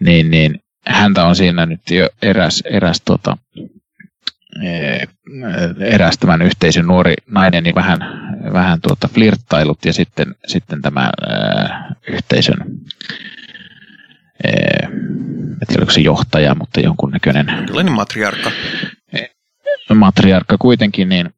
Niin, 0.00 0.30
niin 0.30 0.60
häntä 0.86 1.24
on 1.24 1.36
siinä 1.36 1.66
nyt 1.66 1.90
jo 1.90 2.08
eräs, 2.22 2.62
eräs 2.70 3.02
tota, 3.04 3.36
e, 4.62 4.98
eräs 5.80 6.18
tämän 6.18 6.42
yhteisön 6.42 6.86
nuori 6.86 7.14
nainen 7.26 7.62
niin 7.62 7.74
vähän, 7.74 8.00
vähän 8.52 8.80
tuota 8.80 9.08
flirttailut 9.08 9.84
ja 9.84 9.92
sitten, 9.92 10.34
sitten 10.46 10.82
tämä 10.82 11.10
ää, 11.28 11.94
yhteisön 12.08 12.56
tiedä 15.66 15.80
oliko 15.80 15.92
se 15.92 16.00
johtaja, 16.00 16.54
mutta 16.54 16.80
jonkunnäköinen... 16.80 17.46
Tällainen 17.46 17.92
matriarkka. 17.92 18.50
Matriarkka 19.94 20.58
kuitenkin 20.58 21.08
niin 21.08 21.30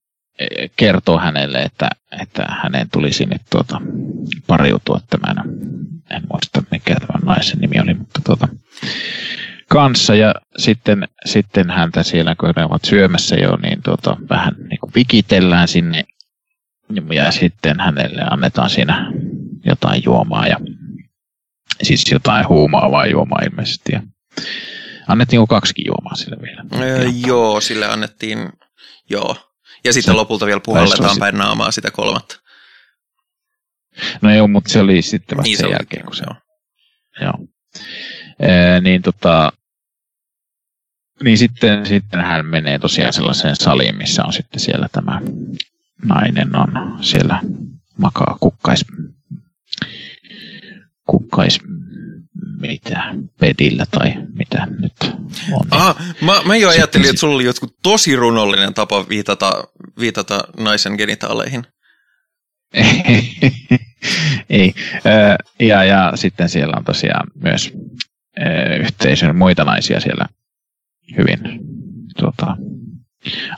kertoo 0.76 1.18
hänelle, 1.18 1.62
että, 1.62 1.88
että 2.22 2.46
hänen 2.62 2.90
tulisi 2.92 3.26
nyt 3.26 3.42
tuota, 3.50 3.80
pariutua 4.46 5.00
tämän, 5.10 5.36
en 6.10 6.22
muista 6.30 6.62
mikä 6.70 6.94
tämän 6.94 7.22
naisen 7.22 7.58
nimi 7.58 7.80
oli, 7.80 7.94
mutta 7.94 8.20
tuota, 8.24 8.48
kanssa. 9.68 10.14
Ja 10.14 10.34
sitten, 10.56 11.08
sitten 11.26 11.70
häntä 11.70 12.02
siellä, 12.02 12.34
kun 12.34 12.52
he 12.56 12.64
ovat 12.64 12.84
syömässä 12.84 13.36
jo, 13.36 13.56
niin 13.62 13.82
tuota, 13.82 14.16
vähän 14.30 14.54
niin 14.68 14.80
kuin 14.80 14.92
vikitellään 14.94 15.68
sinne. 15.68 16.04
Ja 17.12 17.30
sitten 17.30 17.80
hänelle 17.80 18.22
annetaan 18.30 18.70
siinä 18.70 19.12
jotain 19.64 20.02
juomaa 20.04 20.46
ja 20.46 20.56
Siis 21.82 22.10
jotain 22.12 22.48
huumaavaa 22.48 23.06
juomaa 23.06 23.42
ilmeisesti. 23.50 23.92
Ja 23.92 24.02
annettiin 25.08 25.48
kaksikin 25.48 25.86
juomaa 25.86 26.14
sille 26.14 26.36
vielä? 26.42 26.64
Öö, 26.80 27.10
joo, 27.26 27.60
sille 27.60 27.86
annettiin, 27.86 28.38
joo. 29.10 29.36
Ja 29.84 29.92
sitten 29.92 30.12
se, 30.14 30.16
lopulta 30.16 30.46
vielä 30.46 30.60
puhalletaan 30.60 31.18
päin 31.18 31.38
naamaa 31.38 31.70
sitä 31.70 31.90
kolmatta. 31.90 32.36
No 34.22 34.34
joo, 34.34 34.48
mutta 34.48 34.72
se 34.72 34.80
oli 34.80 35.02
sitten 35.02 35.38
vasta 35.38 35.48
Niin, 35.48 35.56
se 35.56 35.60
sen 35.60 35.70
jälkeen, 35.70 36.04
kun 36.04 36.16
se 36.16 36.24
joo. 36.26 36.36
Joo. 37.20 37.34
Ee, 38.40 38.80
niin 38.80 39.02
tota, 39.02 39.52
niin 41.22 41.38
sitten, 41.38 41.86
sitten 41.86 42.20
hän 42.20 42.46
menee 42.46 42.78
tosiaan 42.78 43.12
sellaiseen 43.12 43.56
saliin, 43.56 43.96
missä 43.96 44.24
on 44.24 44.32
sitten 44.32 44.60
siellä 44.60 44.88
tämä 44.92 45.20
nainen 46.04 46.56
on 46.56 46.98
siellä 47.04 47.40
makaa 47.98 48.36
kukkais, 48.40 48.84
kukkais 51.06 51.60
mitä, 52.60 53.14
pedillä 53.40 53.86
tai 53.90 54.14
mitä 54.38 54.66
nyt 54.80 54.92
on. 55.52 55.66
Aha, 55.70 56.00
mä, 56.20 56.42
mä 56.46 56.56
jo 56.56 56.68
ajattelin, 56.68 57.04
sit- 57.04 57.10
että 57.10 57.20
sulla 57.20 57.34
oli 57.34 57.44
jotkut 57.44 57.76
tosi 57.82 58.16
runollinen 58.16 58.74
tapa 58.74 59.08
viitata, 59.08 59.64
viitata 60.00 60.40
naisen 60.58 60.92
genitaaleihin. 60.92 61.64
Ei. 64.50 64.74
Ja, 65.60 65.84
ja 65.84 66.12
sitten 66.14 66.48
siellä 66.48 66.74
on 66.76 66.84
tosiaan 66.84 67.30
myös 67.42 67.72
yhteisön 68.80 69.36
muita 69.36 69.64
naisia 69.64 70.00
siellä 70.00 70.26
hyvin 71.16 71.38
tuota, 72.18 72.56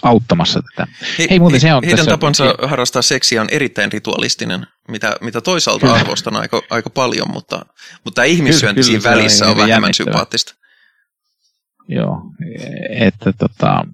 auttamassa 0.02 0.62
tätä. 0.62 0.86
Hei, 1.30 1.38
muuten 1.38 1.60
se 1.60 1.74
on 1.74 1.82
heidän 1.84 1.96
tässä- 1.98 2.10
tapansa 2.10 2.54
harrastaa 2.62 3.02
seksiä 3.02 3.40
on 3.40 3.48
erittäin 3.50 3.92
ritualistinen, 3.92 4.66
mitä, 4.88 5.16
mitä 5.20 5.40
toisaalta 5.40 5.86
Kyllä. 5.86 5.94
arvostan 6.00 6.36
aika, 6.36 6.62
aika 6.70 6.90
paljon, 6.90 7.30
mutta, 7.32 7.66
mutta 8.04 8.14
tämä 8.14 8.24
ihmissyönti 8.24 8.82
siinä 8.82 8.98
on 8.98 9.16
välissä 9.16 9.44
on 9.44 9.50
hyvin 9.50 9.58
vähemmän 9.58 9.70
jännittävää. 9.88 9.92
sympaattista. 9.92 10.54
Joo, 11.88 12.20
että 12.90 13.32
tota, 13.32 13.84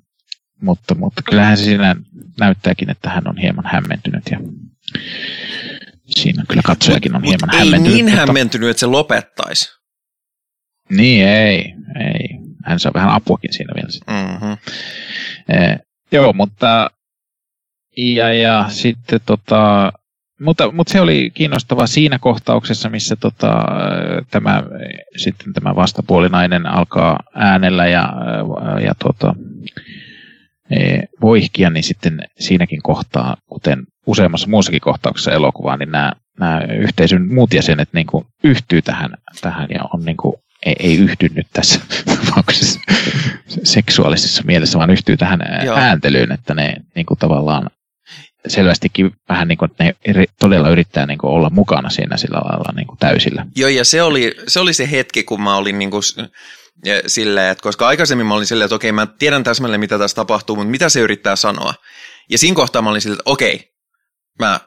mutta, 0.63 0.95
mutta 0.95 1.23
kyllähän 1.23 1.57
se 1.57 1.65
siinä 1.65 1.97
näyttääkin, 2.41 2.91
että 2.91 3.11
hän 3.11 3.29
on 3.29 3.37
hieman 3.39 3.65
hämmentynyt 3.73 4.23
ja 4.31 4.39
siinä 6.07 6.45
kyllä 6.49 6.63
katsojakin 6.65 7.17
on 7.17 7.23
hieman 7.23 7.39
Mutta 7.43 7.57
ei 7.57 7.59
hämmentynyt. 7.65 7.95
niin 7.95 8.05
mutta- 8.05 8.21
hämmentynyt, 8.27 8.69
että 8.71 8.81
se 8.81 8.87
lopettaisi. 8.87 9.69
Niin, 10.91 11.27
ei, 11.29 11.75
ei. 12.05 12.24
Hän 12.65 12.81
saa 12.81 12.93
vähän 12.95 13.11
apuakin 13.11 13.53
siinä 13.53 13.75
vielä 13.75 13.91
sitten. 13.91 14.15
Mm-hmm. 14.15 14.57
Eh, 15.49 15.79
joo, 16.13 16.33
mutta 16.33 16.91
ja, 17.97 18.33
ja 18.33 18.65
sitten 18.69 19.21
tota, 19.27 19.93
mutta, 20.41 20.73
mutta 20.73 20.93
se 20.93 21.01
oli 21.01 21.31
kiinnostavaa 21.35 21.87
siinä 21.87 22.19
kohtauksessa, 22.19 22.91
missä 22.91 23.17
tota, 23.17 23.65
tämä, 24.31 24.63
sitten 25.17 25.53
tämä 25.53 25.75
vastapuolinainen 25.77 26.67
alkaa 26.67 27.21
äänellä 27.35 27.87
ja, 27.87 28.13
ja 28.85 28.95
tota, 28.99 29.35
voihkia, 31.21 31.71
niin 31.71 31.85
sitten 31.85 32.21
siinäkin 32.39 32.83
kohtaa, 32.83 33.37
kuten 33.47 33.83
useammassa 34.07 34.51
muussakin 34.51 34.81
kohtauksessa 34.81 35.33
elokuvaa, 35.33 35.77
niin 35.77 35.91
nämä, 35.91 36.13
nämä 36.41 36.61
yhteisön 36.79 37.35
muut 37.35 37.55
jäsenet 37.55 37.89
niin 37.93 38.07
kuin 38.07 38.25
yhtyy 38.45 38.83
tähän, 38.83 39.11
tähän 39.41 39.69
ja 39.75 39.81
on 39.93 40.05
niin 40.05 40.17
kuin, 40.17 40.35
ei, 40.65 40.77
ei 40.79 40.97
yhdy 40.97 41.29
nyt 41.35 41.47
tässä 41.53 41.81
tapauksessa 42.25 42.81
seksuaalisessa 43.65 44.43
mielessä, 44.47 44.79
vaan 44.79 44.91
yhtyy 44.91 45.17
tähän 45.17 45.41
Joo. 45.65 45.77
ääntelyyn, 45.77 46.33
että 46.33 46.55
ne 46.55 46.77
niin 46.95 47.07
kuin 47.07 47.19
tavallaan 47.19 47.71
selvästikin 48.47 49.13
vähän 49.29 49.49
niin 49.49 49.59
kuin, 49.59 49.71
että 49.71 49.85
ne 49.85 50.25
todella 50.41 50.71
yrittää 50.71 51.07
niin 51.07 51.19
kuin 51.19 51.31
olla 51.31 51.51
mukana 51.51 51.91
siinä 51.91 52.17
sillä 52.17 52.39
lailla 52.39 52.73
niin 52.77 52.87
kuin 52.87 52.99
täysillä. 52.99 53.47
Joo, 53.57 53.69
ja 53.69 53.85
se 53.85 54.03
oli, 54.03 54.35
se 54.49 54.61
oli 54.61 54.75
se 54.75 54.91
hetki, 54.91 55.23
kun 55.23 55.43
mä 55.43 55.57
olin 55.57 55.77
s- 56.03 56.17
ja 56.85 56.95
silleen, 57.07 57.51
että 57.51 57.63
koska 57.63 57.87
aikaisemmin 57.87 58.27
mä 58.27 58.35
olin 58.35 58.47
silleen, 58.47 58.67
että 58.67 58.75
okei, 58.75 58.93
mä 58.93 59.07
tiedän 59.07 59.45
täsmälleen, 59.45 59.81
mitä 59.81 59.99
tässä 59.99 60.15
tapahtuu, 60.15 60.57
mutta 60.57 60.71
mitä 60.71 60.89
se 60.89 61.01
yrittää 61.01 61.37
sanoa. 61.37 61.75
Ja 62.31 62.39
siinä 62.39 62.55
kohtaa 62.55 62.83
mä 62.83 62.91
olin 62.91 63.01
silleen, 63.01 63.21
että 63.21 63.31
okei, 63.31 63.73
mä 64.39 64.61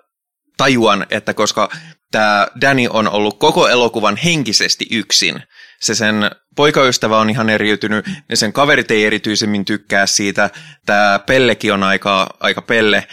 tajuan, 0.58 1.06
että 1.10 1.34
koska 1.34 1.70
tämä 2.12 2.48
Danny 2.62 2.88
on 2.90 3.10
ollut 3.10 3.40
koko 3.40 3.68
elokuvan 3.68 4.18
henkisesti 4.18 4.86
yksin, 4.92 5.44
se 5.82 5.96
sen 5.96 6.32
poikaystävä 6.56 7.20
on 7.20 7.30
ihan 7.30 7.50
eriytynyt, 7.50 8.06
ja 8.30 8.38
sen 8.38 8.54
kaverit 8.54 8.92
ei 8.92 9.06
erityisemmin 9.06 9.66
tykkää 9.66 10.06
siitä, 10.06 10.50
tämä 10.86 11.20
Pellekin 11.26 11.74
on 11.74 11.84
aika, 11.84 12.38
aika 12.40 12.62
pelle, 12.62 13.08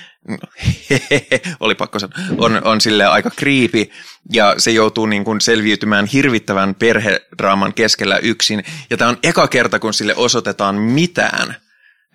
oli 1.60 1.74
pakko 1.74 1.98
sanoa, 1.98 2.18
on, 2.38 2.60
on 2.64 2.80
sille 2.80 3.06
aika 3.06 3.30
kriipi, 3.30 3.90
ja 4.32 4.54
se 4.58 4.70
joutuu 4.70 5.06
niin 5.06 5.24
kuin 5.24 5.40
selviytymään 5.40 6.06
hirvittävän 6.06 6.74
perhedraaman 6.74 7.74
keskellä 7.74 8.18
yksin, 8.18 8.64
ja 8.90 8.96
tämä 8.96 9.08
on 9.08 9.18
eka 9.22 9.48
kerta, 9.48 9.78
kun 9.78 9.94
sille 9.94 10.14
osoitetaan 10.16 10.74
mitään 10.74 11.56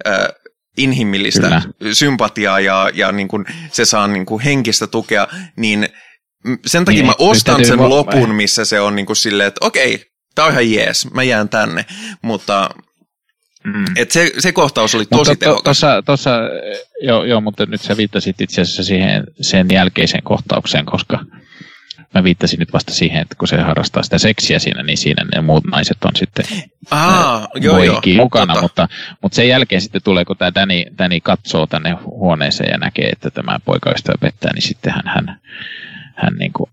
ö, 0.08 0.34
inhimillistä 0.78 1.42
Kyllä. 1.42 1.62
sympatiaa, 1.94 2.60
ja, 2.60 2.92
ja 2.94 3.12
niin 3.12 3.28
kuin 3.28 3.46
se 3.72 3.86
saa 3.86 4.08
niin 4.08 4.26
kuin 4.26 4.42
henkistä 4.42 4.88
tukea, 4.88 5.28
niin 5.56 5.90
sen 6.66 6.86
takia 6.86 7.02
Niin, 7.02 7.06
mä 7.06 7.16
ostan 7.20 7.66
sen 7.66 7.80
va- 7.80 7.90
lopun, 7.90 8.36
missä 8.36 8.66
se 8.66 8.80
on 8.80 8.96
niin 8.96 9.06
kuin 9.06 9.16
silleen, 9.16 9.48
että 9.48 9.66
okei, 9.66 10.06
tää 10.36 10.46
on 10.46 10.52
ihan 10.52 10.72
jees, 10.72 11.12
mä 11.12 11.24
jään 11.24 11.50
tänne, 11.50 11.86
mutta 12.22 12.70
Mm. 13.64 13.86
et 13.96 14.12
se, 14.12 14.32
se 14.40 14.52
kohtaus 14.52 14.96
oli 14.96 15.06
tosi 15.06 15.32
Mutta 15.32 15.36
tehokas. 15.36 15.64
Tuossa, 15.64 16.02
tuossa, 16.02 16.32
joo, 17.02 17.24
joo, 17.24 17.42
mutta 17.42 17.66
nyt 17.66 17.82
sä 17.82 17.98
viittasit 17.98 18.42
itse 18.42 18.62
asiassa 18.62 18.84
siihen 18.84 19.24
sen 19.42 19.68
jälkeiseen 19.72 20.24
kohtaukseen, 20.24 20.86
koska 20.86 21.20
mä 22.14 22.24
viittasin 22.24 22.60
nyt 22.60 22.74
vasta 22.74 22.94
siihen, 22.94 23.22
että 23.22 23.36
kun 23.36 23.48
se 23.48 23.62
harrastaa 23.62 24.04
sitä 24.04 24.18
seksiä 24.18 24.60
siinä, 24.60 24.84
niin 24.84 24.98
siinä 24.98 25.26
ne 25.36 25.42
muut 25.42 25.64
naiset 25.66 25.98
on 26.06 26.16
sitten 26.16 26.46
Aa, 26.92 27.48
joo, 27.56 27.84
joo, 27.84 28.02
mukana, 28.16 28.62
mutta, 28.62 28.88
mutta 29.22 29.36
sen 29.36 29.48
jälkeen 29.48 29.82
sitten 29.82 30.04
tulee, 30.04 30.26
kun 30.26 30.38
tämä 30.38 30.54
Danny, 30.56 30.84
Danny 30.98 31.20
katsoo 31.20 31.68
tänne 31.68 31.92
huoneeseen 31.92 32.72
ja 32.72 32.78
näkee, 32.78 33.10
että 33.10 33.30
tämä 33.30 33.60
poikaystävä 33.66 34.16
pettää, 34.22 34.54
niin 34.54 34.68
sitten 34.68 34.94
hän, 34.94 35.04
hän, 35.06 35.40
hän 36.16 36.34
niin 36.34 36.54
kuin 36.54 36.70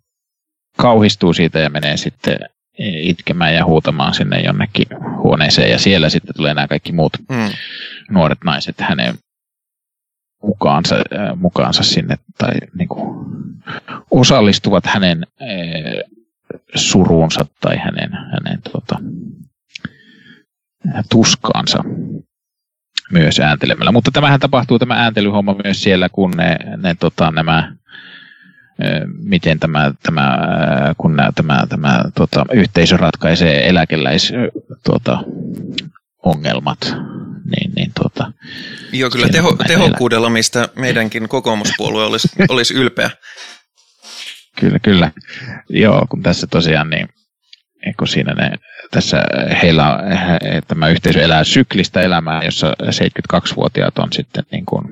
kauhistuu 0.76 1.32
siitä 1.32 1.58
ja 1.58 1.70
menee 1.70 1.96
sitten 1.96 2.38
itkemään 2.78 3.54
ja 3.54 3.64
huutamaan 3.64 4.14
sinne 4.14 4.40
jonnekin 4.40 4.86
huoneeseen 5.22 5.70
ja 5.70 5.78
siellä 5.78 6.08
sitten 6.08 6.34
tulee 6.36 6.54
nämä 6.54 6.68
kaikki 6.68 6.92
muut 6.92 7.12
Mm. 7.28 7.50
nuoret 8.10 8.38
naiset 8.44 8.80
hänen 8.80 9.14
mukaansa, 10.42 10.94
äh, 10.94 11.36
mukaansa 11.36 11.82
sinne 11.82 12.16
tai 12.38 12.52
niin 12.78 12.88
kuin, 12.88 13.26
osallistuvat 14.10 14.86
hänen 14.86 15.26
äh, 15.42 15.48
suruunsa 16.74 17.46
tai 17.60 17.76
hänen, 17.76 18.10
hänen 18.12 18.62
tota, 18.72 18.98
tuskaansa 21.10 21.84
myös 23.12 23.40
ääntelemällä. 23.40 23.92
Mutta 23.92 24.10
tämähän 24.10 24.40
tapahtuu 24.40 24.78
tämä 24.78 24.94
ääntelyhomma 24.94 25.56
myös 25.64 25.82
siellä, 25.82 26.08
kun 26.08 26.30
ne, 26.30 26.56
ne 26.76 26.94
tota, 27.00 27.30
nämä 27.30 27.76
miten 29.22 29.60
tämä, 29.60 29.92
tämä, 30.02 30.38
kun 30.98 31.16
nämä, 31.16 31.32
tämä, 31.34 31.66
tämä 31.68 32.04
tota, 32.14 32.46
yhteisö 32.52 32.96
ratkaisee 32.96 33.68
eläkeläis 33.68 34.32
tota, 34.84 35.18
ongelmat, 36.24 36.96
niin, 37.44 37.72
niin 37.76 37.92
tuota, 38.00 38.32
Joo, 38.92 39.10
kyllä 39.10 39.28
teho, 39.28 39.56
tehokkuudella, 39.66 40.30
mistä 40.30 40.68
meidänkin 40.76 41.28
kokoomuspuolue 41.28 42.04
olisi, 42.04 42.28
olisi 42.48 42.74
ylpeä. 42.74 43.10
Kyllä, 44.60 44.78
kyllä. 44.78 45.10
Joo, 45.68 46.06
kun 46.10 46.22
tässä 46.22 46.46
tosiaan 46.46 46.90
niin, 46.90 47.08
kun 47.98 48.08
siinä 48.08 48.34
ne, 48.34 48.50
tässä 48.90 49.22
heillä 49.62 49.98
he, 50.42 50.62
tämä 50.68 50.88
yhteisö 50.88 51.20
elää 51.20 51.44
syklistä 51.44 52.00
elämää, 52.00 52.42
jossa 52.44 52.72
72-vuotiaat 52.82 53.98
on 53.98 54.12
sitten 54.12 54.44
niin 54.52 54.66
kuin, 54.66 54.84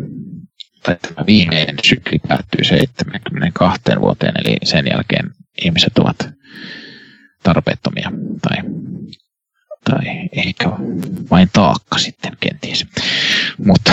tai 0.84 0.96
tämä 1.02 1.26
viimeinen 1.26 1.76
sykli 1.84 2.18
päättyy 2.28 2.64
72 2.64 3.82
vuoteen, 4.00 4.34
eli 4.44 4.56
sen 4.64 4.86
jälkeen 4.86 5.30
ihmiset 5.64 5.98
ovat 5.98 6.28
tarpeettomia 7.42 8.10
tai, 8.42 8.56
tai 9.84 10.28
ehkä 10.32 10.68
vain 11.30 11.48
taakka 11.52 11.98
sitten 11.98 12.32
kenties. 12.40 12.86
Mutta 13.66 13.92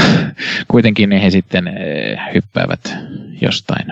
kuitenkin 0.67 1.11
he 1.11 1.29
sitten 1.29 1.67
eh, 1.67 2.17
hyppäävät 2.33 2.93
jostain 3.41 3.85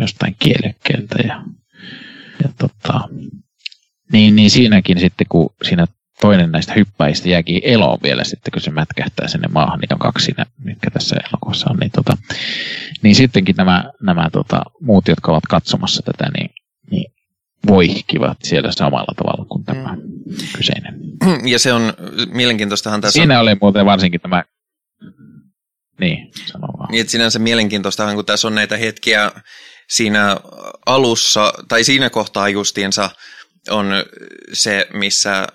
jostain 0.00 0.36
kielekkeeltä 0.38 1.16
ja, 1.24 1.44
ja 2.42 2.48
tota, 2.58 3.08
niin, 4.12 4.36
niin 4.36 4.50
siinäkin 4.50 5.00
sitten, 5.00 5.26
kun 5.28 5.54
siinä 5.62 5.86
toinen 6.20 6.52
näistä 6.52 6.72
hyppäistä 6.74 7.28
jääkin 7.28 7.60
eloon 7.64 7.98
vielä 8.02 8.24
sitten, 8.24 8.52
kun 8.52 8.62
se 8.62 8.70
mätkähtää 8.70 9.28
sinne 9.28 9.48
maahan, 9.48 9.80
niin 9.80 9.92
on 9.92 9.98
kaksi 9.98 10.24
siinä, 10.24 10.46
mitkä 10.64 10.90
tässä 10.90 11.16
elokuvassa 11.28 11.70
on, 11.70 11.76
niin, 11.76 11.90
tota, 11.90 12.16
niin 13.02 13.14
sittenkin 13.14 13.56
nämä, 13.56 13.84
nämä 14.02 14.30
tota, 14.32 14.62
muut, 14.80 15.08
jotka 15.08 15.32
ovat 15.32 15.46
katsomassa 15.50 16.02
tätä, 16.02 16.30
niin, 16.38 16.50
niin 16.90 17.12
voihkivat 17.66 18.38
siellä 18.42 18.72
samalla 18.72 19.14
tavalla 19.16 19.44
kuin 19.44 19.64
tämä 19.64 19.96
kyseinen. 20.56 20.94
Ja 21.52 21.58
se 21.58 21.72
on 21.72 21.92
mielenkiintoistahan 22.32 23.00
tässä 23.00 23.16
Siinä 23.16 23.40
oli 23.40 23.56
muuten 23.60 23.86
varsinkin 23.86 24.20
tämä, 24.20 24.44
niin, 26.00 26.32
sano 26.46 26.66
vaan. 26.78 26.88
Niin, 26.90 27.08
sinänsä 27.08 27.38
mielenkiintoistahan, 27.38 28.14
kun 28.14 28.24
tässä 28.24 28.48
on 28.48 28.54
näitä 28.54 28.76
hetkiä 28.76 29.32
siinä 29.88 30.36
alussa, 30.86 31.52
tai 31.68 31.84
siinä 31.84 32.10
kohtaa 32.10 32.48
justiinsa 32.48 33.10
on 33.70 33.86
se, 34.52 34.88
missä 34.92 35.46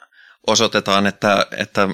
osoitetaan, 0.48 1.08
että, 1.08 1.46
että 1.58 1.90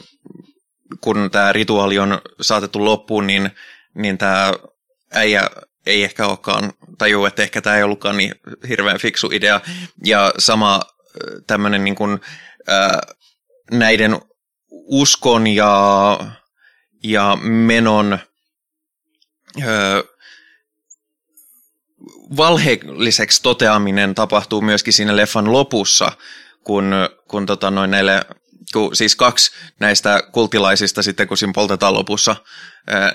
kun 1.02 1.30
tämä 1.32 1.54
rituaali 1.54 2.00
on 2.00 2.22
saatettu 2.42 2.86
loppuun, 2.86 3.28
niin, 3.28 3.52
niin 3.96 4.18
tämä 4.18 4.54
äijä, 5.14 5.50
ei 5.86 6.04
ehkä 6.04 6.28
olekaan, 6.28 6.74
tajuu, 6.98 7.26
että 7.26 7.44
ehkä 7.44 7.62
tämä 7.62 7.76
ei 7.76 7.84
ollutkaan 7.84 8.18
niin 8.18 8.36
hirveän 8.70 9.00
fiksu 9.00 9.30
idea. 9.34 9.62
Ja 10.06 10.34
sama 10.38 10.82
tämmöinen 11.48 11.84
niin 11.84 11.96
kuin, 11.96 12.20
ää, 12.68 13.00
näiden 13.72 14.20
uskon 14.72 15.48
ja, 15.48 16.20
ja 17.04 17.38
menon 17.42 18.20
ää, 19.62 20.04
valheelliseksi 22.38 23.44
toteaminen 23.44 24.16
tapahtuu 24.16 24.62
myöskin 24.62 24.94
siinä 24.94 25.16
leffan 25.16 25.52
lopussa, 25.52 26.12
kun, 26.68 26.94
kun 27.28 27.46
tota 27.46 27.72
noin 27.72 27.92
näille 27.92 28.26
kun 28.74 28.96
siis 28.96 29.16
kaksi 29.16 29.52
näistä 29.80 30.24
kultilaisista 30.32 31.04
sitten, 31.04 31.28
kun 31.28 31.38
siinä 31.38 31.54
poltetaan 31.56 31.94
lopussa 31.94 32.36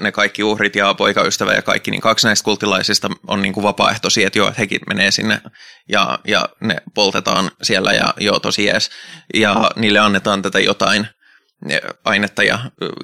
ne 0.01 0.13
kaikki 0.13 0.43
uhrit 0.43 0.77
ja 0.77 0.95
poikaystävä 0.95 1.53
ja 1.53 1.63
kaikki, 1.63 1.91
niin 1.91 2.01
kaksi 2.01 2.27
näistä 2.27 2.45
kultilaisista 2.45 3.11
on 3.27 3.43
niin 3.43 3.53
kuin 3.53 3.65
vapaaehtoisia, 3.65 4.27
että 4.27 4.39
joo, 4.39 4.49
että 4.49 4.61
hekin 4.61 4.81
menee 4.87 5.11
sinne 5.11 5.41
ja, 5.89 6.19
ja 6.25 6.49
ne 6.61 6.77
poltetaan 6.95 7.51
siellä 7.63 7.93
ja 7.93 8.15
joo, 8.21 8.41
tosi 8.41 8.65
jees. 8.65 8.91
Ja 9.35 9.71
niille 9.77 9.99
annetaan 9.99 10.43
tätä 10.43 10.61
jotain 10.61 11.07
ainetta 12.05 12.43
ja 12.43 12.59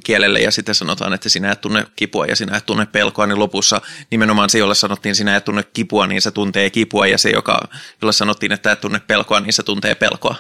kielelle 0.05 0.41
ja 0.41 0.51
sitten 0.51 0.75
sanotaan, 0.75 1.13
että 1.13 1.29
sinä 1.29 1.53
et 1.53 1.61
tunne 1.61 1.87
kipua 1.97 2.27
ja 2.27 2.37
sinä 2.37 2.57
et 2.57 2.67
tunne 2.67 2.87
pelkoa, 2.87 3.27
niin 3.27 3.39
lopussa 3.39 3.81
nimenomaan 4.11 4.51
se, 4.51 4.59
jolle 4.59 4.75
sanottiin 4.75 5.15
sinä 5.15 5.37
et 5.37 5.45
tunne 5.45 5.63
kipua, 5.63 6.07
niin 6.07 6.23
se 6.23 6.31
tuntee 6.31 6.71
kipua 6.71 7.07
ja 7.07 7.19
se, 7.19 7.31
joka, 7.31 7.69
jolle 8.03 8.13
sanottiin, 8.13 8.53
että 8.53 8.73
et 8.73 8.81
tunne 8.81 9.01
pelkoa, 9.07 9.41
niin 9.41 9.53
se 9.53 9.63
tuntee 9.63 9.95
pelkoa. 9.95 10.35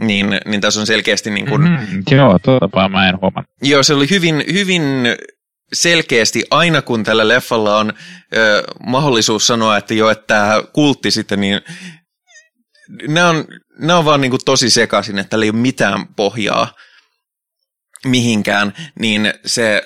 Niin, 0.00 0.40
niin 0.44 0.60
tässä 0.60 0.80
on 0.80 0.86
selkeästi 0.86 1.30
niin 1.30 1.46
kuin... 1.46 1.62
Mm-hmm. 1.62 2.02
Joo, 2.10 2.38
tuota 2.38 2.88
mä 2.88 3.08
en 3.08 3.20
huomaa. 3.20 3.44
Joo, 3.62 3.82
se 3.82 3.94
oli 3.94 4.10
hyvin, 4.10 4.44
hyvin 4.52 4.82
selkeästi 5.72 6.44
aina 6.50 6.82
kun 6.82 7.04
tällä 7.04 7.28
leffalla 7.28 7.78
on 7.78 7.92
ö, 8.36 8.62
mahdollisuus 8.86 9.46
sanoa, 9.46 9.76
että 9.76 9.94
jo, 9.94 10.10
että 10.10 10.26
tämä 10.26 10.62
kultti 10.72 11.10
sitten, 11.10 11.40
niin 11.40 11.60
nämä 13.08 13.28
on, 13.28 13.44
nämä 13.78 13.98
on 13.98 14.04
vaan 14.04 14.20
niin 14.20 14.30
kuin 14.30 14.44
tosi 14.44 14.70
sekaisin, 14.70 15.18
että 15.18 15.30
tällä 15.30 15.44
ei 15.44 15.50
ole 15.50 15.58
mitään 15.58 16.06
pohjaa 16.16 16.72
mihinkään, 18.04 18.74
niin 19.00 19.34
se, 19.46 19.82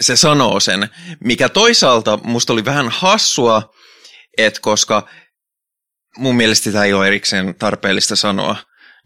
se 0.00 0.16
sanoo 0.16 0.60
sen, 0.60 0.88
mikä 1.20 1.48
toisaalta 1.48 2.18
musta 2.22 2.52
oli 2.52 2.64
vähän 2.64 2.88
hassua, 2.88 3.74
että 4.38 4.60
koska 4.60 5.08
mun 6.18 6.36
mielestä 6.36 6.72
tämä 6.72 6.84
ei 6.84 6.92
ole 6.92 7.06
erikseen 7.06 7.54
tarpeellista 7.54 8.16
sanoa, 8.16 8.56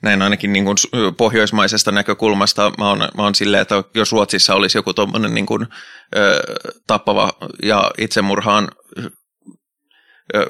näin 0.02 0.22
ainakin 0.22 0.52
niin 0.52 0.64
kuin 0.64 0.76
pohjoismaisesta 1.16 1.92
näkökulmasta. 1.92 2.72
Mä 2.78 2.88
oon, 2.88 2.98
mä 2.98 3.22
oon 3.22 3.34
silleen, 3.34 3.62
että 3.62 3.84
jos 3.94 4.12
Ruotsissa 4.12 4.54
olisi 4.54 4.78
joku 4.78 4.94
tuommoinen 4.94 5.34
niin 5.34 5.46
kuin, 5.46 5.66
ö, 6.16 6.42
tappava 6.86 7.32
ja 7.62 7.90
itsemurhaan 7.98 8.68
ö, 10.34 10.46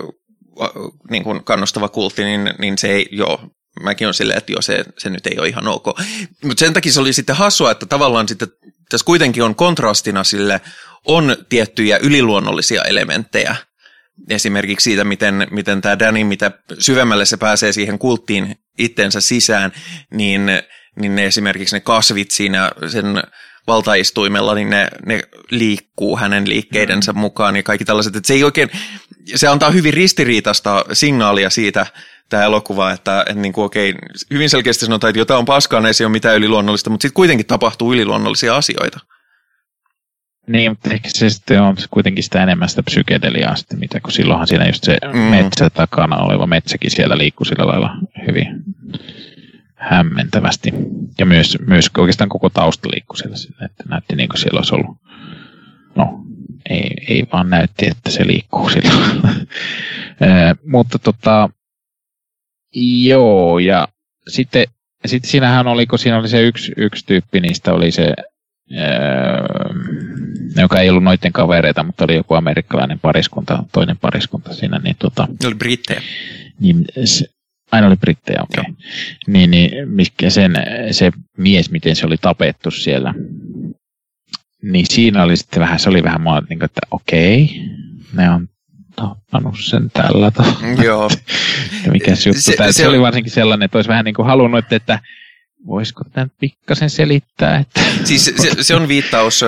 niin 1.11 1.25
kuin 1.25 1.45
kannustava 1.45 1.89
kultti, 1.89 2.25
niin, 2.25 2.55
niin 2.59 2.79
se 2.79 2.89
ei, 2.89 3.09
joo, 3.11 3.51
mäkin 3.83 4.09
on 4.09 4.15
silleen, 4.15 4.39
että 4.39 4.53
joo, 4.53 4.63
se, 4.63 4.85
se 4.99 5.11
nyt 5.11 5.27
ei 5.27 5.39
ole 5.39 5.49
ihan 5.49 5.69
ok. 5.69 5.87
Mutta 6.45 6.61
sen 6.61 6.73
takia 6.73 6.93
se 6.93 7.01
oli 7.01 7.13
sitten 7.13 7.37
hassua, 7.37 7.71
että 7.71 7.87
tavallaan 7.87 8.29
sitten 8.29 8.49
tässä 8.89 9.05
kuitenkin 9.05 9.43
on 9.43 9.55
kontrastina 9.55 10.25
sille, 10.25 10.61
on 11.05 11.37
tiettyjä 11.49 11.99
yliluonnollisia 12.03 12.83
elementtejä, 12.83 13.57
esimerkiksi 14.31 14.85
siitä, 14.85 15.05
miten, 15.05 15.47
miten 15.51 15.81
tämä 15.81 15.99
Danny, 15.99 16.25
mitä 16.25 16.51
syvemmälle 16.79 17.25
se 17.25 17.37
pääsee 17.37 17.73
siihen 17.73 17.99
kulttiin 17.99 18.57
itsensä 18.79 19.21
sisään, 19.21 19.73
niin, 20.11 20.43
niin 21.01 21.15
ne 21.15 21.27
esimerkiksi 21.27 21.77
ne 21.77 21.81
kasvit 21.81 22.31
siinä 22.31 22.71
sen 22.87 23.23
valtaistuimella, 23.69 24.55
niin 24.55 24.71
ne, 24.71 24.89
ne 25.07 25.21
liikkuu 25.51 26.17
hänen 26.17 26.49
liikkeidensä 26.49 27.13
mm. 27.13 27.19
mukaan 27.19 27.57
ja 27.57 27.63
kaikki 27.63 27.85
tällaiset. 27.85 28.17
Että 28.17 28.27
se 28.27 28.35
ei 28.35 28.45
oikein, 28.45 28.71
se 29.35 29.49
antaa 29.49 29.71
hyvin 29.71 29.95
ristiriitasta 29.95 30.85
signaalia 30.93 31.51
siitä, 31.51 31.87
tämä 32.29 32.45
elokuva, 32.45 32.91
että, 32.91 33.21
että 33.21 33.43
niin 33.43 33.53
kuin, 33.53 33.65
okei, 33.65 33.95
hyvin 34.31 34.51
selkeästi 34.51 34.85
sanotaan, 34.85 35.09
että 35.09 35.21
jotain 35.21 35.39
on 35.39 35.45
paskaa, 35.45 35.81
ei 36.01 36.05
ole 36.05 36.13
mitään 36.13 36.37
yliluonnollista, 36.37 36.91
mutta 36.91 37.03
sitten 37.03 37.17
kuitenkin 37.17 37.47
tapahtuu 37.47 37.95
yliluonnollisia 37.95 38.57
asioita. 38.57 39.01
Niin, 40.49 40.71
mutta 40.71 40.91
ehkä 40.91 41.09
se 41.13 41.31
sitten 41.31 41.63
on 41.63 41.77
kuitenkin 41.91 42.25
sitä 42.25 42.43
enemmän 42.43 42.69
sitä 42.69 42.83
psykedeliaa 42.83 43.57
sitten, 43.57 43.79
mitä 43.79 44.01
kun 44.01 44.13
silloinhan 44.13 44.47
siinä 44.47 44.67
just 44.67 44.85
se 44.85 44.99
mm. 45.13 45.19
metsä 45.19 45.71
takana 45.71 46.17
oleva 46.17 46.47
metsäkin 46.47 46.91
siellä 46.91 47.19
liikkuu 47.19 47.45
sillä 47.45 47.67
lailla 47.67 47.91
hyvin 48.27 48.58
hämmentävästi. 49.79 50.73
Ja 51.19 51.27
myös, 51.27 51.59
myös 51.67 51.91
oikeastaan 51.99 52.29
koko 52.29 52.51
tausta 52.51 52.89
liikkuu 52.89 53.17
siellä, 53.17 53.37
että 53.65 53.85
näytti 53.89 54.17
niin 54.17 54.29
kuin 54.29 54.39
siellä 54.39 54.59
olisi 54.59 54.75
ollut, 54.75 54.97
no 55.97 56.25
ei, 56.71 56.91
ei 57.09 57.27
vaan 57.33 57.51
näytti, 57.51 57.87
että 57.87 58.11
se 58.11 58.27
liikkuu 58.27 58.69
sillä 58.69 58.93
mutta 60.73 60.99
tota, 60.99 61.51
joo, 63.05 63.59
ja 63.59 63.89
sitten, 64.29 64.67
sitten 65.07 65.31
siinähän 65.31 65.67
oli, 65.67 65.87
kun 65.87 65.99
siinä 65.99 66.19
oli 66.19 66.29
se 66.29 66.43
yksi, 66.43 66.73
yksi 66.77 67.07
tyyppi, 67.07 67.41
niistä 67.41 67.73
oli 67.73 67.93
se 67.93 68.15
Öö, 68.73 69.75
joka 70.57 70.81
ei 70.81 70.91
ollut 70.91 71.05
noiden 71.05 71.33
kavereita, 71.33 71.83
mutta 71.83 72.05
oli 72.05 72.15
joku 72.15 72.35
amerikkalainen 72.35 73.01
pariskunta, 73.01 73.65
toinen 73.73 73.97
pariskunta 73.97 74.55
siinä. 74.55 74.79
Niin, 74.79 74.97
tota, 74.99 75.29
ne 75.43 75.47
oli 75.47 75.55
brittejä. 75.55 76.03
Niin, 76.61 76.85
se, 77.05 77.27
aina 77.73 77.87
oli 77.87 77.97
brittejä, 77.97 78.43
okei. 78.43 78.61
Okay. 78.61 78.75
Niin, 79.27 79.51
niin 79.51 79.89
mikä 79.89 80.31
sen, 80.31 80.55
se 80.91 81.13
mies, 81.37 81.71
miten 81.71 81.97
se 81.97 82.07
oli 82.07 82.17
tapettu 82.17 82.71
siellä, 82.71 83.15
niin 84.63 84.87
siinä 84.89 85.23
oli 85.23 85.37
sitten 85.37 85.61
vähän, 85.61 85.79
se 85.79 85.89
oli 85.89 86.03
vähän 86.03 86.21
mua, 86.21 86.41
niin 86.41 86.59
kuin, 86.59 86.65
että 86.65 86.81
okei, 86.91 87.43
okay, 87.43 87.57
ne 88.13 88.31
on 88.31 88.49
tappanut 88.97 89.55
sen 89.61 89.91
tällä 89.91 90.31
tavalla. 90.31 90.83
Joo. 90.83 91.11
mikä 91.93 92.15
se 92.15 92.31
juttu. 92.31 92.41
Se, 92.41 92.57
se, 92.57 92.73
se, 92.73 92.89
oli 92.89 93.01
varsinkin 93.01 93.33
sellainen, 93.33 93.65
että 93.65 93.79
olisi 93.79 93.89
vähän 93.89 94.05
niin 94.05 94.15
kuin 94.15 94.27
halunnut, 94.27 94.73
että 94.73 94.99
voisiko 95.67 96.05
tämän 96.13 96.31
pikkasen 96.41 96.91
selittää? 96.91 97.59
Että... 97.59 97.81
Siis 98.05 98.25
se, 98.25 98.51
se 98.63 98.75
on 98.75 98.89
viittaus 98.89 99.45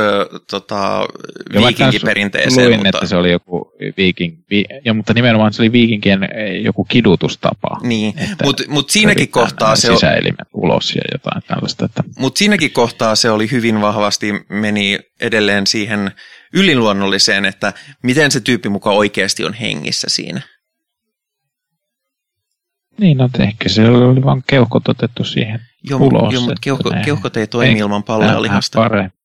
tota, 0.51 1.07
viikinkiperinteeseen. 1.55 2.69
Luin, 2.69 2.79
mutta... 2.79 2.89
että 2.89 3.07
se 3.07 3.17
oli 3.17 3.31
joku 3.31 3.73
viiking, 3.97 4.39
vi, 4.51 4.65
ja, 4.85 4.95
mutta 4.95 5.15
nimenomaan 5.15 5.53
se 5.53 5.63
oli 5.63 5.73
viikinkien 5.73 6.29
joku 6.63 6.85
kidutustapa. 6.85 7.69
Niin, 7.83 8.15
mutta 8.45 8.63
mut 8.69 8.91
siinäkin 8.91 9.29
kohtaa 9.29 9.77
se... 9.77 9.93
Sisäelimet 9.93 10.49
ulos 10.55 10.95
ja 10.95 11.03
jotain 11.13 11.43
tällaista. 11.47 11.85
Että... 11.85 12.03
Mutta 12.19 12.39
siinäkin 12.39 12.73
kohtaa 12.73 13.15
se 13.15 13.31
oli 13.31 13.51
hyvin 13.51 13.81
vahvasti, 13.81 14.33
meni 14.49 14.99
edelleen 15.21 15.67
siihen 15.67 16.11
yliluonnolliseen, 16.55 17.45
että 17.45 17.73
miten 18.03 18.31
se 18.31 18.41
tyyppi 18.41 18.69
mukaan 18.69 18.97
oikeasti 18.97 19.45
on 19.45 19.55
hengissä 19.55 20.07
siinä. 20.11 20.41
Niin, 22.99 23.19
no 23.19 23.31
ehkä 23.39 23.69
se 23.69 23.89
oli 23.89 24.23
vain 24.23 24.43
keuhkot 24.47 24.89
otettu 24.89 25.25
siihen 25.25 25.61
joo, 25.83 26.01
ulos. 26.01 26.35
Joo, 26.35 26.43
mutta 26.43 26.61
keuhko, 26.61 26.91
keuhkot 27.05 27.37
ei 27.37 27.47
toimi 27.47 27.79
ilman 27.79 28.03
pallealihasta. 28.03 28.79
Parempi. 28.79 29.17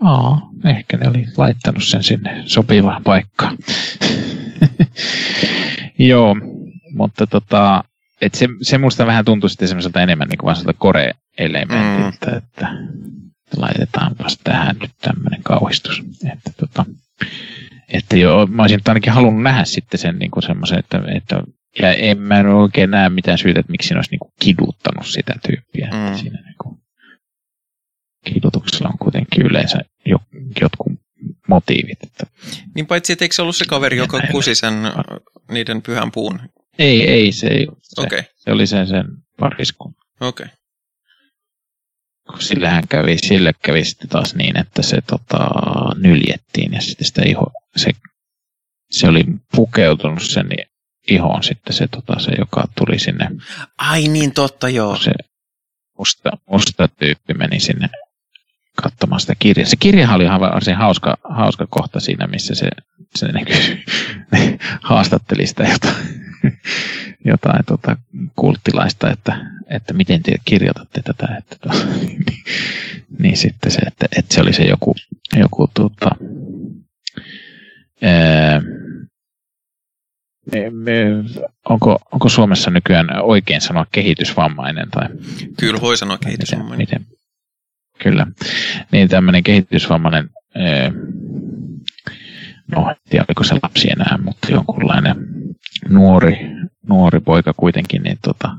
Aa, 0.00 0.50
ehkä 0.64 0.96
ne 0.96 1.08
oli 1.08 1.24
laittanut 1.36 1.84
sen 1.84 2.02
sinne 2.02 2.42
sopivaan 2.46 3.02
paikkaan. 3.02 3.58
Joo, 5.98 6.36
mutta 6.90 7.26
tota, 7.26 7.84
et 8.20 8.34
se, 8.34 8.48
se 8.62 8.78
musta 8.78 9.06
vähän 9.06 9.24
tuntui 9.24 9.50
sitten 9.50 9.68
semmoiselta 9.68 10.02
enemmän 10.02 10.28
niin 10.28 10.38
kuin 10.38 10.54
vaan 10.54 10.74
kore-elementiltä, 10.78 12.30
mm. 12.30 12.36
että 12.36 12.68
laitetaanpas 13.56 14.38
tähän 14.44 14.76
nyt 14.80 14.90
tämmöinen 15.00 15.42
kauhistus. 15.42 16.02
Että 16.32 16.50
tota, 16.56 16.84
että 17.88 18.16
jo, 18.16 18.46
mä 18.50 18.62
olisin 18.62 18.80
ainakin 18.88 19.12
halunnut 19.12 19.42
nähdä 19.42 19.64
sitten 19.64 20.00
sen 20.00 20.18
niin 20.18 20.30
semmoisen, 20.46 20.78
että, 20.78 21.02
että 21.14 21.42
ja 21.82 21.92
en 21.92 22.18
mä 22.18 22.54
oikein 22.54 22.90
näe 22.90 23.08
mitään 23.08 23.38
syytä, 23.38 23.60
että 23.60 23.72
miksi 23.72 23.94
ne 23.94 23.98
olisi 23.98 24.10
niin 24.10 24.18
kuin 24.18 24.32
kiduttanut 24.40 25.06
sitä 25.06 25.34
tyyppiä. 25.46 25.86
Mm. 25.86 26.16
Siinä 26.18 26.40
niin 26.40 26.54
kuin, 26.62 26.78
kidutuksella 28.24 28.88
on 28.88 28.98
kuitenkin 28.98 29.46
yleensä 29.46 29.78
jo, 30.06 30.18
jotkut 30.60 30.92
motiivit. 31.48 32.02
Että 32.02 32.26
niin 32.74 32.86
paitsi, 32.86 33.12
että 33.12 33.24
eikö 33.24 33.34
se 33.34 33.42
ollut 33.42 33.56
se 33.56 33.64
kaveri, 33.68 33.96
joka 33.96 34.20
kusi 34.32 34.54
sen 34.54 34.74
niiden 35.50 35.82
pyhän 35.82 36.12
puun? 36.12 36.40
Ei, 36.78 37.08
ei, 37.08 37.32
se 37.32 37.46
ei 37.46 37.66
ollut 37.66 37.82
se. 37.82 38.02
Okay. 38.02 38.22
Se 38.36 38.50
oli 38.50 38.66
sen, 38.66 38.86
sen 38.86 39.04
pariskun. 39.38 39.94
Okei. 40.20 40.44
Okay 40.44 40.56
sillähän 42.38 42.88
kävi, 42.88 43.18
sille 43.18 43.52
kävi 43.64 43.84
sitten 43.84 44.08
taas 44.08 44.34
niin, 44.34 44.58
että 44.58 44.82
se 44.82 45.00
tota, 45.06 45.48
nyljettiin 45.96 46.72
ja 46.72 46.80
sitten 46.80 47.06
sitä 47.06 47.22
iho, 47.26 47.52
se, 47.76 47.90
se 48.90 49.08
oli 49.08 49.24
pukeutunut 49.56 50.22
sen 50.22 50.48
ihoon 51.10 51.42
sitten 51.42 51.72
se, 51.72 51.88
tota, 51.88 52.20
se 52.20 52.32
joka 52.38 52.64
tuli 52.74 52.98
sinne. 52.98 53.28
Ai 53.78 54.08
niin, 54.08 54.32
totta 54.32 54.68
joo. 54.68 54.96
Se 54.96 55.12
musta, 55.98 56.30
musta 56.50 56.88
tyyppi 56.88 57.34
meni 57.34 57.60
sinne 57.60 57.88
katsomaan 58.82 59.20
sitä 59.20 59.34
kirjaa. 59.38 59.66
Se 59.66 59.76
kirjahan 59.76 60.16
oli 60.16 60.24
ihan 60.24 60.40
varsin 60.40 60.76
hauska, 60.76 61.16
hauska 61.24 61.66
kohta 61.70 62.00
siinä, 62.00 62.26
missä 62.26 62.54
se, 62.54 62.68
se 63.14 63.26
ne, 63.26 63.44
ne 64.32 64.58
haastatteli 64.82 65.46
sitä 65.46 65.62
jotain, 65.62 65.94
jotain 67.32 67.64
tota, 67.64 67.96
kulttilaista, 68.36 69.10
että, 69.10 69.40
että 69.66 69.92
miten 69.92 70.22
te 70.22 70.32
kirjoitatte 70.44 71.02
tätä. 71.02 71.36
Että, 71.38 71.56
to, 71.60 71.68
niin, 72.00 72.24
niin 73.22 73.36
sitten 73.36 73.72
se, 73.72 73.78
että, 73.78 74.06
että 74.18 74.34
se 74.34 74.40
oli 74.40 74.52
se 74.52 74.62
joku, 74.62 74.94
joku 75.36 75.68
tota, 75.74 76.10
ää, 78.02 78.62
onko, 81.68 81.98
onko 82.12 82.28
Suomessa 82.28 82.70
nykyään 82.70 83.22
oikein 83.22 83.60
sanoa 83.60 83.86
kehitysvammainen? 83.92 84.90
Tai, 84.90 85.08
Kyllä 85.60 85.80
voi 85.80 85.96
sanoa 85.96 86.18
kehitysvammainen. 86.18 86.78
Miten, 86.78 87.00
miten, 87.00 87.16
kyllä. 88.02 88.26
Niin 88.92 89.08
tämmöinen 89.08 89.42
kehitysvammainen, 89.42 90.30
no 92.76 92.90
en 92.90 92.96
tiedä 93.10 93.24
oliko 93.28 93.44
se 93.44 93.54
lapsi 93.62 93.90
enää, 93.90 94.18
mutta 94.22 94.52
jonkunlainen 94.52 95.16
nuori, 95.88 96.38
nuori 96.88 97.20
poika 97.20 97.52
kuitenkin, 97.56 98.02
niin 98.02 98.18
tota, 98.22 98.56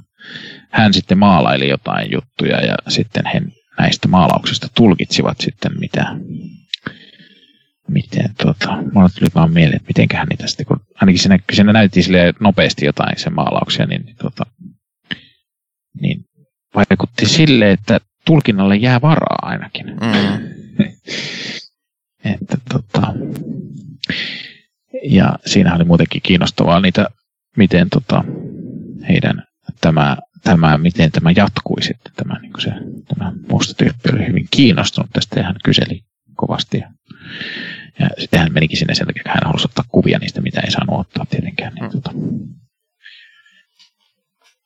hän 0.70 0.94
sitten 0.94 1.18
maalaili 1.18 1.70
jotain 1.70 2.12
juttuja 2.12 2.62
ja 2.62 2.76
sitten 2.88 3.26
he 3.34 3.42
näistä 3.80 4.08
maalauksista 4.08 4.68
tulkitsivat 4.76 5.38
sitten 5.40 5.72
mitä, 5.80 6.16
miten 7.88 8.30
tota, 8.44 8.78
mulla 8.94 9.10
tuli 9.10 9.30
vaan 9.36 9.52
mieleen, 9.52 9.76
että 9.76 9.88
mitenköhän 9.88 10.28
niitä 10.28 10.48
sitten, 10.48 10.66
kun 10.66 10.80
ainakin 11.02 11.20
siinä, 11.20 11.40
siinä 11.54 11.74
näytti 11.74 12.04
sille 12.04 12.34
nopeasti 12.40 12.86
jotain 12.86 13.20
sen 13.20 13.36
maalauksia, 13.36 13.86
niin, 13.86 14.06
niin, 14.06 14.16
tota, 14.16 14.46
niin 16.02 16.26
vaikutti 16.76 17.26
sille, 17.26 17.72
että 17.72 18.00
tulkinnalle 18.26 18.76
jää 18.76 19.02
varaa 19.02 19.38
ainakin. 19.42 19.86
Mm. 19.88 20.48
että 22.34 22.58
tota, 22.70 23.14
ja 25.04 25.40
siinä 25.46 25.76
oli 25.76 25.84
muutenkin 25.84 26.22
kiinnostavaa 26.22 26.80
niitä, 26.80 27.08
miten 27.58 27.90
tota, 27.90 28.24
heidän 29.10 29.44
tämä, 29.82 30.18
tämä, 30.44 30.78
miten 30.78 31.12
tämä 31.12 31.32
jatkui 31.32 31.82
sitten. 31.82 32.14
Tämä, 32.16 32.40
niin 32.40 32.54
se, 32.60 32.72
tämä 33.08 33.34
musta 33.52 33.74
tyyppi 33.74 34.10
oli 34.14 34.28
hyvin 34.28 34.48
kiinnostunut 34.52 35.10
tästä 35.14 35.40
ja 35.40 35.46
hän 35.46 35.56
kyseli 35.64 36.02
kovasti. 36.36 36.78
Ja, 36.78 36.92
ja 38.00 38.10
sitten 38.18 38.40
hän 38.40 38.54
menikin 38.54 38.78
sinne 38.78 38.96
sen 38.96 39.08
takia, 39.08 39.22
että 39.22 39.32
hän 39.32 39.46
halusi 39.46 39.66
ottaa 39.66 39.86
kuvia 39.88 40.20
niistä, 40.20 40.42
mitä 40.42 40.62
ei 40.62 40.72
saanut 40.72 41.00
ottaa 41.00 41.26
tietenkään. 41.26 41.74
Niin, 41.74 41.92
tota. 41.92 42.12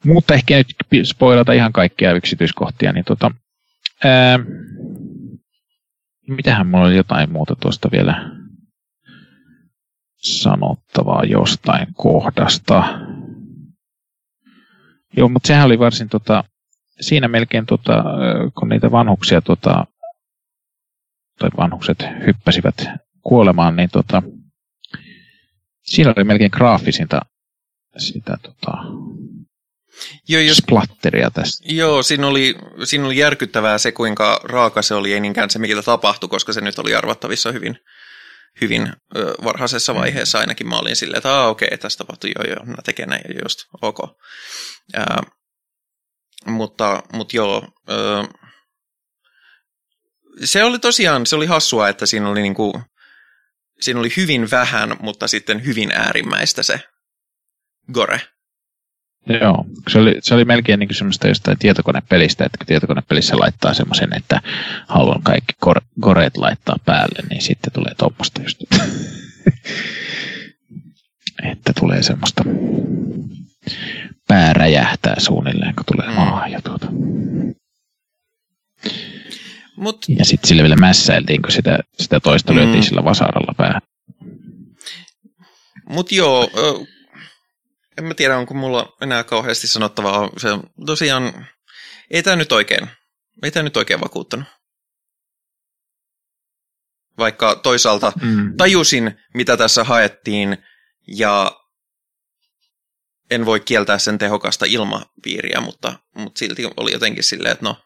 Mutta 0.05 0.33
ehkä 0.33 0.57
nyt 0.57 1.07
spoilata 1.07 1.53
ihan 1.53 1.73
kaikkia 1.73 2.13
yksityiskohtia, 2.13 2.91
niin 2.91 3.05
tota, 3.05 3.31
ää, 4.03 4.39
mitähän 6.27 6.67
mulla 6.67 6.85
oli 6.85 6.95
jotain 6.95 7.31
muuta 7.31 7.55
tuosta 7.55 7.89
vielä 7.91 8.31
sanottavaa 10.17 11.23
jostain 11.23 11.87
kohdasta. 11.93 12.99
Joo, 15.17 15.29
mutta 15.29 15.47
sehän 15.47 15.65
oli 15.65 15.79
varsin 15.79 16.09
tota, 16.09 16.43
siinä 17.01 17.27
melkein, 17.27 17.65
tota, 17.65 18.03
kun 18.59 18.69
niitä 18.69 18.91
vanhuksia, 18.91 19.41
tota, 19.41 19.85
tai 21.41 21.49
vanhukset 21.57 21.97
hyppäsivät 22.27 22.75
kuolemaan, 23.21 23.75
niin 23.75 23.89
tota, 23.89 24.23
siinä 25.83 26.13
oli 26.17 26.23
melkein 26.23 26.51
graafisinta 26.53 27.21
sitä 27.97 28.37
tota, 28.41 28.71
Joo, 30.27 30.41
jos, 30.41 30.57
splatteria 30.57 31.31
tästä. 31.31 31.63
Joo, 31.69 32.03
siinä 32.03 32.27
oli, 32.27 32.55
siinä 32.83 33.05
oli 33.05 33.17
järkyttävää 33.17 33.77
se, 33.77 33.91
kuinka 33.91 34.41
raaka 34.43 34.81
se 34.81 34.95
oli, 34.95 35.13
ei 35.13 35.19
niinkään 35.19 35.49
se, 35.49 35.59
mitä 35.59 35.81
tapahtui, 35.81 36.29
koska 36.29 36.53
se 36.53 36.61
nyt 36.61 36.79
oli 36.79 36.95
arvattavissa 36.95 37.51
hyvin, 37.51 37.77
hyvin 38.61 38.93
ö, 39.15 39.33
varhaisessa 39.43 39.95
vaiheessa 39.95 40.39
ainakin. 40.39 40.67
Mä 40.67 40.79
olin 40.79 40.95
silleen, 40.95 41.17
että 41.17 41.43
okei, 41.43 41.65
okay, 41.65 41.77
tästä 41.77 42.03
tapahtui, 42.03 42.31
joo, 42.35 42.55
joo, 42.55 42.65
mä 42.65 42.75
tekee 42.85 43.05
näin, 43.05 43.23
just, 43.43 43.59
ok. 43.81 43.99
Ää, 44.93 45.21
mutta, 46.45 47.03
mutta 47.13 47.35
joo, 47.35 47.67
ö, 47.89 48.23
se 50.43 50.63
oli 50.63 50.79
tosiaan, 50.79 51.25
se 51.25 51.35
oli 51.35 51.45
hassua, 51.45 51.89
että 51.89 52.05
siinä 52.05 52.29
oli, 52.29 52.41
niinku, 52.41 52.81
siinä 53.81 53.99
oli 53.99 54.09
hyvin 54.17 54.51
vähän, 54.51 54.95
mutta 54.99 55.27
sitten 55.27 55.65
hyvin 55.65 55.91
äärimmäistä 55.91 56.63
se 56.63 56.79
gore. 57.93 58.21
Joo, 59.41 59.65
se 59.89 59.99
oli, 59.99 60.15
se 60.21 60.33
oli 60.33 60.45
melkein 60.45 60.79
niin 60.79 60.95
semmoista 60.95 61.27
jostain 61.27 61.57
tietokonepelistä, 61.57 62.45
että 62.45 62.57
kun 62.57 62.67
tietokonepelissä 62.67 63.37
laittaa 63.37 63.73
semmoisen, 63.73 64.13
että 64.13 64.41
haluan 64.87 65.23
kaikki 65.23 65.53
kor- 65.59 65.81
koreet 66.01 66.37
laittaa 66.37 66.75
päälle, 66.85 67.27
niin 67.29 67.41
sitten 67.41 67.73
tulee 67.73 67.93
tuommoista 67.97 68.41
just. 68.41 68.63
että 71.51 71.73
tulee 71.79 72.03
semmoista 72.03 72.43
pää 74.27 74.53
räjähtää 74.53 75.19
suunnilleen, 75.19 75.75
kun 75.75 75.85
tulee 75.85 76.07
mm. 76.07 76.13
maahan 76.13 76.51
ja 76.51 76.61
tuota. 76.61 76.87
Mut, 79.81 80.05
ja 80.19 80.25
sitten 80.25 80.47
sille 80.47 80.61
vielä 80.61 80.75
mässäiltiin, 80.75 81.41
kun 81.41 81.51
sitä, 81.51 81.79
sitä 81.99 82.19
toista 82.19 82.53
mm. 82.53 82.57
lyötiin 82.57 82.83
sillä 82.83 83.03
vasaralla 83.03 83.53
päähän. 83.57 83.81
Mutta 85.89 86.15
joo, 86.15 86.49
en 87.97 88.03
mä 88.03 88.13
tiedä, 88.13 88.37
onko 88.37 88.53
mulla 88.53 88.95
enää 89.01 89.23
kauheasti 89.23 89.67
sanottavaa. 89.67 90.29
Se 90.37 90.49
tosiaan, 90.85 91.47
ei 92.11 92.23
tämä 92.23 92.35
nyt 92.35 92.51
oikein, 92.51 92.87
ei 93.43 93.51
tämä 93.51 93.63
nyt 93.63 93.77
oikein 93.77 94.01
vakuuttanut. 94.01 94.47
Vaikka 97.17 97.55
toisaalta 97.55 98.13
mm. 98.21 98.57
tajusin, 98.57 99.19
mitä 99.33 99.57
tässä 99.57 99.83
haettiin, 99.83 100.57
ja 101.07 101.51
en 103.31 103.45
voi 103.45 103.59
kieltää 103.59 103.97
sen 103.97 104.17
tehokasta 104.17 104.65
ilmapiiriä, 104.65 105.61
mutta, 105.61 105.99
mutta 106.15 106.39
silti 106.39 106.65
oli 106.77 106.91
jotenkin 106.91 107.23
silleen, 107.23 107.51
että 107.51 107.65
no, 107.65 107.77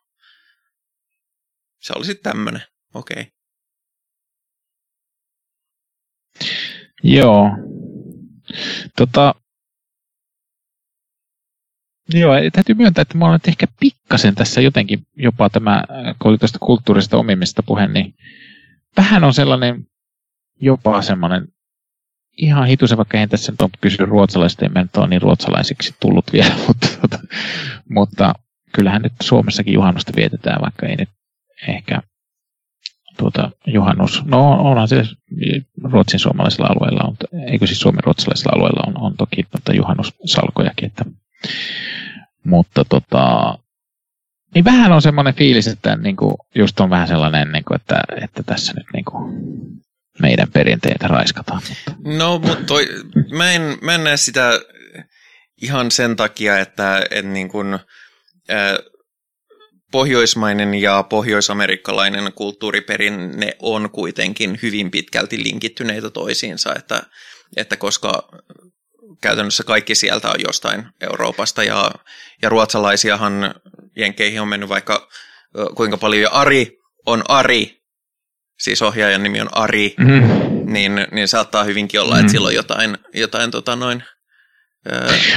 se 1.79 1.93
oli 1.95 2.05
sitten 2.05 2.31
tämmöinen, 2.31 2.61
okei. 2.93 3.21
Okay. 3.21 3.31
Joo. 7.03 7.49
Tota, 8.97 9.35
Joo, 12.13 12.33
täytyy 12.53 12.75
myöntää, 12.75 13.01
että 13.01 13.17
mä 13.17 13.25
olen 13.25 13.39
ehkä 13.47 13.67
pikkasen 13.79 14.35
tässä 14.35 14.61
jotenkin 14.61 14.99
jopa 15.15 15.49
tämä, 15.49 15.83
kun 16.21 16.31
oli 16.31 16.37
tuosta 16.37 16.59
kulttuurista 16.59 17.17
omimista 17.17 17.63
puhe, 17.63 17.87
niin 17.87 18.13
vähän 18.97 19.23
on 19.23 19.33
sellainen 19.33 19.85
jopa 20.61 21.01
semmoinen 21.01 21.47
ihan 22.37 22.67
hitusen, 22.67 22.97
vaikka 22.97 23.17
en 23.17 23.29
tässä 23.29 23.51
nyt 23.51 23.61
ole 23.61 23.69
kysynyt 23.81 24.09
ruotsalaisista, 24.09 24.65
en 24.65 24.89
ole 24.97 25.07
niin 25.07 25.21
ruotsalaisiksi 25.21 25.95
tullut 25.99 26.25
vielä, 26.33 26.55
mutta, 26.67 26.87
mutta, 27.01 27.19
mutta 27.89 28.33
kyllähän 28.73 29.01
nyt 29.01 29.13
Suomessakin 29.21 29.73
juhannusta 29.73 30.11
vietetään, 30.15 30.61
vaikka 30.61 30.85
ei 30.85 30.95
nyt 30.95 31.09
ehkä 31.67 32.01
tuota, 33.17 33.51
juhannus, 33.67 34.25
no 34.25 34.51
onhan 34.51 34.87
se 34.87 35.03
ruotsin 35.83 36.19
suomalaisilla 36.19 36.67
alueilla, 36.67 37.03
on, 37.03 37.15
eikö 37.51 37.67
siis 37.67 37.79
suomen 37.79 38.03
ruotsalaisilla 38.03 38.53
alueilla 38.55 38.83
on, 38.87 39.01
on 39.01 39.17
toki 39.17 39.43
tuota 39.43 39.73
juhannussalkojakin, 39.73 40.85
että 40.85 41.05
mutta 42.45 42.85
tota, 42.85 43.57
niin 44.55 44.65
vähän 44.65 44.91
on 44.91 45.01
semmoinen 45.01 45.35
fiilis, 45.35 45.67
että 45.67 45.95
niin 45.95 46.15
kuin, 46.15 46.35
just 46.55 46.79
on 46.79 46.89
vähän 46.89 47.07
sellainen, 47.07 47.51
niin 47.51 47.63
kuin, 47.65 47.75
että, 47.75 48.03
että 48.21 48.43
tässä 48.43 48.73
nyt 48.73 48.85
niin 48.93 49.05
kuin, 49.05 49.35
meidän 50.21 50.51
perinteitä 50.51 51.07
raiskataan. 51.07 51.61
No, 52.17 52.39
mutta 52.39 52.63
toi, 52.67 52.87
mä, 53.37 53.51
en, 53.51 53.77
mä 53.81 53.95
en 53.95 54.03
näe 54.03 54.17
sitä 54.17 54.59
ihan 55.61 55.91
sen 55.91 56.15
takia, 56.15 56.59
että 56.59 57.01
en 57.11 57.33
niin 57.33 57.49
kuin, 57.49 57.73
äh, 57.73 57.79
pohjoismainen 59.95 60.73
ja 60.73 61.03
pohjoisamerikkalainen 61.03 62.33
kulttuuriperinne 62.33 63.55
on 63.59 63.89
kuitenkin 63.89 64.59
hyvin 64.61 64.91
pitkälti 64.91 65.43
linkittyneitä 65.43 66.09
toisiinsa, 66.09 66.75
että, 66.75 67.03
että 67.57 67.77
koska 67.77 68.27
käytännössä 69.21 69.63
kaikki 69.63 69.95
sieltä 69.95 70.29
on 70.29 70.39
jostain 70.47 70.87
Euroopasta 71.01 71.63
ja, 71.63 71.91
ja 72.41 72.49
ruotsalaisiahan 72.49 73.55
Jenkeihin 73.95 74.41
on 74.41 74.47
mennyt 74.47 74.69
vaikka 74.69 75.07
kuinka 75.75 75.97
paljon 75.97 76.21
ja 76.21 76.29
Ari 76.29 76.77
on 77.05 77.23
Ari, 77.27 77.81
siis 78.59 78.81
ohjaajan 78.81 79.23
nimi 79.23 79.41
on 79.41 79.57
Ari, 79.57 79.95
mm-hmm. 79.97 80.73
niin, 80.73 81.07
niin 81.11 81.27
saattaa 81.27 81.63
hyvinkin 81.63 82.01
olla, 82.01 82.13
mm-hmm. 82.13 82.25
että 82.25 82.31
sillä 82.31 82.47
on 82.47 82.55
jotain, 82.55 82.97
jotain 83.13 83.51
tota 83.51 83.75
noin, 83.75 84.03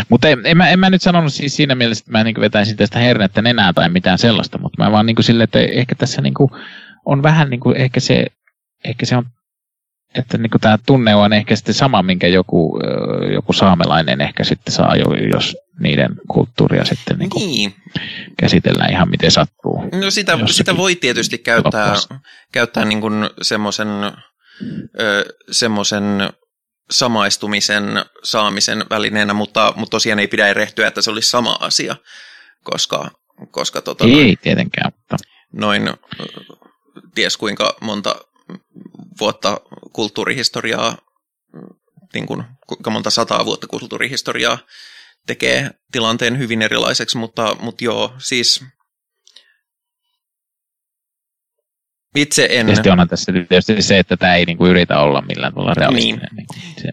mutta 0.09 0.29
en, 0.29 0.41
en, 0.45 0.57
mä, 0.57 0.69
en 0.69 0.79
mä 0.79 0.91
nyt 0.91 1.03
sanonut 1.03 1.33
siis 1.33 1.57
siinä 1.57 1.75
mielessä, 1.75 2.03
että 2.03 2.13
mä 2.13 2.25
niin 2.25 2.41
vetäisin 2.41 2.77
tästä 2.77 2.99
hernettä 2.99 3.43
nenää 3.43 3.73
tai 3.73 3.89
mitään 3.89 4.19
sellaista, 4.19 4.59
mutta 4.59 4.85
mä 4.85 4.93
vaan 4.93 5.07
niin 5.07 5.17
sille, 5.21 5.45
että 5.45 5.59
ehkä 5.59 5.95
tässä 5.95 6.23
niin 6.23 6.35
on 7.07 7.23
vähän 7.23 7.51
niin 7.51 7.61
kuin, 7.61 7.77
ehkä 7.77 8.01
se, 8.01 8.27
ehkä 8.85 9.07
se 9.07 9.17
on 9.17 9.25
että 10.15 10.39
niin 10.39 10.51
tämä 10.61 10.79
tunne 10.87 11.15
on 11.15 11.33
ehkä 11.33 11.57
sitten 11.57 11.75
sama, 11.75 12.03
minkä 12.03 12.27
joku, 12.27 12.81
joku 13.33 13.53
saamelainen 13.53 14.21
ehkä 14.21 14.45
sitten 14.45 14.75
saa, 14.75 14.97
jos 15.33 15.57
niiden 15.81 16.17
kulttuuria 16.29 16.85
sitten 16.85 17.19
niin 17.19 17.31
niin. 17.35 17.75
käsitellään 18.39 18.93
ihan 18.93 19.11
miten 19.11 19.31
sattuu. 19.31 19.85
No 20.03 20.11
sitä, 20.11 20.39
sitä 20.47 20.77
voi 20.77 20.95
tietysti 20.95 21.39
käyttää, 21.39 21.95
käyttää 22.53 22.85
niin 22.85 23.03
semmoisen, 23.43 23.89
semmoisen 25.51 26.29
samaistumisen 26.91 27.85
saamisen 28.23 28.85
välineenä, 28.91 29.35
mutta, 29.35 29.73
mutta 29.77 29.91
tosiaan 29.91 30.19
ei 30.19 30.29
pidä 30.29 30.49
erehtyä, 30.49 30.89
että 30.89 31.03
se 31.03 31.11
olisi 31.11 31.31
sama 31.31 31.57
asia, 31.61 31.97
koska, 32.65 33.11
koska 33.51 33.83
tota, 33.83 34.05
ei 34.05 34.11
noin, 34.11 34.39
tietenkään, 34.43 34.93
mutta... 34.97 35.17
noin 35.53 35.91
ties 37.15 37.37
kuinka 37.37 37.77
monta 37.81 38.17
vuotta 39.21 39.61
kulttuurihistoriaa 39.93 40.99
niin 42.15 42.27
kuin, 42.27 42.45
kuinka 42.67 42.91
monta 42.91 43.11
sataa 43.11 43.45
vuotta 43.45 43.67
kulttuurihistoriaa 43.67 44.59
tekee 45.27 45.71
tilanteen 45.93 46.39
hyvin 46.39 46.63
erilaiseksi, 46.63 47.19
mutta, 47.19 47.57
mutta 47.61 47.85
joo, 47.85 48.15
siis 48.19 48.65
itse 52.21 52.49
en... 52.51 52.67
Tietysti 52.67 52.91
onhan 52.91 53.09
tässä 53.09 53.33
tietysti 53.33 53.83
se, 53.83 53.99
että 53.99 54.17
tämä 54.17 54.35
ei 54.35 54.45
niinku 54.45 54.67
yritä 54.67 54.99
olla 54.99 55.23
millään 55.23 55.55
tavalla 55.55 55.75
realistinen. 55.75 56.29
Niin. 56.37 56.47
Niin 56.55 56.83
se. 56.83 56.93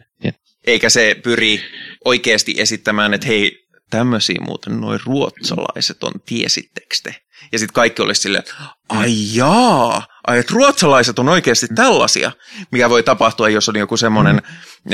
Eikä 0.67 0.89
se 0.89 1.15
pyri 1.23 1.61
oikeasti 2.05 2.55
esittämään, 2.57 3.13
että 3.13 3.27
hei, 3.27 3.67
tämmöisiä 3.89 4.35
muuten 4.45 4.81
noin 4.81 4.99
ruotsalaiset 5.05 6.03
on, 6.03 6.11
tiesittekö 6.25 6.95
te? 7.03 7.15
Ja 7.51 7.59
sitten 7.59 7.73
kaikki 7.73 8.01
olisi 8.01 8.21
silleen, 8.21 8.43
ai 8.89 9.13
jaa, 9.33 10.07
ai 10.27 10.39
että 10.39 10.53
ruotsalaiset 10.53 11.19
on 11.19 11.29
oikeasti 11.29 11.67
tällaisia, 11.75 12.31
mikä 12.71 12.89
voi 12.89 13.03
tapahtua, 13.03 13.49
jos 13.49 13.69
on 13.69 13.75
joku 13.75 13.97
semmoinen 13.97 14.35
mm. 14.35 14.91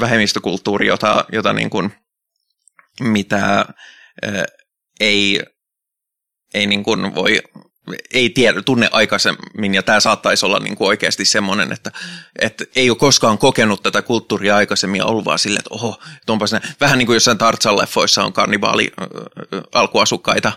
vähemmistökulttuuri, 0.00 0.86
jota, 0.86 1.24
jota 1.32 1.52
niin 1.52 1.70
kuin, 1.70 1.92
mitä 3.00 3.58
äh, 3.58 4.44
ei, 5.00 5.42
ei 6.54 6.66
niin 6.66 6.82
kuin 6.82 7.14
voi 7.14 7.42
ei 8.14 8.30
tiedä, 8.30 8.62
tunne 8.62 8.88
aikaisemmin, 8.92 9.74
ja 9.74 9.82
tämä 9.82 10.00
saattaisi 10.00 10.46
olla 10.46 10.58
niin 10.58 10.76
kuin 10.76 10.88
oikeasti 10.88 11.24
semmoinen, 11.24 11.72
että, 11.72 11.90
että 12.38 12.64
ei 12.76 12.90
ole 12.90 12.98
koskaan 12.98 13.38
kokenut 13.38 13.82
tätä 13.82 14.02
kulttuuria 14.02 14.56
aikaisemmin 14.56 14.98
ja 14.98 15.04
ollut 15.04 15.24
vaan 15.24 15.38
silleen, 15.38 15.60
että 15.60 15.74
oho, 15.74 16.00
että 16.16 16.32
onpas 16.32 16.52
ne, 16.52 16.60
vähän 16.80 16.98
niin 16.98 17.06
kuin 17.06 17.14
jossain 17.14 17.38
Tarzan-leffoissa 17.38 18.24
on 18.24 18.32
karnivaali 18.32 18.92
alkuasukkaita, 19.74 20.52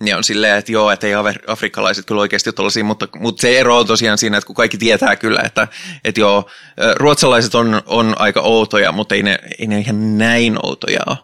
niin 0.00 0.16
on 0.16 0.24
silleen, 0.24 0.58
että 0.58 0.72
joo, 0.72 0.90
että 0.90 1.06
ei 1.06 1.12
afrikkalaiset 1.46 2.06
kyllä 2.06 2.20
oikeasti 2.20 2.50
ole 2.58 2.82
mutta, 2.82 3.08
mutta 3.18 3.40
se 3.40 3.58
ero 3.58 3.78
on 3.78 3.86
tosiaan 3.86 4.18
siinä, 4.18 4.38
että 4.38 4.46
kun 4.46 4.56
kaikki 4.56 4.78
tietää 4.78 5.16
kyllä, 5.16 5.40
että, 5.44 5.68
että 6.04 6.20
joo, 6.20 6.50
ruotsalaiset 6.94 7.54
on, 7.54 7.82
on 7.86 8.14
aika 8.18 8.40
outoja, 8.40 8.92
mutta 8.92 9.14
ei 9.14 9.22
ne, 9.22 9.38
ei 9.58 9.66
ne 9.66 9.78
ihan 9.78 10.18
näin 10.18 10.58
outoja 10.62 11.00
ole. 11.06 11.18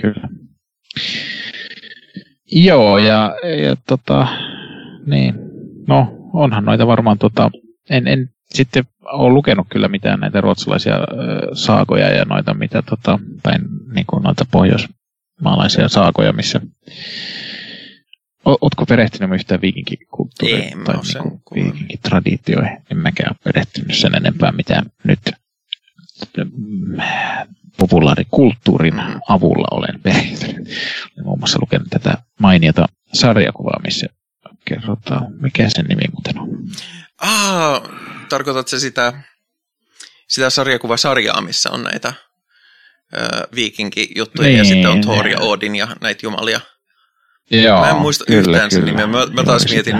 Kyllä. 0.00 0.28
Joo, 2.52 2.98
ja, 2.98 3.34
ja 3.62 3.76
tota, 3.86 4.26
niin, 5.06 5.34
no 5.88 6.12
onhan 6.32 6.64
noita 6.64 6.86
varmaan, 6.86 7.18
tota, 7.18 7.50
en, 7.90 8.08
en 8.08 8.30
sitten 8.50 8.84
ole 9.04 9.32
lukenut 9.32 9.66
kyllä 9.70 9.88
mitään 9.88 10.20
näitä 10.20 10.40
ruotsalaisia 10.40 10.94
äh, 10.94 11.02
saakoja 11.52 12.10
ja 12.10 12.24
noita, 12.24 12.54
mitä 12.54 12.82
tota, 12.82 13.18
päin, 13.42 13.60
niin 13.94 14.06
kuin 14.06 14.22
noita 14.22 14.44
pohjoismaalaisia 14.50 15.88
saakoja, 15.88 16.32
missä 16.32 16.60
Oletko 18.44 18.86
perehtynyt 18.86 19.34
yhtään 19.34 19.60
viikinkikulttuuriin 19.60 20.84
tai 20.84 20.94
niin 20.94 21.40
viikinkitraditioihin? 21.54 22.78
En 22.90 22.96
mäkään 22.96 23.30
ole 23.30 23.38
perehtynyt 23.44 23.96
sen 23.96 24.14
enempää, 24.14 24.52
mitä 24.52 24.82
nyt 25.04 25.18
populaarikulttuurin 27.78 29.02
avulla 29.28 29.68
olen 29.70 30.00
perehtynyt. 30.02 30.68
Olen 31.16 31.24
muun 31.24 31.38
muassa 31.38 31.58
lukenut 31.60 31.88
tätä 31.90 32.18
mainiota 32.38 32.86
sarjakuvaa, 33.12 33.80
missä 33.84 34.06
kerrotaan, 34.64 35.26
mikä 35.40 35.68
sen 35.68 35.84
nimi 35.84 36.02
muuten 36.12 36.38
on. 36.38 36.48
Ah, 37.18 37.82
tarkoitatko 38.28 38.78
sitä, 38.78 39.12
sitä 40.28 40.50
sarjakuvasarjaa, 40.50 41.40
missä 41.40 41.70
on 41.70 41.82
näitä 41.82 42.12
ö, 43.14 43.18
viikinki-juttuja 43.54 44.48
niin, 44.48 44.58
ja 44.58 44.64
sitten 44.64 44.90
on 44.90 45.00
Thor 45.00 45.28
ja 45.28 45.38
Odin 45.40 45.76
ja 45.76 45.88
näitä 46.00 46.26
jumalia? 46.26 46.60
Joo, 47.50 47.80
mä 47.80 47.90
en 47.90 47.96
muista 47.96 48.24
kyllä, 48.24 48.40
yhtään 48.40 48.70
sen 48.70 48.84
nimeä. 48.84 49.06
Mä, 49.06 49.26
mä 49.26 49.44
taas 49.44 49.66
mietin, 49.70 49.96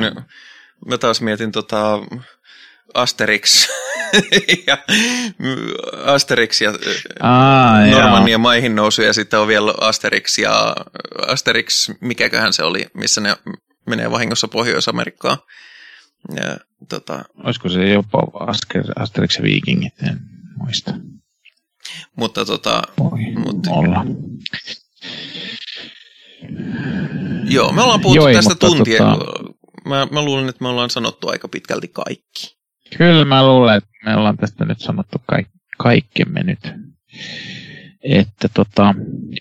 mä 0.86 0.98
taas 0.98 1.20
mietin 1.20 1.52
tota 1.52 1.98
Asterix 2.94 3.68
ja 4.66 4.78
Asterix 6.04 6.60
ja 6.60 6.72
Aa, 7.20 7.86
Normannian 7.86 8.40
maihin 8.40 8.76
nousu 8.76 9.02
ja 9.02 9.12
sitten 9.12 9.40
on 9.40 9.48
vielä 9.48 9.74
Asterix 9.80 10.38
ja 10.38 10.76
Asterix, 11.28 11.90
mikäköhän 12.00 12.52
se 12.52 12.62
oli, 12.62 12.86
missä 12.94 13.20
ne 13.20 13.36
menee 13.86 14.10
vahingossa 14.10 14.48
Pohjois-Amerikkaan. 14.48 15.38
Ja, 16.36 16.56
tota, 16.88 17.24
Olisiko 17.44 17.68
se 17.68 17.88
jopa 17.88 18.18
Asterix 18.96 19.36
ja 19.36 19.42
Vikingit, 19.42 20.02
en 20.02 20.20
muista. 20.56 20.94
Mutta 22.16 22.44
tota... 22.44 22.82
Voi 22.98 23.20
mutta, 23.36 23.70
olla. 23.70 24.04
Joo, 27.44 27.72
me 27.72 27.82
ollaan 27.82 28.00
puhuttu 28.00 28.28
Joo, 28.28 28.34
tästä 28.34 28.54
tuntia. 28.54 28.98
Tota... 28.98 29.54
Mä, 29.88 30.06
mä 30.10 30.22
luulen, 30.22 30.48
että 30.48 30.64
me 30.64 30.68
ollaan 30.68 30.90
sanottu 30.90 31.28
aika 31.28 31.48
pitkälti 31.48 31.88
kaikki. 31.88 32.59
Kyllä 32.98 33.24
mä 33.24 33.46
luulen, 33.46 33.76
että 33.76 33.90
me 34.04 34.16
ollaan 34.16 34.36
tästä 34.36 34.64
nyt 34.64 34.80
sanottu 34.80 35.22
kaik- 35.26 35.50
kaikkemme 35.78 36.42
nyt. 36.42 36.72
Että 38.02 38.48
tota, 38.54 38.94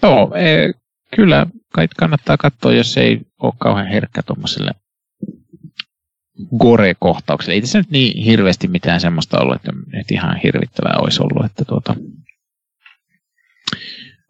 joo, 0.04 0.36
e, 0.36 0.72
kyllä 1.16 1.46
kai 1.74 1.88
kannattaa 1.98 2.38
katsoa, 2.38 2.74
jos 2.74 2.98
ei 2.98 3.22
ole 3.42 3.54
kauhean 3.58 3.88
herkkä 3.88 4.24
tuommoiselle 4.24 4.72
gore-kohtaukselle. 6.58 7.54
Ei 7.54 7.62
tässä 7.62 7.78
nyt 7.78 7.90
niin 7.90 8.24
hirveästi 8.24 8.68
mitään 8.68 9.02
semmoista 9.02 9.40
ollut, 9.40 9.56
että 9.56 9.72
nyt 9.94 10.12
ihan 10.12 10.40
hirvittävää 10.44 10.98
olisi 11.02 11.22
ollut, 11.24 11.46
että 11.46 11.66
tuota, 11.66 11.96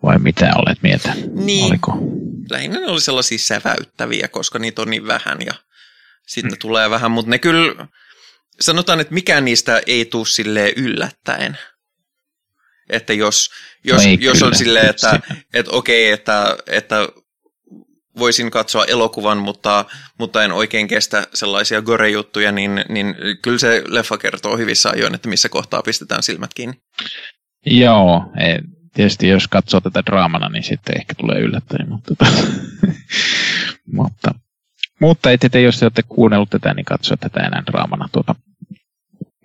vai 0.03 0.19
mitä 0.19 0.51
olet 0.55 0.77
mieltä? 0.83 1.13
Niin. 1.35 1.65
Oliko? 1.65 1.97
Lähinnä 2.51 2.79
ne 2.79 2.87
oli 2.87 3.01
sellaisia 3.01 3.37
säväyttäviä, 3.37 4.27
koska 4.27 4.59
niitä 4.59 4.81
on 4.81 4.89
niin 4.89 5.07
vähän 5.07 5.37
ja 5.45 5.53
sitten 6.27 6.51
mm. 6.51 6.59
tulee 6.61 6.89
vähän, 6.89 7.11
mutta 7.11 7.29
ne 7.29 7.39
kyllä, 7.39 7.87
sanotaan, 8.61 8.99
että 8.99 9.13
mikään 9.13 9.45
niistä 9.45 9.81
ei 9.87 10.05
tule 10.05 10.25
sille 10.25 10.73
yllättäen. 10.75 11.57
Että 12.89 13.13
jos, 13.13 13.49
jos, 13.83 14.05
no 14.05 14.11
jos 14.19 14.43
on 14.43 14.55
silleen, 14.55 14.89
että, 14.89 15.19
että 15.53 15.71
okei, 15.71 16.11
että, 16.11 16.57
että 16.67 17.07
voisin 18.19 18.51
katsoa 18.51 18.85
elokuvan, 18.85 19.37
mutta, 19.37 19.85
mutta 20.19 20.43
en 20.43 20.51
oikein 20.51 20.87
kestä 20.87 21.27
sellaisia 21.33 21.81
gore-juttuja, 21.81 22.51
niin, 22.51 22.85
niin 22.89 23.15
kyllä 23.41 23.57
se 23.57 23.83
leffa 23.87 24.17
kertoo 24.17 24.57
hyvissä 24.57 24.89
ajoin, 24.89 25.15
että 25.15 25.29
missä 25.29 25.49
kohtaa 25.49 25.81
pistetään 25.81 26.23
silmät 26.23 26.53
kiinni. 26.53 26.75
Joo, 27.65 28.23
tietysti 28.93 29.27
jos 29.27 29.47
katsoo 29.47 29.81
tätä 29.81 30.03
draamana, 30.05 30.49
niin 30.49 30.63
sitten 30.63 30.97
ehkä 30.97 31.13
tulee 31.17 31.39
yllättäen, 31.39 31.89
mutta, 31.89 32.13
mutta, 33.99 34.31
mutta 34.99 35.31
ette, 35.31 35.61
jos 35.61 35.79
te 35.79 35.85
olette 35.85 36.03
kuunnellut 36.03 36.49
tätä, 36.49 36.73
niin 36.73 36.85
katso 36.85 37.17
tätä 37.17 37.39
enää 37.39 37.63
draamana 37.65 38.09
tuota 38.11 38.35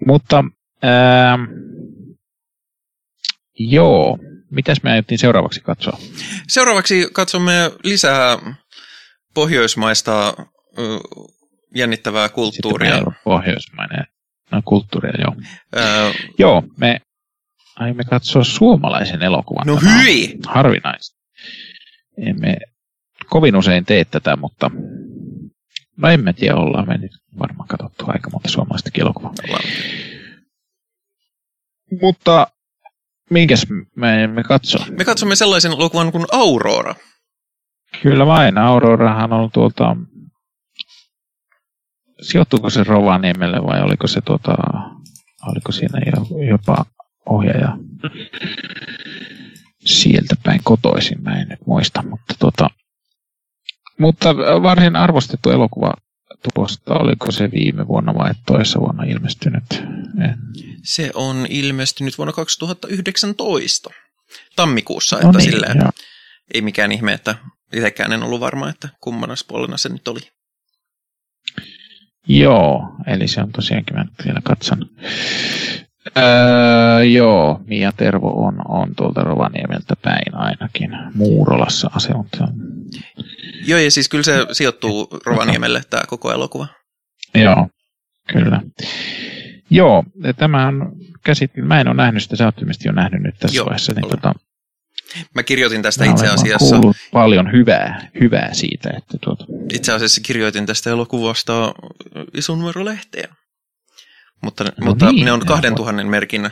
mutta 0.07 0.44
ää, 0.82 1.38
joo, 3.59 4.18
mitäs 4.50 4.82
me 4.82 4.90
aiottiin 4.92 5.18
seuraavaksi 5.18 5.61
katsoa? 5.61 5.98
Seuraavaksi 6.48 7.09
katsomme 7.12 7.52
lisää 7.82 8.38
pohjoismaista 9.34 10.34
jännittävää 11.74 12.28
kulttuuria. 12.28 13.02
Pohjoismainen 13.24 14.07
no, 14.52 14.62
kulttuuria, 14.64 15.12
joo. 15.18 15.36
Ää... 15.76 16.12
Joo, 16.38 16.62
me 16.76 17.00
aiemme 17.76 18.05
katsoa 18.05 18.44
suomalaisen 18.44 19.22
elokuvan. 19.22 19.66
No 19.66 19.76
hyi! 19.76 20.38
Harvinaista. 20.46 21.20
Emme 22.18 22.57
kovin 23.30 23.57
usein 23.57 23.84
tee 23.84 24.05
tätä, 24.05 24.36
mutta 24.36 24.70
No 25.97 26.09
emme 26.09 26.32
tiedä, 26.32 26.57
ollaan 26.57 26.88
me 26.88 26.99
nyt 26.99 27.12
varmaan 27.38 27.68
katsottu 27.68 28.05
aika 28.09 28.30
monta 28.30 28.49
suomalaista 28.49 28.90
elokuvaa. 28.99 29.34
Mutta 32.01 32.47
minkäs 33.30 33.66
me, 33.95 34.26
me 34.26 34.42
katsoa? 34.42 34.86
Me 34.99 35.05
katsomme 35.05 35.36
sellaisen 35.36 35.72
elokuvan 35.72 36.12
kuin 36.12 36.26
Aurora. 36.32 36.95
Kyllä 38.03 38.26
vain. 38.26 38.59
Aurorahan 38.59 39.32
on 39.32 39.51
tuolta... 39.51 39.97
Sijoittuuko 42.20 42.70
se 42.70 42.84
Rovaniemelle 42.84 43.62
vai 43.62 43.82
oliko 43.82 44.07
se 44.07 44.20
tuota... 44.20 44.55
Oliko 45.47 45.72
siinä 45.72 46.01
jopa 46.49 46.84
ohjaaja 47.26 47.78
sieltä 49.84 50.36
päin 50.42 50.61
kotoisin, 50.64 51.22
mä 51.22 51.40
en 51.40 51.49
nyt 51.49 51.66
muista, 51.66 52.03
mutta 52.03 52.34
tuota, 52.38 52.70
mutta 53.99 54.36
varsin 54.36 54.97
arvostettu 54.97 55.51
elokuva 55.51 55.95
tuosta, 56.55 56.95
oliko 56.95 57.30
se 57.30 57.51
viime 57.51 57.88
vuonna 57.88 58.14
vai 58.14 58.30
toisessa 58.47 58.80
vuonna 58.80 59.05
ilmestynyt? 59.05 59.64
En. 60.20 60.38
Se 60.82 61.11
on 61.14 61.47
ilmestynyt 61.49 62.18
vuonna 62.18 62.32
2019 62.32 63.90
tammikuussa, 64.57 65.16
että 65.16 65.26
no 65.26 65.32
niin, 65.38 65.51
silleen, 65.51 65.88
ei 66.55 66.62
mikään 66.62 66.92
ihme, 66.92 67.12
että 67.12 67.34
itsekään 67.72 68.12
en 68.12 68.22
ollut 68.22 68.40
varma, 68.40 68.68
että 68.68 68.88
kummana 69.01 69.34
puolena 69.49 69.76
se 69.76 69.88
nyt 69.88 70.09
oli. 70.09 70.20
Joo, 72.28 72.97
eli 73.07 73.28
se 73.28 73.40
on 73.40 73.53
tosiaankin, 73.53 73.97
mä 73.97 74.05
nyt 74.05 74.26
vielä 74.26 74.40
katson. 74.45 74.90
Öö, 76.16 77.05
joo, 77.05 77.61
Mia 77.66 77.92
Tervo 77.92 78.47
on, 78.47 78.55
on 78.68 78.95
tuolta 78.97 79.20
Rovaniemeltä 79.20 79.95
päin 80.03 80.34
ainakin. 80.34 80.90
Muurolassa 81.14 81.90
asunut. 81.95 82.26
Joo, 83.66 83.78
ja 83.78 83.90
siis 83.90 84.08
kyllä 84.08 84.24
se 84.24 84.46
sijoittuu 84.52 85.08
Rovaniemelle 85.26 85.82
tämä 85.90 86.02
koko 86.08 86.32
elokuva. 86.32 86.66
Joo, 87.34 87.68
kyllä. 88.32 88.60
Joo, 89.70 90.04
tämä 90.36 90.66
on 90.66 90.92
käsitin, 91.24 91.66
mä 91.66 91.80
en 91.80 91.88
ole 91.88 91.96
nähnyt 91.96 92.22
sitä, 92.22 92.36
sä 92.36 92.44
oot 92.44 92.54
jo 92.84 92.92
nähnyt 92.92 93.22
nyt 93.22 93.34
tässä 93.38 93.56
Joo, 93.56 93.66
vaiheessa. 93.66 93.92
Niin 93.92 94.10
tota, 94.10 94.32
Mä 95.34 95.42
kirjoitin 95.42 95.82
tästä 95.82 96.04
itse 96.04 96.28
asiassa... 96.28 96.76
paljon 97.12 97.52
hyvää, 97.52 98.08
hyvää 98.20 98.54
siitä. 98.54 98.90
Että 98.96 99.18
tuota. 99.20 99.44
Itse 99.72 99.92
asiassa 99.92 100.20
kirjoitin 100.20 100.66
tästä 100.66 100.90
elokuvasta 100.90 101.74
ison 102.34 102.58
numero 102.58 102.84
lehteen. 102.84 103.28
Mutta, 104.42 104.64
no 104.64 104.70
mutta 104.80 105.12
niin, 105.12 105.24
ne 105.24 105.32
on 105.32 105.46
2000 105.46 106.04
merkin 106.04 106.50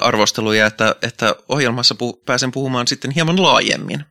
arvosteluja, 0.00 0.66
että, 0.66 0.94
että 1.02 1.36
ohjelmassa 1.48 1.94
puh- 1.94 2.22
pääsen 2.26 2.52
puhumaan 2.52 2.86
sitten 2.86 3.10
hieman 3.10 3.42
laajemmin. 3.42 4.04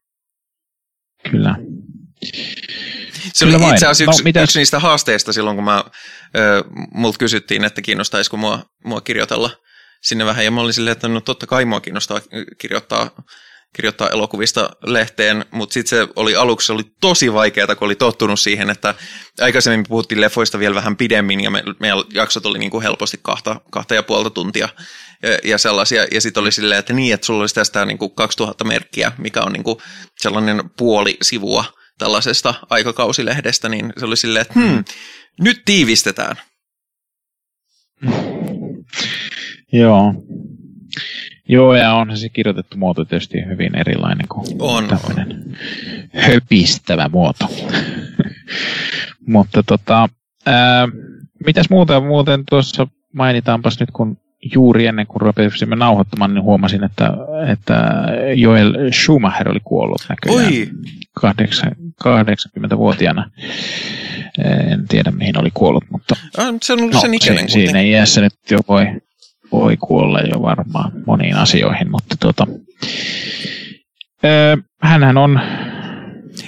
Kyllä. 1.32 1.56
Se 3.34 3.46
Kyllä 3.46 3.56
oli 3.56 3.64
vain. 3.64 3.74
itse 3.74 3.88
asiassa 3.88 4.22
no, 4.22 4.30
yksi, 4.30 4.40
no, 4.40 4.44
yksi 4.44 4.60
niistä 4.60 4.80
haasteista 4.80 5.34
silloin, 5.34 5.58
kun 5.58 5.64
mä, 5.64 5.78
äh, 5.78 5.84
multa 6.94 7.18
kysyttiin, 7.18 7.64
että 7.64 7.82
kiinnostaisiko 7.82 8.38
mua, 8.38 8.64
mua 8.86 9.02
kirjoitella 9.02 9.50
sinne 10.02 10.26
vähän. 10.26 10.46
Ja 10.46 10.52
mä 10.52 10.62
olin 10.62 10.74
silleen, 10.74 10.92
että 10.92 11.08
no 11.08 11.22
totta 11.22 11.48
kai 11.48 11.66
mua 11.66 11.82
kiinnostaa 11.82 12.22
kirjoittaa 12.58 13.12
kirjoittaa 13.76 14.10
elokuvista 14.10 14.70
lehteen, 14.86 15.46
mutta 15.52 15.74
sitten 15.74 15.90
se 15.90 16.08
oli 16.16 16.36
aluksi 16.36 16.68
se 16.68 16.74
oli 16.74 16.84
tosi 17.02 17.34
vaikeaa, 17.34 17.76
kun 17.76 17.86
oli 17.86 17.96
tottunut 17.96 18.40
siihen, 18.40 18.70
että 18.70 18.96
aikaisemmin 19.42 19.80
me 19.80 19.86
puhuttiin 19.90 20.22
leffoista 20.22 20.60
vielä 20.60 20.76
vähän 20.76 20.98
pidemmin 20.98 21.42
ja 21.42 21.52
me, 21.52 21.64
meidän 21.80 21.98
jaksot 22.14 22.46
oli 22.46 22.60
niin 22.60 22.72
kuin 22.72 22.84
helposti 22.84 23.20
kahta, 23.22 23.62
kahta 23.72 23.96
ja 23.96 24.04
puolta 24.04 24.30
tuntia 24.30 24.70
ja, 25.24 25.30
ja 25.44 25.58
sellaisia. 25.58 26.06
Ja 26.12 26.22
sitten 26.22 26.42
oli 26.42 26.52
silleen, 26.52 26.80
että 26.80 26.94
niin, 26.94 27.14
että 27.14 27.26
sulla 27.26 27.42
olisi 27.42 27.56
tästä 27.56 27.86
niin 27.86 27.98
kuin 27.98 28.16
2000 28.16 28.64
merkkiä, 28.64 29.12
mikä 29.18 29.42
on 29.42 29.54
niin 29.54 29.64
kuin 29.64 29.78
sellainen 30.18 30.70
puoli 30.78 31.18
sivua 31.22 31.66
tällaisesta 32.04 32.54
aikakausilehdestä, 32.70 33.70
niin 33.70 33.94
se 33.98 34.06
oli 34.06 34.18
silleen, 34.18 34.42
että 34.42 34.60
hmm, 34.60 34.84
nyt 35.42 35.62
tiivistetään. 35.66 36.36
Joo, 39.72 40.14
Joo, 41.50 41.76
ja 41.76 41.94
on 41.94 42.18
se 42.18 42.30
kirjoitettu 42.30 42.78
muoto 42.78 43.06
tietysti 43.06 43.46
hyvin 43.46 43.76
erilainen 43.76 44.28
kuin 44.28 44.46
on, 44.60 44.88
tämmöinen 44.88 45.44
on. 45.46 45.56
höpistävä 46.14 47.10
muoto. 47.10 47.50
Mutta 49.34 49.64
tota, 49.64 50.10
ää, 50.46 50.88
mitäs 51.46 51.70
muuta 51.70 52.02
muuten 52.02 52.44
tuossa 52.50 52.88
mainitaanpas 53.14 53.80
nyt, 53.80 53.92
kun 53.92 54.18
juuri 54.54 54.86
ennen 54.86 55.08
kuin 55.08 55.22
rupesimme 55.22 55.76
nauhoittamaan, 55.76 56.34
niin 56.34 56.44
huomasin, 56.44 56.84
että, 56.84 57.10
että 57.52 58.04
Joel 58.36 58.74
Schumacher 58.92 59.50
oli 59.50 59.60
kuollut 59.64 60.06
näköjään 60.10 60.46
Oi. 60.46 60.70
80-vuotiaana. 62.08 63.32
En 64.72 64.88
tiedä, 64.88 65.12
mihin 65.12 65.40
oli 65.40 65.52
kuollut, 65.54 65.84
mutta... 65.92 66.16
Ah, 66.38 66.54
se 66.62 66.74
on 66.74 66.80
ollut 66.80 66.94
no, 66.94 67.00
sen 67.00 67.14
ikäinen 67.14 67.50
Siinä 67.50 67.82
iässä 67.82 68.22
nyt 68.22 68.34
jo 68.52 68.60
voi 68.68 68.88
voi 69.54 69.78
kuolla 69.78 70.20
jo 70.20 70.42
varmaan 70.42 70.92
moniin 71.08 71.36
asioihin, 71.36 71.92
mutta 71.92 72.16
tuota, 72.20 72.48
öö, 74.26 74.58
hänhän 74.82 75.18
on... 75.18 75.40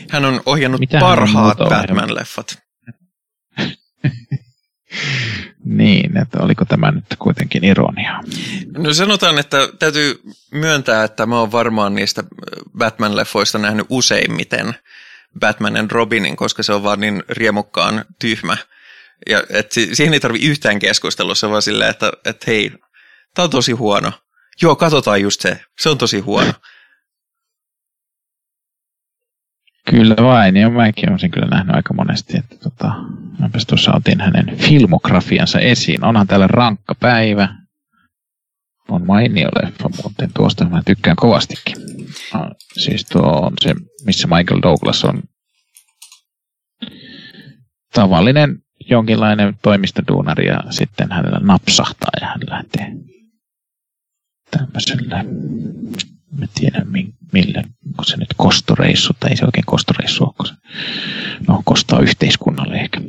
Hän 0.09 0.25
on 0.25 0.41
ohjannut 0.45 0.81
parhaat 0.99 1.57
Batman-leffat. 1.57 2.57
niin, 5.65 6.17
että 6.17 6.39
oliko 6.41 6.65
tämä 6.65 6.91
nyt 6.91 7.05
kuitenkin 7.19 7.63
ironia? 7.63 8.19
No 8.77 8.93
sanotaan, 8.93 9.39
että 9.39 9.69
täytyy 9.79 10.21
myöntää, 10.51 11.03
että 11.03 11.25
mä 11.25 11.39
oon 11.39 11.51
varmaan 11.51 11.95
niistä 11.95 12.23
Batman-leffoista 12.77 13.57
nähnyt 13.59 13.85
useimmiten 13.89 14.75
Batman 15.39 15.77
and 15.77 15.91
Robinin, 15.91 16.35
koska 16.35 16.63
se 16.63 16.73
on 16.73 16.83
vaan 16.83 16.99
niin 16.99 17.23
riemukkaan 17.29 18.05
tyhmä. 18.19 18.57
Ja 19.29 19.43
et 19.49 19.71
siihen 19.71 20.13
ei 20.13 20.19
tarvi 20.19 20.39
yhtään 20.39 20.79
keskustelussa, 20.79 21.49
vaan 21.49 21.61
silleen, 21.61 21.89
että, 21.89 22.11
että 22.25 22.45
hei, 22.47 22.71
Tämä 23.35 23.43
on 23.43 23.49
tosi 23.49 23.71
huono. 23.71 24.11
Joo, 24.61 24.75
katsotaan 24.75 25.21
just 25.21 25.41
se. 25.41 25.59
Se 25.79 25.89
on 25.89 25.97
tosi 25.97 26.19
huono. 26.19 26.53
Kyllä 29.89 30.15
vain, 30.21 30.57
ja 30.57 30.69
mäkin 30.69 31.09
olen 31.09 31.19
sen 31.19 31.31
kyllä 31.31 31.47
nähnyt 31.47 31.75
aika 31.75 31.93
monesti, 31.93 32.37
että 32.37 32.55
tota, 32.57 32.91
mäpäs 33.39 33.65
tuossa 33.65 33.93
otin 33.95 34.21
hänen 34.21 34.57
filmografiansa 34.57 35.59
esiin. 35.59 36.03
Onhan 36.05 36.27
täällä 36.27 36.47
rankka 36.47 36.95
päivä. 36.95 37.49
On 38.89 39.05
mainio 39.05 39.49
leffa 39.63 39.89
muuten 40.03 40.29
tuosta, 40.33 40.69
mä 40.69 40.81
tykkään 40.85 41.15
kovastikin. 41.15 41.75
No, 42.33 42.51
siis 42.73 43.05
tuo 43.05 43.21
on 43.21 43.53
se, 43.61 43.75
missä 44.05 44.27
Michael 44.27 44.61
Douglas 44.61 45.03
on 45.03 45.23
tavallinen 47.93 48.59
jonkinlainen 48.89 49.57
toimistoduunari 49.61 50.47
ja 50.47 50.59
sitten 50.69 51.11
hänellä 51.11 51.39
napsahtaa 51.39 52.11
ja 52.21 52.27
hän 52.27 52.39
lähtee 52.49 52.91
tämmöisellä, 54.51 55.25
en 56.41 56.49
tiedä 56.55 56.85
millä, 57.33 57.63
onko 57.85 58.03
se 58.03 58.17
nyt 58.17 58.33
kostoreissu, 58.37 59.13
tai 59.19 59.29
ei 59.29 59.37
se 59.37 59.45
oikein 59.45 59.65
kostoreissu 59.65 60.23
onko 60.23 60.45
se, 60.45 60.53
no 61.47 61.61
kostaa 61.65 61.99
yhteiskunnalle 61.99 62.75
ehkä. 62.75 63.01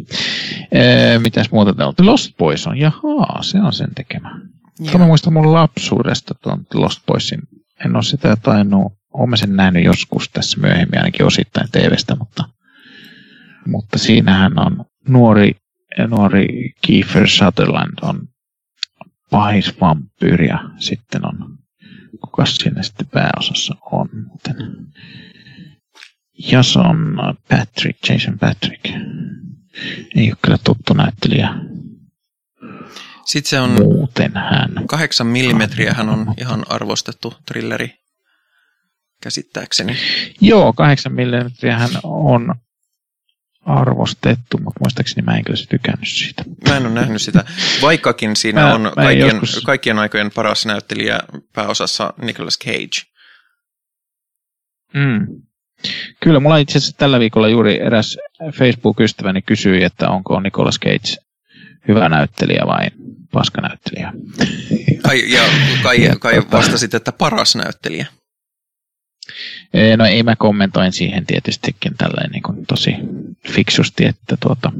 Ee, 0.72 1.18
mitäs 1.18 1.51
muuta 1.51 1.74
täällä 1.74 1.95
on? 1.99 2.07
Lost 2.07 2.37
Boys 2.37 2.66
on, 2.66 2.79
jahaa, 2.79 3.43
se 3.43 3.59
on 3.59 3.72
sen 3.72 3.95
tekemä. 3.95 4.41
Tämä 4.85 4.99
mä 4.99 5.07
muistan 5.07 5.33
mun 5.33 5.53
lapsuudesta 5.53 6.35
tuon 6.35 6.66
Lost 6.74 7.07
Boysin. 7.07 7.41
En 7.85 7.97
ole 7.97 8.03
sitä 8.03 8.37
tainnut, 8.37 8.93
olen 9.12 9.39
sen 9.39 9.57
nähnyt 9.57 9.85
joskus 9.85 10.29
tässä 10.29 10.61
myöhemmin 10.61 10.99
ainakin 10.99 11.27
osittain 11.27 11.68
TVstä, 11.72 12.16
mutta, 12.16 12.45
mutta 13.66 13.99
siinähän 13.99 14.59
on 14.59 14.85
nuori, 15.09 15.53
nuori 16.09 16.72
Kiefer 16.83 17.29
Sutherland 17.29 17.99
on 18.03 18.29
pahis 19.31 19.81
vampyyri 19.81 20.47
ja 20.47 20.59
sitten 20.79 21.27
on, 21.27 21.56
kuka 22.19 22.47
siinä 22.47 22.83
sitten 22.83 23.07
pääosassa 23.07 23.75
on 23.93 24.09
muuten? 24.29 24.57
Jason 26.53 27.17
Patrick, 27.49 28.09
Jason 28.09 28.39
Patrick. 28.39 28.85
Ei 30.17 30.29
ole 30.29 30.37
kyllä 30.43 30.59
tuttu 30.64 30.95
näyttelijä. 30.95 31.49
Sitten 33.25 33.51
se 33.51 33.61
on 33.61 33.71
Muuten 33.71 34.33
hän. 34.35 34.87
8 34.87 35.27
millimetriä 35.27 35.93
hän 35.93 36.09
on 36.09 36.35
ihan 36.41 36.64
arvostettu 36.69 37.35
trilleri 37.47 37.95
käsittääkseni. 39.23 39.97
Joo, 40.41 40.73
8 40.73 41.12
millimetriä 41.12 41.79
hän 41.79 41.91
on 42.03 42.55
arvostettu, 43.67 44.59
mutta 44.59 44.80
muistaakseni 44.80 45.25
mä 45.25 45.37
en 45.37 45.45
kyllä 45.45 45.67
tykännyt 45.68 46.09
siitä. 46.09 46.45
Mä 46.68 46.76
en 46.76 46.87
ole 46.87 46.95
nähnyt 46.95 47.22
sitä, 47.22 47.45
vaikkakin 47.83 48.37
siinä 48.37 48.61
mä, 48.61 48.75
on 48.75 48.80
mä 48.80 48.93
kaikkien, 48.95 49.37
joskus... 49.41 49.64
kaikkien 49.64 49.99
aikojen 49.99 50.30
paras 50.30 50.67
näyttelijä 50.67 51.21
pääosassa 51.53 52.14
Nicolas 52.22 52.59
Cage. 52.59 53.11
Mm. 54.95 55.26
Kyllä, 56.22 56.41
mulla 56.41 56.57
itse 56.57 56.79
asiassa 56.79 56.97
tällä 56.99 57.21
viikolla 57.21 57.49
juuri 57.49 57.80
eräs 57.80 58.18
Facebook-ystäväni 58.53 59.43
kysyi, 59.43 59.84
että 59.84 60.09
onko 60.09 60.41
Nicolas 60.41 60.80
Cage 60.80 61.26
hyvä 61.88 62.09
näyttelijä 62.09 62.63
vai 62.67 62.87
paskanäyttelijä. 63.33 64.13
Kai, 65.03 65.33
ja 65.33 65.43
kai, 65.83 66.11
kai 66.21 66.43
vastasit, 66.53 66.95
että 66.95 67.13
paras 67.13 67.57
näyttelijä. 67.57 68.07
No 69.97 70.05
ei 70.05 70.22
mä 70.22 70.37
kommentoin 70.37 70.93
siihen 70.93 71.26
tietystikin 71.26 71.95
tälleen 71.99 72.30
niin 72.30 72.43
kuin 72.43 72.67
tosi 72.67 72.93
fiksusti, 73.49 74.05
että, 74.05 74.37
tuota, 74.41 74.72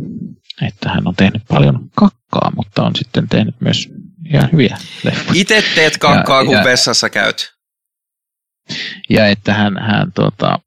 että 0.63 0.89
hän 0.89 1.09
on 1.09 1.17
tehnyt 1.17 1.43
paljon 1.49 1.91
kakkaa, 1.95 2.53
mutta 2.57 2.83
on 2.83 2.93
sitten 2.97 3.29
tehnyt 3.29 3.55
myös 3.61 3.89
ihan 4.33 4.49
hyviä 4.53 4.77
leffoja. 5.05 5.41
Itse 5.41 5.65
teet 5.75 5.99
kakkaa, 5.99 6.41
ja, 6.41 6.45
kun 6.45 6.55
ja, 6.55 6.65
vessassa 6.65 7.11
käyt. 7.11 7.53
Ja 9.11 9.27
että 9.27 9.55
hän, 9.55 9.79
hän, 9.81 10.13
tuota, 10.13 10.59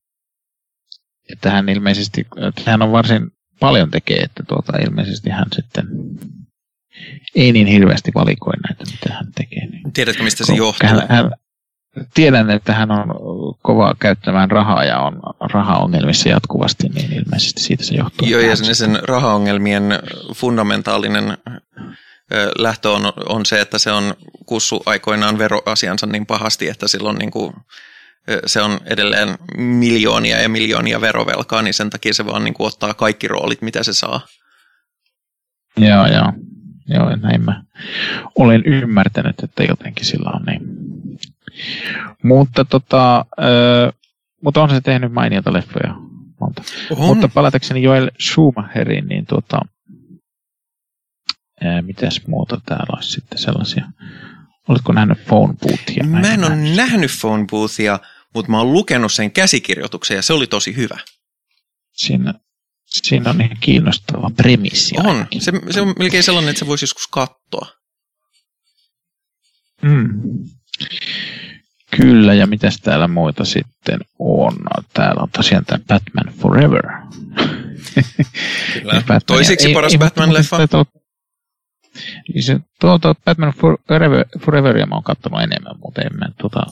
että 1.32 1.52
hän 1.52 1.70
ilmeisesti, 1.70 2.28
että 2.48 2.72
hän 2.72 2.82
on 2.82 2.91
varsin 2.91 3.32
paljon 3.60 3.91
tekee, 3.91 4.20
että 4.20 4.44
tuota, 4.48 4.78
ilmeisesti 4.78 5.30
hän 5.30 5.48
sitten 5.56 5.88
ei 7.36 7.52
niin 7.52 7.68
hirveästi 7.68 8.12
valikoi 8.16 8.54
näitä, 8.68 8.84
mitä 8.91 9.14
hän 9.14 9.32
tekee. 9.36 9.66
Niin 9.66 9.94
Tiedätkö, 9.94 10.24
mistä 10.24 10.46
se 10.46 10.54
johtuu? 10.54 10.90
Hän, 10.90 11.06
hän, 11.10 11.32
tiedän, 12.14 12.49
että 12.49 12.74
hän 12.74 12.91
on 12.91 13.06
kova 13.61 13.95
käyttämään 13.99 14.52
rahaa 14.52 14.84
ja 14.84 14.99
on 14.99 15.22
rahaongelmissa 15.53 16.30
jatkuvasti, 16.30 16.90
niin 16.90 17.14
ilmeisesti 17.14 17.61
siitä 17.61 17.84
se 17.84 17.95
johtuu. 17.95 18.28
Joo, 18.28 18.41
ja 18.41 18.56
sen, 18.56 18.76
sen 18.76 18.99
rahaongelmien 19.03 19.84
fundamentaalinen 20.36 21.38
lähtö 22.57 22.90
on, 22.90 23.02
on 23.30 23.45
se, 23.45 23.61
että 23.61 23.78
se 23.78 23.91
on 23.91 24.14
kussu 24.45 24.84
aikoinaan 24.86 25.38
veroasiansa 25.38 26.06
niin 26.06 26.26
pahasti, 26.26 26.70
että 26.70 26.88
silloin 26.88 27.18
niin 27.18 27.32
kuin, 27.32 27.53
se 28.45 28.61
on 28.61 28.80
edelleen 28.86 29.38
miljoonia 29.57 30.41
ja 30.41 30.49
miljoonia 30.49 31.02
verovelkaa, 31.02 31.61
niin 31.61 31.74
sen 31.74 31.90
takia 31.90 32.14
se 32.14 32.26
vaan 32.26 32.44
niin 32.44 32.53
kuin 32.53 32.68
ottaa 32.68 32.94
kaikki 32.94 33.28
roolit, 33.28 33.61
mitä 33.61 33.84
se 33.84 33.94
saa. 33.94 34.22
Joo, 35.78 36.07
joo. 36.07 36.34
Joo, 36.91 37.16
näin 37.16 37.41
mä 37.41 37.64
olen 38.36 38.64
ymmärtänyt, 38.66 39.40
että 39.44 39.64
jotenkin 39.64 40.06
sillä 40.06 40.30
on 40.30 40.41
niin 40.44 40.61
mutta, 42.23 42.65
tota, 42.65 43.26
ö, 43.40 43.91
mutta 44.44 44.64
on 44.64 44.69
se 44.69 44.81
tehnyt 44.81 45.11
mainiota 45.11 45.53
leffoja 45.53 45.95
monta. 46.40 46.64
On. 46.90 47.06
Mutta 47.06 47.27
palatakseni 47.27 47.84
Joel 47.84 48.11
Schumacheriin, 48.22 49.07
niin 49.07 49.26
tuota, 49.26 49.60
Ää, 51.61 51.81
mitäs 51.81 52.22
muuta 52.27 52.61
täällä 52.65 52.95
olisi 52.95 53.11
sitten 53.11 53.38
sellaisia? 53.38 53.86
Oletko 54.68 54.94
nähnyt 54.94 55.26
phone 55.26 55.53
boothia? 55.53 56.03
Mä 56.03 56.34
en 56.34 56.44
ole 56.44 56.56
nähnyt 56.56 57.11
phone 57.22 57.45
boothia, 57.52 57.99
mutta 58.34 58.52
mä 58.52 58.57
oon 58.57 58.73
lukenut 58.73 59.14
sen 59.14 59.31
käsikirjoituksen 59.31 60.15
ja 60.15 60.22
se 60.22 60.34
oli 60.34 60.48
tosi 60.48 60.76
hyvä. 60.76 60.98
Siinä, 61.94 62.34
siinä 62.86 63.30
on 63.30 63.41
ihan 63.41 63.57
kiinnostava 63.60 64.30
premissi. 64.38 64.95
On. 64.98 65.27
Se, 65.40 65.52
se 65.69 65.81
on 65.81 65.94
melkein 65.99 66.23
sellainen, 66.23 66.49
että 66.49 66.60
se 66.60 66.68
voisi 66.68 66.84
joskus 66.84 67.07
katsoa. 67.07 67.68
Mm. 69.81 70.10
Kyllä, 71.98 72.34
ja 72.34 72.48
mitäs 72.48 72.78
täällä 72.82 73.07
muita 73.07 73.45
sitten 73.45 73.99
on? 74.20 74.57
Täällä 74.94 75.22
on 75.22 75.30
tosiaan 75.30 75.66
tämä 75.66 75.80
Batman 75.88 76.34
Forever. 76.34 76.84
Kyllä. 78.74 78.94
Batman, 78.94 79.22
Toisiksi 79.28 79.68
ei, 79.68 79.74
paras 79.74 79.94
Batman-leffa. 79.94 80.86
Niin 82.34 82.44
se, 82.44 82.60
tuota 82.80 83.16
Batman 83.26 83.53
Forever, 83.88 84.26
Foreveria 84.45 84.86
mä 84.86 84.95
oon 84.95 85.03
katsonut 85.03 85.41
enemmän, 85.41 85.80
mutta 85.84 86.02
en 86.02 86.18
mä 86.18 86.30
tuota, 86.38 86.64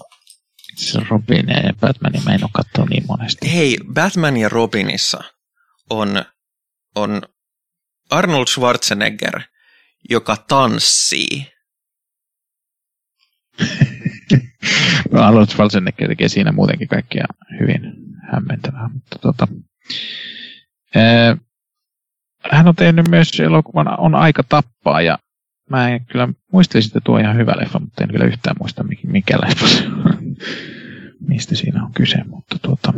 se 0.75 0.99
Robinia 1.09 1.59
ja 1.59 1.73
Batmania 1.73 2.21
mä 2.25 2.33
en 2.33 2.43
ole 2.43 2.49
katsonut 2.53 2.89
niin 2.89 3.03
monesti. 3.07 3.53
Hei, 3.53 3.77
Batman 3.93 4.37
ja 4.37 4.49
Robinissa 4.49 5.23
on, 5.89 6.25
on 6.95 7.21
Arnold 8.09 8.47
Schwarzenegger, 8.47 9.41
joka 10.09 10.37
tanssii. 10.47 11.51
no, 15.11 15.21
Arnold 15.21 15.47
Schwarzenegger 15.47 16.07
tekee 16.07 16.27
siinä 16.27 16.51
muutenkin 16.51 16.87
kaikkia 16.87 17.25
hyvin 17.59 17.93
hämmentävää, 18.31 18.89
mutta 18.93 19.19
tota, 19.19 19.47
ää, 20.95 21.37
hän 22.51 22.67
on 22.67 22.75
tehnyt 22.75 23.07
myös 23.07 23.39
elokuvan 23.39 23.99
On 23.99 24.15
aika 24.15 24.43
tappaa 24.49 25.01
ja 25.01 25.17
mä 25.69 25.89
en 25.89 26.05
kyllä 26.05 26.29
muistelisin, 26.51 26.89
että 26.89 27.01
tuo 27.03 27.15
on 27.15 27.21
ihan 27.21 27.37
hyvä 27.37 27.53
leffa, 27.57 27.79
mutta 27.79 28.03
en 28.03 28.09
kyllä 28.09 28.25
yhtään 28.25 28.55
muista 28.59 28.85
mikä 29.03 29.37
leffa 29.41 29.67
se 29.67 29.87
on. 29.87 30.35
Mistä 31.27 31.55
siinä 31.55 31.83
on 31.83 31.93
kyse, 31.93 32.17
mutta 32.27 32.59
tuota... 32.61 32.93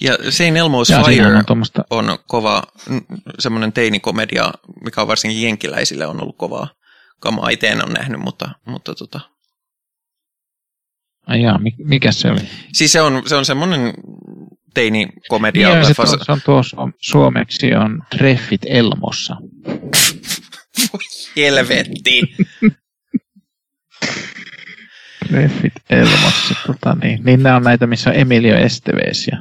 Ja 0.00 0.16
Sein 0.30 0.54
Elmo's 0.54 1.06
Fire 1.06 1.26
on, 1.26 1.44
tommoista... 1.44 1.84
on 1.90 2.18
kova, 2.26 2.62
semmoinen 3.38 3.72
teinikomedia, 3.72 4.52
mikä 4.84 5.00
on 5.00 5.08
varsinkin 5.08 5.42
jenkiläisille 5.42 6.06
on 6.06 6.22
ollut 6.22 6.36
kovaa 6.36 6.68
kamaa. 7.20 7.48
Itse 7.48 7.68
en 7.68 7.84
ole 7.84 7.92
nähnyt, 7.92 8.20
mutta, 8.20 8.50
mutta 8.66 8.94
tota... 8.94 9.20
Ai 11.26 11.42
jaa, 11.42 11.60
mikä 11.84 12.12
se 12.12 12.30
oli? 12.30 12.40
Siis 12.72 12.92
se 12.92 13.00
on, 13.00 13.22
se 13.26 13.36
on 13.36 13.44
semmoinen 13.44 13.94
teinikomedia. 14.74 15.74
Niin, 15.74 15.86
se, 15.86 15.94
tuo, 15.94 16.06
se 16.06 16.32
on 16.32 16.40
tuo 16.44 16.62
suomeksi 17.00 17.74
on 17.74 18.02
Treffit 18.18 18.60
Elmossa. 18.66 19.36
Helvetti. 21.36 22.22
Treffit 25.28 25.72
Elmossa, 25.90 26.54
tota 26.66 26.96
niin. 27.02 27.24
niin 27.24 27.42
nämä 27.42 27.56
on 27.56 27.62
näitä, 27.62 27.86
missä 27.86 28.10
on 28.10 28.16
Emilio 28.16 28.56
Esteves. 28.56 29.26
Ja... 29.26 29.38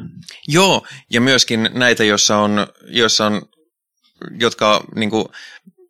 Joo, 0.47 0.87
ja 1.13 1.21
myöskin 1.21 1.69
näitä, 1.73 2.03
joissa 2.03 2.37
on, 2.37 2.67
joissa 2.87 3.25
on 3.25 3.41
jotka 4.39 4.83
niin 4.95 5.09
kuin, 5.09 5.25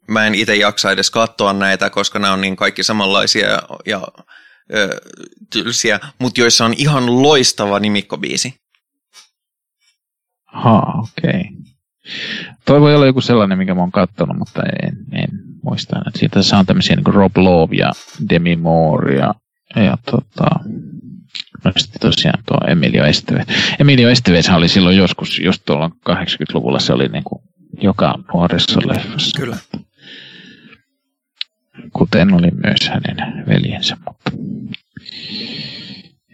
mä 0.07 0.28
en 0.28 0.36
itse 0.36 0.56
jaksa 0.56 0.91
edes 0.91 1.11
katsoa 1.11 1.53
näitä, 1.53 1.90
koska 1.90 2.20
nämä 2.20 2.34
on 2.34 2.41
niin 2.41 2.56
kaikki 2.56 2.84
samanlaisia 2.84 3.48
ja, 3.48 3.61
ja 3.86 4.07
ö, 4.74 4.90
tylsiä, 5.50 6.00
mutta 6.20 6.41
joissa 6.41 6.66
on 6.66 6.74
ihan 6.78 7.24
loistava 7.24 7.80
nimikkobiisi. 7.80 8.54
Ha, 10.46 10.80
okei. 10.80 11.40
Okay. 11.40 11.70
Toi 12.66 12.82
voi 12.82 12.96
olla 12.96 13.06
joku 13.06 13.22
sellainen, 13.22 13.58
mikä 13.58 13.74
mä 13.74 13.82
oon 13.82 13.91
katsonut, 13.91 14.38
mutta 14.38 14.62
en, 14.84 14.98
en 15.12 15.30
muista. 15.64 16.00
Että 16.08 16.20
siitä 16.20 16.44
saa 16.44 16.64
tämmöisiä 16.64 16.96
niin 16.96 17.04
kuin 17.04 17.14
Rob 17.14 17.38
Love 17.38 17.76
ja 17.76 17.91
Demi 18.30 18.56
Moore 18.56 19.16
ja, 19.16 19.34
ja 19.76 19.98
tota, 20.12 20.50
no 21.66 21.72
sitten 21.78 22.02
tosiaan 22.02 22.44
tuo 22.46 22.58
Emilio 22.68 23.06
Estevez. 23.06 23.48
Emilio 23.80 24.10
Estevez 24.10 24.50
oli 24.50 24.68
silloin 24.68 24.98
joskus, 24.98 25.40
just 25.40 25.62
tuolla 25.66 25.91
80-luvulla 26.10 26.80
se 26.80 26.94
oli 26.94 27.08
niin 27.08 27.24
kuin 27.24 27.41
joka 27.82 28.16
nuoressa 28.34 28.80
leffassa. 28.86 29.40
Kyllä. 29.40 29.58
Kuten 31.94 32.34
oli 32.34 32.52
myös 32.52 32.90
hänen 32.90 33.45
veljensä, 33.48 33.98
mutta 34.07 34.32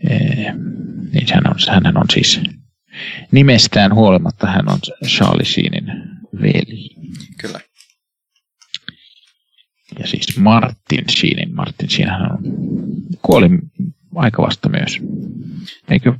ee, 0.09 0.53
niin 1.13 1.27
hän 1.33 1.47
on, 1.47 1.83
hän 1.83 1.97
on 1.97 2.05
siis 2.13 2.41
nimestään 3.31 3.95
huolimatta 3.95 4.47
hän 4.47 4.71
on 4.71 4.79
Charlie 5.07 5.45
Sheenin 5.45 5.85
veli. 6.41 6.89
Kyllä. 7.41 7.59
Ja 9.99 10.07
siis 10.07 10.37
Martin 10.37 11.05
Sheenin. 11.09 11.55
Martin 11.55 11.89
Sheen 11.89 12.09
hän 12.09 12.31
on, 12.31 12.39
kuoli 13.21 13.49
aika 14.15 14.41
vasta 14.41 14.69
myös. 14.69 14.97
Eikö, 15.89 16.13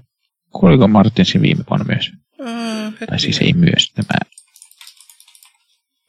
kuoliko 0.52 0.88
Martin 0.88 1.26
Sheen 1.26 1.42
viime 1.42 1.64
vuonna 1.70 1.86
myös? 1.86 2.12
Äh, 2.48 2.94
tai 3.10 3.20
siis 3.20 3.38
ei 3.38 3.54
myös, 3.54 3.92
tämä 3.96 4.20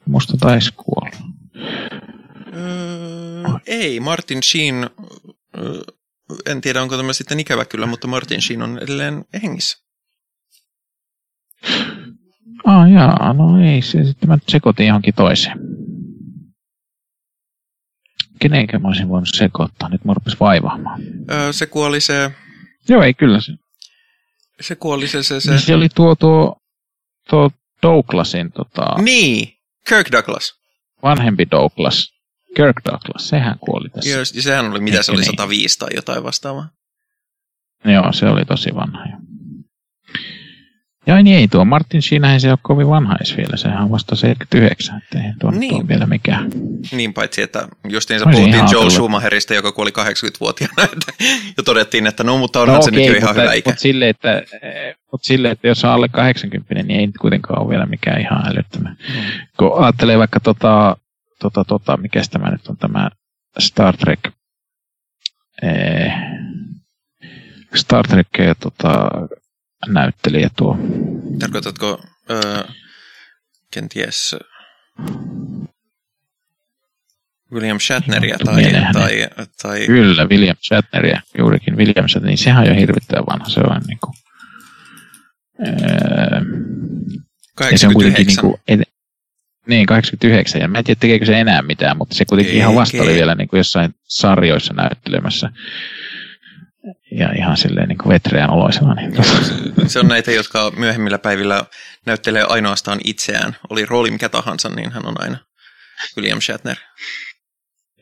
Musta 0.07 0.37
taisi 0.37 0.73
kuolla. 0.75 0.96
Öö, 2.57 3.43
ei, 3.67 3.99
Martin 3.99 4.43
Sheen, 4.43 4.89
en 6.45 6.61
tiedä 6.61 6.81
onko 6.81 6.97
tämä 6.97 7.13
sitten 7.13 7.39
ikävä 7.39 7.65
kyllä, 7.65 7.85
mutta 7.85 8.07
Martin 8.07 8.41
Sheen 8.41 8.61
on 8.61 8.79
edelleen 8.79 9.25
hengissä. 9.43 9.77
Ah 12.65 12.91
jaa, 12.91 13.33
no 13.33 13.65
ei, 13.65 13.81
se 13.81 14.03
sitten 14.03 14.29
mä 14.29 14.37
sekoitin 14.47 14.87
johonkin 14.87 15.13
toiseen. 15.13 15.59
Kenenkä 18.39 18.79
mä 18.79 18.87
olisin 18.87 19.09
voinut 19.09 19.29
sekoittaa, 19.35 19.89
nyt 19.89 20.05
mä 20.05 20.13
rupes 20.13 20.39
vaivaamaan. 20.39 21.01
Öö, 21.31 21.53
se 21.53 21.65
kuoli 21.65 22.01
se... 22.01 22.31
Joo, 22.89 23.03
ei 23.03 23.13
kyllä 23.13 23.41
se. 23.41 23.53
Se 24.61 24.75
kuoli 24.75 25.07
se... 25.07 25.23
Se, 25.23 25.39
se... 25.39 25.51
Niin 25.51 25.61
se 25.61 25.75
oli 25.75 25.89
tuo, 25.89 26.15
tuo, 26.15 26.61
tuo 27.29 27.51
Douglasin 27.83 28.51
tota... 28.51 29.01
Niin, 29.01 29.53
Kirk 29.89 30.11
Douglas. 30.11 30.53
Vanhempi 31.03 31.47
Douglas. 31.51 32.16
Kirk 32.55 32.75
Douglas, 32.85 33.29
sehän 33.29 33.59
kuoli 33.59 33.89
tässä. 33.89 34.09
Joo, 34.09 34.25
sehän 34.25 34.71
oli, 34.71 34.79
mitä 34.79 34.97
Ehkä 34.97 35.03
se 35.03 35.11
oli, 35.11 35.25
105 35.25 35.61
niin. 35.61 35.79
tai 35.79 35.89
jotain 35.95 36.23
vastaavaa. 36.23 36.69
Joo, 37.85 38.13
se 38.13 38.25
oli 38.25 38.45
tosi 38.45 38.75
vanha 38.75 39.05
jo. 39.05 39.17
Ja 41.07 41.23
niin 41.23 41.37
ei 41.37 41.47
tuo 41.47 41.65
Martin 41.65 42.01
Sheenhän 42.01 42.41
se 42.41 42.49
ole 42.49 42.57
kovin 42.61 42.87
vanha 42.89 43.15
edes 43.15 43.37
vielä, 43.37 43.57
sehän 43.57 43.83
on 43.83 43.91
vasta 43.91 44.15
79, 44.15 44.97
että 44.97 45.27
ei 45.27 45.33
tuo 45.39 45.51
niin. 45.51 45.87
vielä 45.87 46.05
mikään. 46.05 46.49
Niin, 46.91 47.13
paitsi 47.13 47.41
että 47.41 47.67
justiinsa 47.89 48.25
puhuttiin 48.31 48.65
Joel 48.71 48.89
Schumacherista, 48.89 49.53
joka 49.53 49.71
kuoli 49.71 49.89
80-vuotiaana, 49.89 50.87
ja 51.57 51.63
todettiin, 51.63 52.07
että 52.07 52.23
no, 52.23 52.37
mutta 52.37 52.61
onhan 52.61 52.75
no, 52.75 52.81
se 52.81 52.89
okay, 52.89 52.99
nyt 52.99 53.09
jo 53.09 53.17
ihan 53.17 53.29
mutta, 53.29 53.41
hyvä 53.41 53.53
ikä. 53.53 53.69
Mutta 53.69 53.81
sille, 53.81 54.09
että, 54.09 54.43
mutta 55.11 55.25
sille, 55.25 55.51
että 55.51 55.67
jos 55.67 55.85
on 55.85 55.91
alle 55.91 56.07
80, 56.07 56.73
niin 56.73 56.99
ei 56.99 57.07
kuitenkaan 57.21 57.61
ole 57.61 57.69
vielä 57.69 57.85
mikään 57.85 58.21
ihan 58.21 58.47
älyttömän. 58.47 58.97
Mm. 59.09 59.21
Kun 59.57 59.83
ajattelee 59.83 60.17
vaikka 60.17 60.39
tota, 60.39 60.97
tota, 61.39 61.63
tota 61.63 61.97
mikä 61.97 62.21
tämä 62.31 62.51
nyt 62.51 62.67
on 62.67 62.77
tämä 62.77 63.09
Star 63.59 63.97
Trek, 63.97 64.19
ee, 65.63 66.11
Star 67.75 68.07
Trek 68.07 68.27
tota, 68.59 69.09
näyttelijä 69.87 70.49
tuo. 70.55 70.77
Tarkoitatko 71.39 72.01
öö, 72.29 72.63
kenties 73.73 74.35
William 77.51 77.79
Shatneria 77.79 78.37
tai, 78.45 78.63
tai, 78.93 79.27
tai... 79.61 79.85
Kyllä, 79.85 80.25
William 80.25 80.57
Shatneria, 80.67 81.21
juurikin 81.37 81.77
William 81.77 82.07
Shatner, 82.07 82.29
niin 82.29 82.37
sehän 82.37 82.63
on 82.63 82.69
jo 82.69 82.75
hirvittävän 82.75 83.25
vanha, 83.25 83.49
se 83.49 83.59
on 83.59 83.81
niin 83.87 83.99
kuin, 83.99 84.13
öö, 85.67 86.41
89. 87.55 87.71
Ja 87.71 87.77
se 87.77 87.87
on 87.87 87.93
kuitenkin 87.93 88.27
niin 88.27 88.39
kuin, 88.39 88.57
niin, 89.67 89.85
89, 89.85 90.61
ja 90.61 90.67
mä 90.67 90.77
en 90.77 90.83
tiedä 90.83 90.99
tekeekö 90.99 91.25
se 91.25 91.39
enää 91.39 91.61
mitään, 91.61 91.97
mutta 91.97 92.15
se 92.15 92.25
kuitenkin 92.25 92.53
ei, 92.53 92.59
ihan 92.59 92.75
vasta 92.75 93.03
oli 93.03 93.13
vielä 93.13 93.35
niin 93.35 93.47
kuin 93.47 93.57
jossain 93.57 93.95
sarjoissa 94.03 94.73
näyttelemässä 94.73 95.49
ja 97.11 97.31
ihan 97.37 97.57
silleen 97.57 97.87
niin 97.89 97.97
vetreän 98.07 98.49
oloisena. 98.49 98.93
Niin 98.93 99.13
se 99.89 99.99
on 99.99 100.07
näitä, 100.07 100.31
jotka 100.31 100.71
myöhemmillä 100.77 101.17
päivillä 101.17 101.65
näyttelee 102.05 102.43
ainoastaan 102.43 102.99
itseään. 103.03 103.55
Oli 103.69 103.85
rooli 103.85 104.11
mikä 104.11 104.29
tahansa, 104.29 104.69
niin 104.69 104.91
hän 104.91 105.05
on 105.05 105.15
aina 105.21 105.37
William 106.17 106.41
Shatner. 106.41 106.77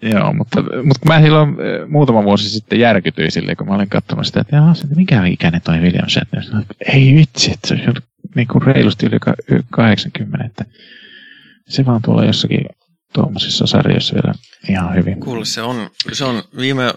Joo, 0.01 0.33
mutta, 0.33 0.61
mutta 0.83 1.07
mä 1.07 1.21
silloin 1.21 1.49
eh, 1.49 1.87
muutama 1.87 2.23
vuosi 2.23 2.49
sitten 2.49 2.79
järkytyin 2.79 3.31
silleen, 3.31 3.57
kun 3.57 3.67
mä 3.67 3.75
olin 3.75 3.89
katsonut 3.89 4.25
sitä, 4.25 4.41
että 4.41 4.55
jaa, 4.55 4.73
mikä 4.95 5.25
ikäinen 5.25 5.61
toi 5.61 5.77
William 5.77 6.09
Shatner. 6.09 6.43
Ei 6.93 7.15
vitsi, 7.15 7.51
että 7.51 7.67
se 7.67 7.73
on 7.87 7.95
niin 8.35 8.47
kuin 8.47 8.61
reilusti 8.61 9.05
yli 9.05 9.17
80, 9.71 10.45
että 10.45 10.65
se 11.67 11.85
vaan 11.85 12.01
tuolla 12.01 12.25
jossakin 12.25 12.65
tuommoisissa 13.13 13.67
sarjoissa 13.67 14.15
vielä 14.15 14.33
ihan 14.69 14.95
hyvin. 14.95 15.19
Kuule, 15.19 15.45
se 15.45 15.61
on, 15.61 15.89
se 16.13 16.25
on 16.25 16.43
viime 16.57 16.93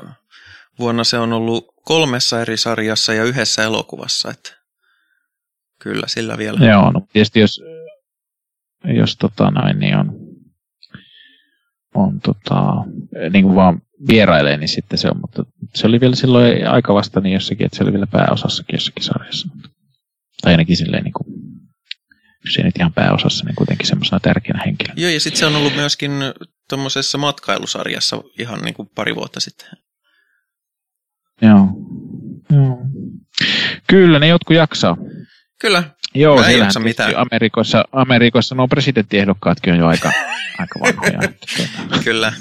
vuonna 0.78 1.05
se 1.05 1.19
on 1.19 1.32
ollut 1.32 1.74
kolmessa 1.85 2.40
eri 2.40 2.57
sarjassa 2.57 3.15
ja 3.15 3.24
yhdessä 3.24 3.65
elokuvassa, 3.65 4.31
että 4.31 4.51
kyllä 5.78 6.07
sillä 6.07 6.39
vielä. 6.39 6.66
Joo, 6.66 6.90
no 6.90 7.01
tietysti 7.12 7.40
jos, 7.40 7.61
jos 8.85 9.16
tota 9.16 9.51
noin, 9.51 9.78
niin 9.78 9.97
on 9.97 10.28
on 11.95 12.20
tota, 12.20 12.85
niin 13.32 13.45
kuin 13.45 13.55
vaan 13.55 13.82
vierailee, 14.09 14.57
niin 14.57 14.69
sitten 14.69 14.99
se 14.99 15.09
on, 15.09 15.20
mutta 15.20 15.45
se 15.74 15.86
oli 15.86 16.01
vielä 16.01 16.15
silloin 16.15 16.69
aika 16.69 16.95
vasta 16.95 17.20
niin 17.20 17.35
jossakin, 17.35 17.66
että 17.66 17.77
se 17.77 17.82
oli 17.85 17.93
vielä 17.93 18.07
pääosassakin 18.07 18.74
jossakin 18.74 19.05
sarjassa. 19.05 19.49
Tai 20.43 20.53
ainakin 20.53 20.77
silleen 20.77 21.05
niin 21.05 21.12
kuin, 21.12 21.27
ei 22.57 22.65
nyt 22.65 22.79
ihan 22.79 22.93
pääosassa, 22.93 23.45
niin 23.45 23.55
kuitenkin 23.55 23.87
semmoisena 23.87 24.20
tärkeänä 24.20 24.62
henkilönä. 24.66 24.95
Joo, 24.97 25.11
ja 25.11 25.20
sitten 25.20 25.39
se 25.39 25.47
on 25.47 25.57
ollut 25.57 25.75
myöskin 25.75 26.12
tuommoisessa 26.69 27.19
matkailusarjassa 27.19 28.23
ihan 28.39 28.61
niin 28.61 28.75
kuin 28.75 28.91
pari 28.95 29.15
vuotta 29.15 29.41
sitten. 29.41 29.69
Joo. 31.43 31.69
Joo. 32.51 32.79
Kyllä, 33.87 34.19
ne 34.19 34.27
jotkut 34.29 34.57
jaksaa. 34.57 34.97
Kyllä. 35.61 35.83
Joo, 36.15 36.41
Mä 36.41 36.47
ei 36.47 36.59
jaksa 36.59 36.81
mitään. 36.81 37.16
Amerikoissa, 37.16 37.85
Amerikoissa 37.93 38.55
nuo 38.55 38.69
presidenttiehdokkaatkin 38.69 39.73
on 39.73 39.79
jo 39.79 39.87
aika, 39.87 40.12
aika 40.59 40.81
vanhoja. 40.81 41.20
Että. 41.23 41.47
Kyllä. 42.05 42.33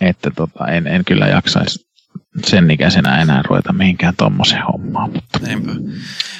että 0.00 0.30
tota, 0.30 0.66
en, 0.66 0.86
en 0.86 1.04
kyllä 1.04 1.26
jaksaisi 1.26 1.83
sen 2.42 2.70
ikäisenä 2.70 3.22
enää 3.22 3.42
ruveta 3.42 3.72
mihinkään 3.72 4.16
tuommoiseen 4.16 4.62
hommaan. 4.72 5.12
Mutta. 5.12 5.38
Näinpä. 5.42 5.72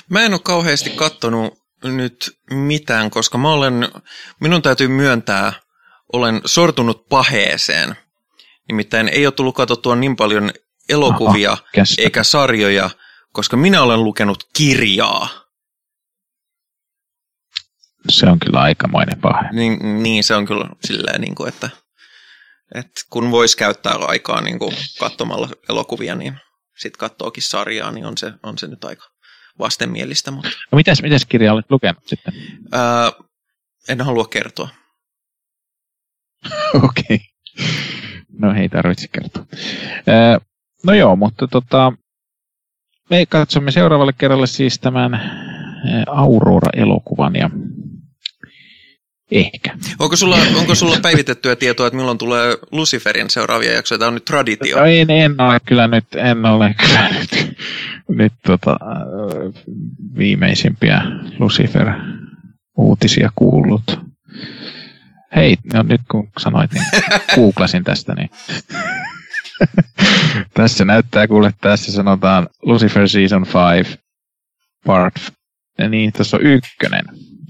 Mä 0.09 0.23
en 0.23 0.33
ole 0.33 0.41
kauheasti 0.45 0.91
kattonut 0.91 1.59
nyt 1.85 2.39
mitään, 2.51 3.11
koska 3.11 3.39
mä 3.39 3.53
olen, 3.53 3.89
minun 4.41 4.63
täytyy 4.63 4.89
myöntää, 4.89 5.53
olen 6.13 6.41
sortunut 6.45 7.09
paheeseen. 7.09 7.97
Nimittäin 8.69 9.09
ei 9.09 9.27
ole 9.27 9.33
tullut 9.33 9.55
katsottua 9.55 9.97
niin 9.97 10.17
paljon 10.17 10.53
elokuvia 10.89 11.53
Aha, 11.53 11.85
eikä 11.99 12.23
sarjoja, 12.23 12.91
koska 13.33 13.57
minä 13.57 13.83
olen 13.83 14.05
lukenut 14.05 14.49
kirjaa. 14.57 15.29
Se 18.09 18.27
on 18.27 18.39
kyllä 18.41 18.61
aikamoinen 18.61 19.21
pahe. 19.21 19.49
Niin, 19.53 20.03
niin 20.03 20.25
se 20.25 20.35
on 20.35 20.47
kyllä 20.47 20.69
silleen, 20.85 21.21
niin 21.21 21.35
kuin, 21.35 21.49
että, 21.49 21.71
että 22.75 23.01
kun 23.11 23.31
voisi 23.31 23.57
käyttää 23.57 23.95
aikaa 23.95 24.41
niin 24.41 24.59
kuin 24.59 24.75
katsomalla 24.99 25.49
elokuvia, 25.69 26.15
niin 26.15 26.39
sitten 26.79 26.99
katsookin 26.99 27.43
sarjaa, 27.43 27.91
niin 27.91 28.07
on 28.07 28.19
se, 28.19 28.33
on 28.43 28.59
se 28.59 28.67
nyt 28.67 28.85
aika 28.85 29.05
vastenmielistä. 29.59 30.31
Mutta... 30.31 30.49
No 30.73 30.77
mitäs, 30.77 31.03
mitäs 31.03 31.27
kirjaa 31.27 31.55
olet 31.55 31.71
lukenut 31.71 32.03
sitten? 32.07 32.35
Ää, 32.73 33.13
en 33.89 34.01
halua 34.01 34.25
kertoa. 34.25 34.69
Okei. 36.85 37.05
Okay. 37.11 37.19
No 38.39 38.55
ei 38.55 38.69
tarvitse 38.69 39.09
kertoa. 39.09 39.47
Ää, 40.07 40.39
no 40.85 40.95
joo, 40.95 41.17
mutta 41.17 41.49
tota, 41.49 41.93
me 43.11 43.27
katsomme 43.27 43.71
seuraavalle 43.71 44.13
kerralle 44.13 44.47
siis 44.47 44.79
tämän 44.79 45.21
Aurora-elokuvan 46.07 47.37
ja 47.37 47.51
Ehkä. 49.31 49.77
Onko 49.99 50.17
sulla, 50.17 50.37
onko 50.57 50.75
sulla 50.75 50.97
päivitettyä 51.03 51.57
tietoa, 51.57 51.87
että 51.87 51.97
milloin 51.97 52.19
tulee 52.19 52.57
Luciferin 52.73 53.31
seuraavia 53.31 53.73
jaksoja? 53.73 53.99
Tämä 53.99 54.09
on 54.09 54.15
nyt 54.15 54.25
traditio. 54.25 54.79
No 54.79 54.85
en, 54.85 55.11
en 55.11 55.41
ole 55.41 55.61
kyllä 55.61 55.89
nyt, 55.89 56.05
en 56.15 56.47
ole 56.47 56.75
kyllä 56.75 57.09
nyt, 57.09 57.57
nyt 58.09 58.33
tota, 58.47 58.77
viimeisimpiä 60.19 61.03
Lucifer-uutisia 61.39 63.31
kuullut. 63.35 64.01
Hei, 65.37 65.57
no 65.73 65.83
nyt 65.83 66.01
kun 66.11 66.29
sanoit, 66.39 66.73
niin 66.73 66.85
googlasin 67.35 67.85
tästä, 67.85 68.15
niin 68.15 68.31
tässä 70.55 70.85
näyttää 70.85 71.29
kuule, 71.29 71.53
tässä 71.61 71.93
sanotaan 71.93 72.49
Lucifer 72.63 73.09
Season 73.09 73.47
5 73.77 73.99
Part, 74.87 75.15
niin 75.89 76.13
tässä 76.13 76.37
on 76.37 76.43
ykkönen. 76.43 77.05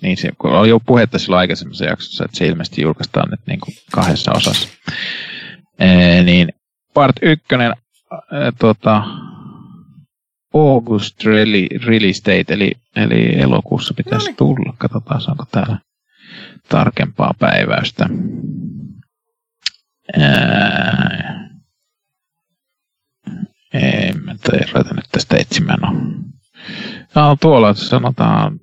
Niin 0.04 0.16
se, 0.16 0.30
kun 0.38 0.50
oli 0.50 0.68
jo 0.68 0.80
puhetta 0.80 1.18
silloin 1.18 1.40
aikaisemmassa 1.40 1.84
jaksossa, 1.84 2.24
että 2.24 2.36
se 2.36 2.46
ilmeisesti 2.46 2.82
julkaistaan 2.82 3.30
nyt 3.30 3.40
niin 3.46 3.60
kuin 3.60 3.74
kahdessa 3.92 4.32
osassa. 4.36 4.68
Ee, 5.80 6.22
niin 6.22 6.48
part 6.94 7.16
ykkönen 7.22 7.72
ää, 8.12 8.52
tota, 8.58 9.02
August 10.54 11.24
release 11.86 12.22
date, 12.24 12.54
eli, 12.54 12.72
eli 12.96 13.40
elokuussa 13.40 13.94
pitäisi 13.94 14.24
Noniin. 14.24 14.36
tulla. 14.36 14.74
Katsotaan, 14.78 15.20
onko 15.28 15.44
täällä 15.50 15.78
tarkempaa 16.68 17.34
päiväystä. 17.38 18.08
Ää, 20.18 21.48
en 23.72 24.24
mä 24.24 24.34
ruveta 24.72 24.94
nyt 24.94 25.04
tästä 25.12 25.36
etsimään. 25.36 25.78
No. 25.80 25.92
No, 27.14 27.36
tuolla 27.40 27.74
sanotaan 27.74 28.60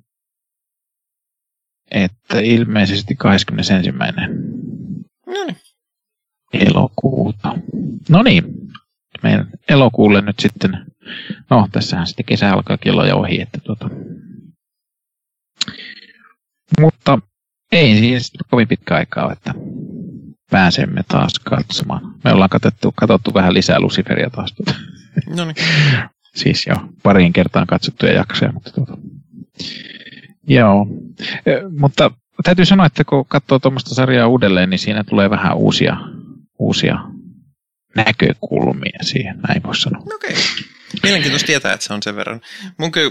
että 1.92 2.40
ilmeisesti 2.40 3.14
21. 3.16 3.92
No 5.26 5.44
niin. 5.44 5.56
elokuuta. 6.52 7.54
No 8.08 8.22
niin, 8.22 8.44
meidän 9.22 9.50
elokuulle 9.68 10.20
nyt 10.20 10.38
sitten, 10.38 10.86
no 11.50 11.68
tässähän 11.72 12.06
sitten 12.06 12.26
kesä 12.26 12.52
alkaa 12.52 12.78
kello 12.78 13.04
jo 13.04 13.16
ohi, 13.16 13.40
että 13.40 13.58
tuota. 13.64 13.90
Mutta 16.80 17.18
ei 17.72 17.98
siis 17.98 18.32
kovin 18.50 18.68
pitkä 18.68 18.94
aikaa, 18.94 19.32
että 19.32 19.54
pääsemme 20.50 21.02
taas 21.08 21.32
katsomaan. 21.38 22.14
Me 22.24 22.32
ollaan 22.32 22.50
katsottu, 22.50 22.92
katsottu 22.96 23.34
vähän 23.34 23.54
lisää 23.54 23.80
Luciferia 23.80 24.30
taas. 24.30 24.52
Tuota. 24.52 24.74
No 25.36 25.44
niin. 25.44 25.56
siis 26.34 26.66
jo 26.66 26.74
pariin 27.02 27.32
kertaan 27.32 27.66
katsottuja 27.66 28.12
jaksoja, 28.12 28.52
mutta 28.52 28.70
tuota. 28.70 28.96
Joo, 30.46 30.86
mutta 31.78 32.10
täytyy 32.44 32.64
sanoa, 32.64 32.86
että 32.86 33.04
kun 33.04 33.26
katsoo 33.26 33.58
tuommoista 33.58 33.94
sarjaa 33.94 34.26
uudelleen, 34.28 34.70
niin 34.70 34.78
siinä 34.78 35.04
tulee 35.04 35.30
vähän 35.30 35.56
uusia, 35.56 35.96
uusia 36.58 36.98
näkökulmia 37.96 38.98
siihen, 39.02 39.40
näin 39.48 39.62
voisi 39.62 39.80
sanoa. 39.80 40.02
Okei. 40.14 40.30
Okay. 40.30 40.42
Mielenkiintoista 41.02 41.46
tietää, 41.46 41.72
että 41.72 41.86
se 41.86 41.94
on 41.94 42.02
sen 42.02 42.16
verran. 42.16 42.40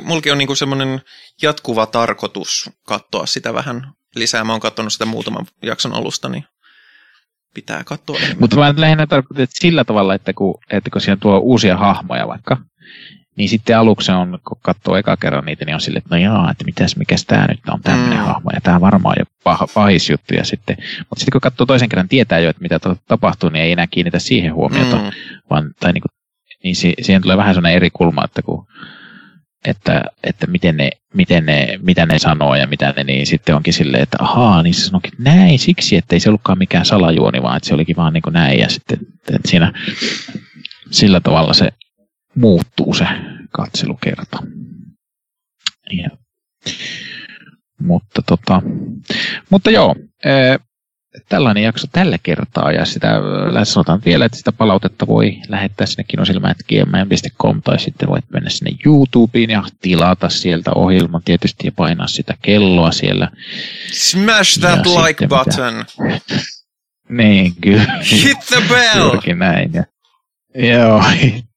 Mulki 0.03 0.31
on 0.31 0.37
niinku 0.37 0.55
semmoinen 0.55 1.01
jatkuva 1.41 1.85
tarkoitus 1.85 2.69
katsoa 2.87 3.25
sitä 3.25 3.53
vähän 3.53 3.91
lisää. 4.15 4.43
Mä 4.43 4.51
oon 4.51 4.61
katsonut 4.61 4.93
sitä 4.93 5.05
muutaman 5.05 5.45
jakson 5.61 5.93
alusta, 5.93 6.29
niin 6.29 6.43
pitää 7.53 7.83
katsoa 7.83 8.19
Mutta 8.39 8.55
mä 8.55 8.73
lähinnä 8.77 9.07
tarkoitan, 9.07 9.43
että 9.43 9.55
sillä 9.59 9.83
tavalla, 9.83 10.15
että 10.15 10.33
kun, 10.33 10.59
että 10.71 10.89
kun 10.89 11.01
siinä 11.01 11.17
tuo 11.17 11.37
uusia 11.37 11.77
hahmoja 11.77 12.27
vaikka, 12.27 12.57
niin 13.41 13.49
sitten 13.49 13.77
aluksi 13.77 14.11
on, 14.11 14.39
kun 14.47 14.57
katsoo 14.61 14.95
eka 14.95 15.17
kerran 15.17 15.45
niitä, 15.45 15.65
niin 15.65 15.75
on 15.75 15.81
silleen, 15.81 15.97
että 16.05 16.15
no 16.15 16.21
jaa, 16.21 16.51
että 16.51 16.65
mitäs, 16.65 16.95
mikäs 16.95 17.25
tämä 17.25 17.45
nyt 17.49 17.59
on 17.69 17.81
tämmöinen 17.81 18.19
mm. 18.19 18.25
hahmo, 18.25 18.49
ja 18.53 18.61
tämä 18.61 18.81
varmaan 18.81 19.15
jo 19.19 19.25
pah, 19.43 19.59
pahis 19.73 20.09
juttu, 20.09 20.33
ja 20.33 20.43
sitten, 20.43 20.77
mutta 20.79 21.19
sitten 21.19 21.31
kun 21.31 21.41
katsoo 21.41 21.65
toisen 21.65 21.89
kerran, 21.89 22.07
tietää 22.07 22.39
jo, 22.39 22.49
että 22.49 22.61
mitä 22.61 22.79
tapahtuu, 23.07 23.49
niin 23.49 23.63
ei 23.63 23.71
enää 23.71 23.87
kiinnitä 23.87 24.19
siihen 24.19 24.53
huomiota, 24.53 24.95
mm. 24.95 25.11
vaan, 25.49 25.71
tai 25.79 25.93
niin, 25.93 26.01
kuin, 26.01 26.11
niin 26.63 26.75
si, 26.75 26.93
siihen 27.01 27.21
tulee 27.21 27.37
vähän 27.37 27.53
sellainen 27.53 27.75
eri 27.75 27.89
kulma, 27.93 28.25
että 28.25 28.41
kun 28.41 28.67
että, 29.65 30.03
että 30.23 30.47
miten 30.47 30.77
ne, 30.77 30.89
miten 31.13 31.45
ne, 31.45 31.79
mitä 31.81 32.05
ne 32.05 32.19
sanoo 32.19 32.55
ja 32.55 32.67
mitä 32.67 32.93
ne, 32.97 33.03
niin 33.03 33.27
sitten 33.27 33.55
onkin 33.55 33.73
silleen, 33.73 34.03
että 34.03 34.17
ahaa, 34.19 34.63
niin 34.63 34.73
se 34.73 34.81
sanoikin 34.81 35.13
näin 35.17 35.59
siksi, 35.59 35.95
että 35.97 36.15
ei 36.15 36.19
se 36.19 36.29
ollutkaan 36.29 36.57
mikään 36.57 36.85
salajuoni, 36.85 37.41
vaan 37.41 37.57
että 37.57 37.67
se 37.67 37.73
olikin 37.73 37.95
vaan 37.95 38.13
niin 38.13 38.21
kuin 38.21 38.33
näin 38.33 38.59
ja 38.59 38.69
sitten 38.69 38.99
että 39.33 39.49
siinä 39.49 39.73
sillä 40.91 41.19
tavalla 41.19 41.53
se 41.53 41.69
muuttuu 42.35 42.93
se 42.93 43.07
katselukerta. 43.51 44.37
Ja, 45.91 46.09
mutta, 47.79 48.21
tota, 48.21 48.61
mutta 49.49 49.71
joo, 49.71 49.95
tällainen 51.29 51.63
jakso 51.63 51.87
tällä 51.91 52.17
kertaa 52.23 52.71
ja 52.71 52.85
sitä 52.85 53.21
sanotaan 53.63 54.01
vielä, 54.05 54.25
että 54.25 54.37
sitä 54.37 54.51
palautetta 54.51 55.07
voi 55.07 55.37
lähettää 55.47 55.87
sinne 55.87 56.03
kinosilmät.gmail.com 56.03 57.61
tai 57.61 57.79
sitten 57.79 58.09
voit 58.09 58.25
mennä 58.29 58.49
sinne 58.49 58.71
YouTubeen 58.85 59.49
ja 59.49 59.63
tilata 59.81 60.29
sieltä 60.29 60.71
ohjelman 60.75 61.21
tietysti 61.25 61.67
ja 61.67 61.71
painaa 61.71 62.07
sitä 62.07 62.37
kelloa 62.41 62.91
siellä. 62.91 63.29
Smash 63.93 64.59
that 64.59 64.85
ja 64.85 65.03
like 65.03 65.27
button! 65.27 65.85
Mitä, 65.99 66.35
niin, 67.09 67.53
kyllä. 67.61 67.99
Hit 68.11 68.37
the 68.47 68.61
bell! 68.69 69.35
näin. 69.35 69.71
Ja, 69.73 69.83
joo, 70.55 71.03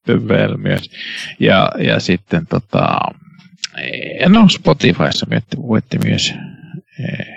vielä 0.07 0.57
myös. 0.57 0.89
Ja, 1.39 1.71
ja 1.79 1.99
sitten 1.99 2.47
tota, 2.47 2.97
no 4.29 4.49
Spotifyssa 4.49 5.25
voitte 5.61 5.97
myös 6.03 6.33
eh, 6.99 7.35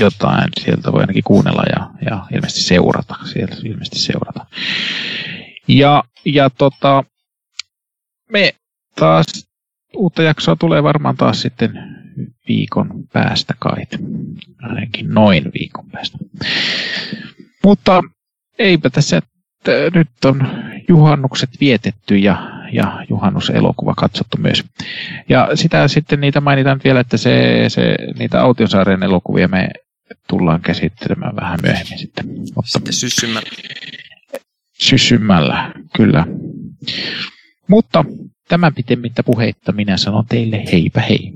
jotain 0.00 0.48
sieltä 0.60 0.92
voi 0.92 1.00
ainakin 1.00 1.24
kuunnella 1.24 1.62
ja, 1.76 1.90
ja 2.10 2.26
ilmeisesti 2.34 2.62
seurata. 2.62 3.14
Sieltä 3.32 3.56
ilmeisesti 3.64 3.98
seurata. 3.98 4.46
Ja, 5.68 6.04
ja 6.24 6.50
tota, 6.50 7.04
me 8.32 8.54
taas 8.96 9.26
uutta 9.96 10.22
jaksoa 10.22 10.56
tulee 10.56 10.82
varmaan 10.82 11.16
taas 11.16 11.42
sitten 11.42 11.72
viikon 12.48 13.04
päästä 13.12 13.54
kai. 13.58 13.76
Ainakin 14.62 15.08
noin 15.08 15.44
viikon 15.60 15.90
päästä. 15.90 16.18
Mutta 17.64 18.02
eipä 18.58 18.90
tässä 18.90 19.20
nyt 19.94 20.08
on 20.24 20.48
juhannukset 20.88 21.50
vietetty 21.60 22.16
ja, 22.16 22.50
ja 22.72 23.04
juhannuselokuva 23.10 23.94
katsottu 23.94 24.36
myös. 24.40 24.64
Ja 25.28 25.48
sitä 25.54 25.88
sitten 25.88 26.20
niitä 26.20 26.40
mainitaan 26.40 26.80
vielä, 26.84 27.00
että 27.00 27.16
se, 27.16 27.64
se, 27.68 27.96
niitä 28.18 28.42
Autiosaaren 28.42 29.02
elokuvia 29.02 29.48
me 29.48 29.68
tullaan 30.28 30.60
käsittelemään 30.60 31.36
vähän 31.36 31.58
myöhemmin 31.62 31.98
sitten. 31.98 32.26
Mutta 32.28 32.70
sitten 32.70 32.92
syssymällä. 32.92 33.48
Syssymällä, 34.78 35.72
kyllä. 35.96 36.26
Mutta 37.68 38.04
tämän 38.48 38.74
pitemmittä 38.74 39.22
puheitta 39.22 39.72
minä 39.72 39.96
sanon 39.96 40.24
teille 40.28 40.64
heipä 40.72 41.00
hei. 41.00 41.32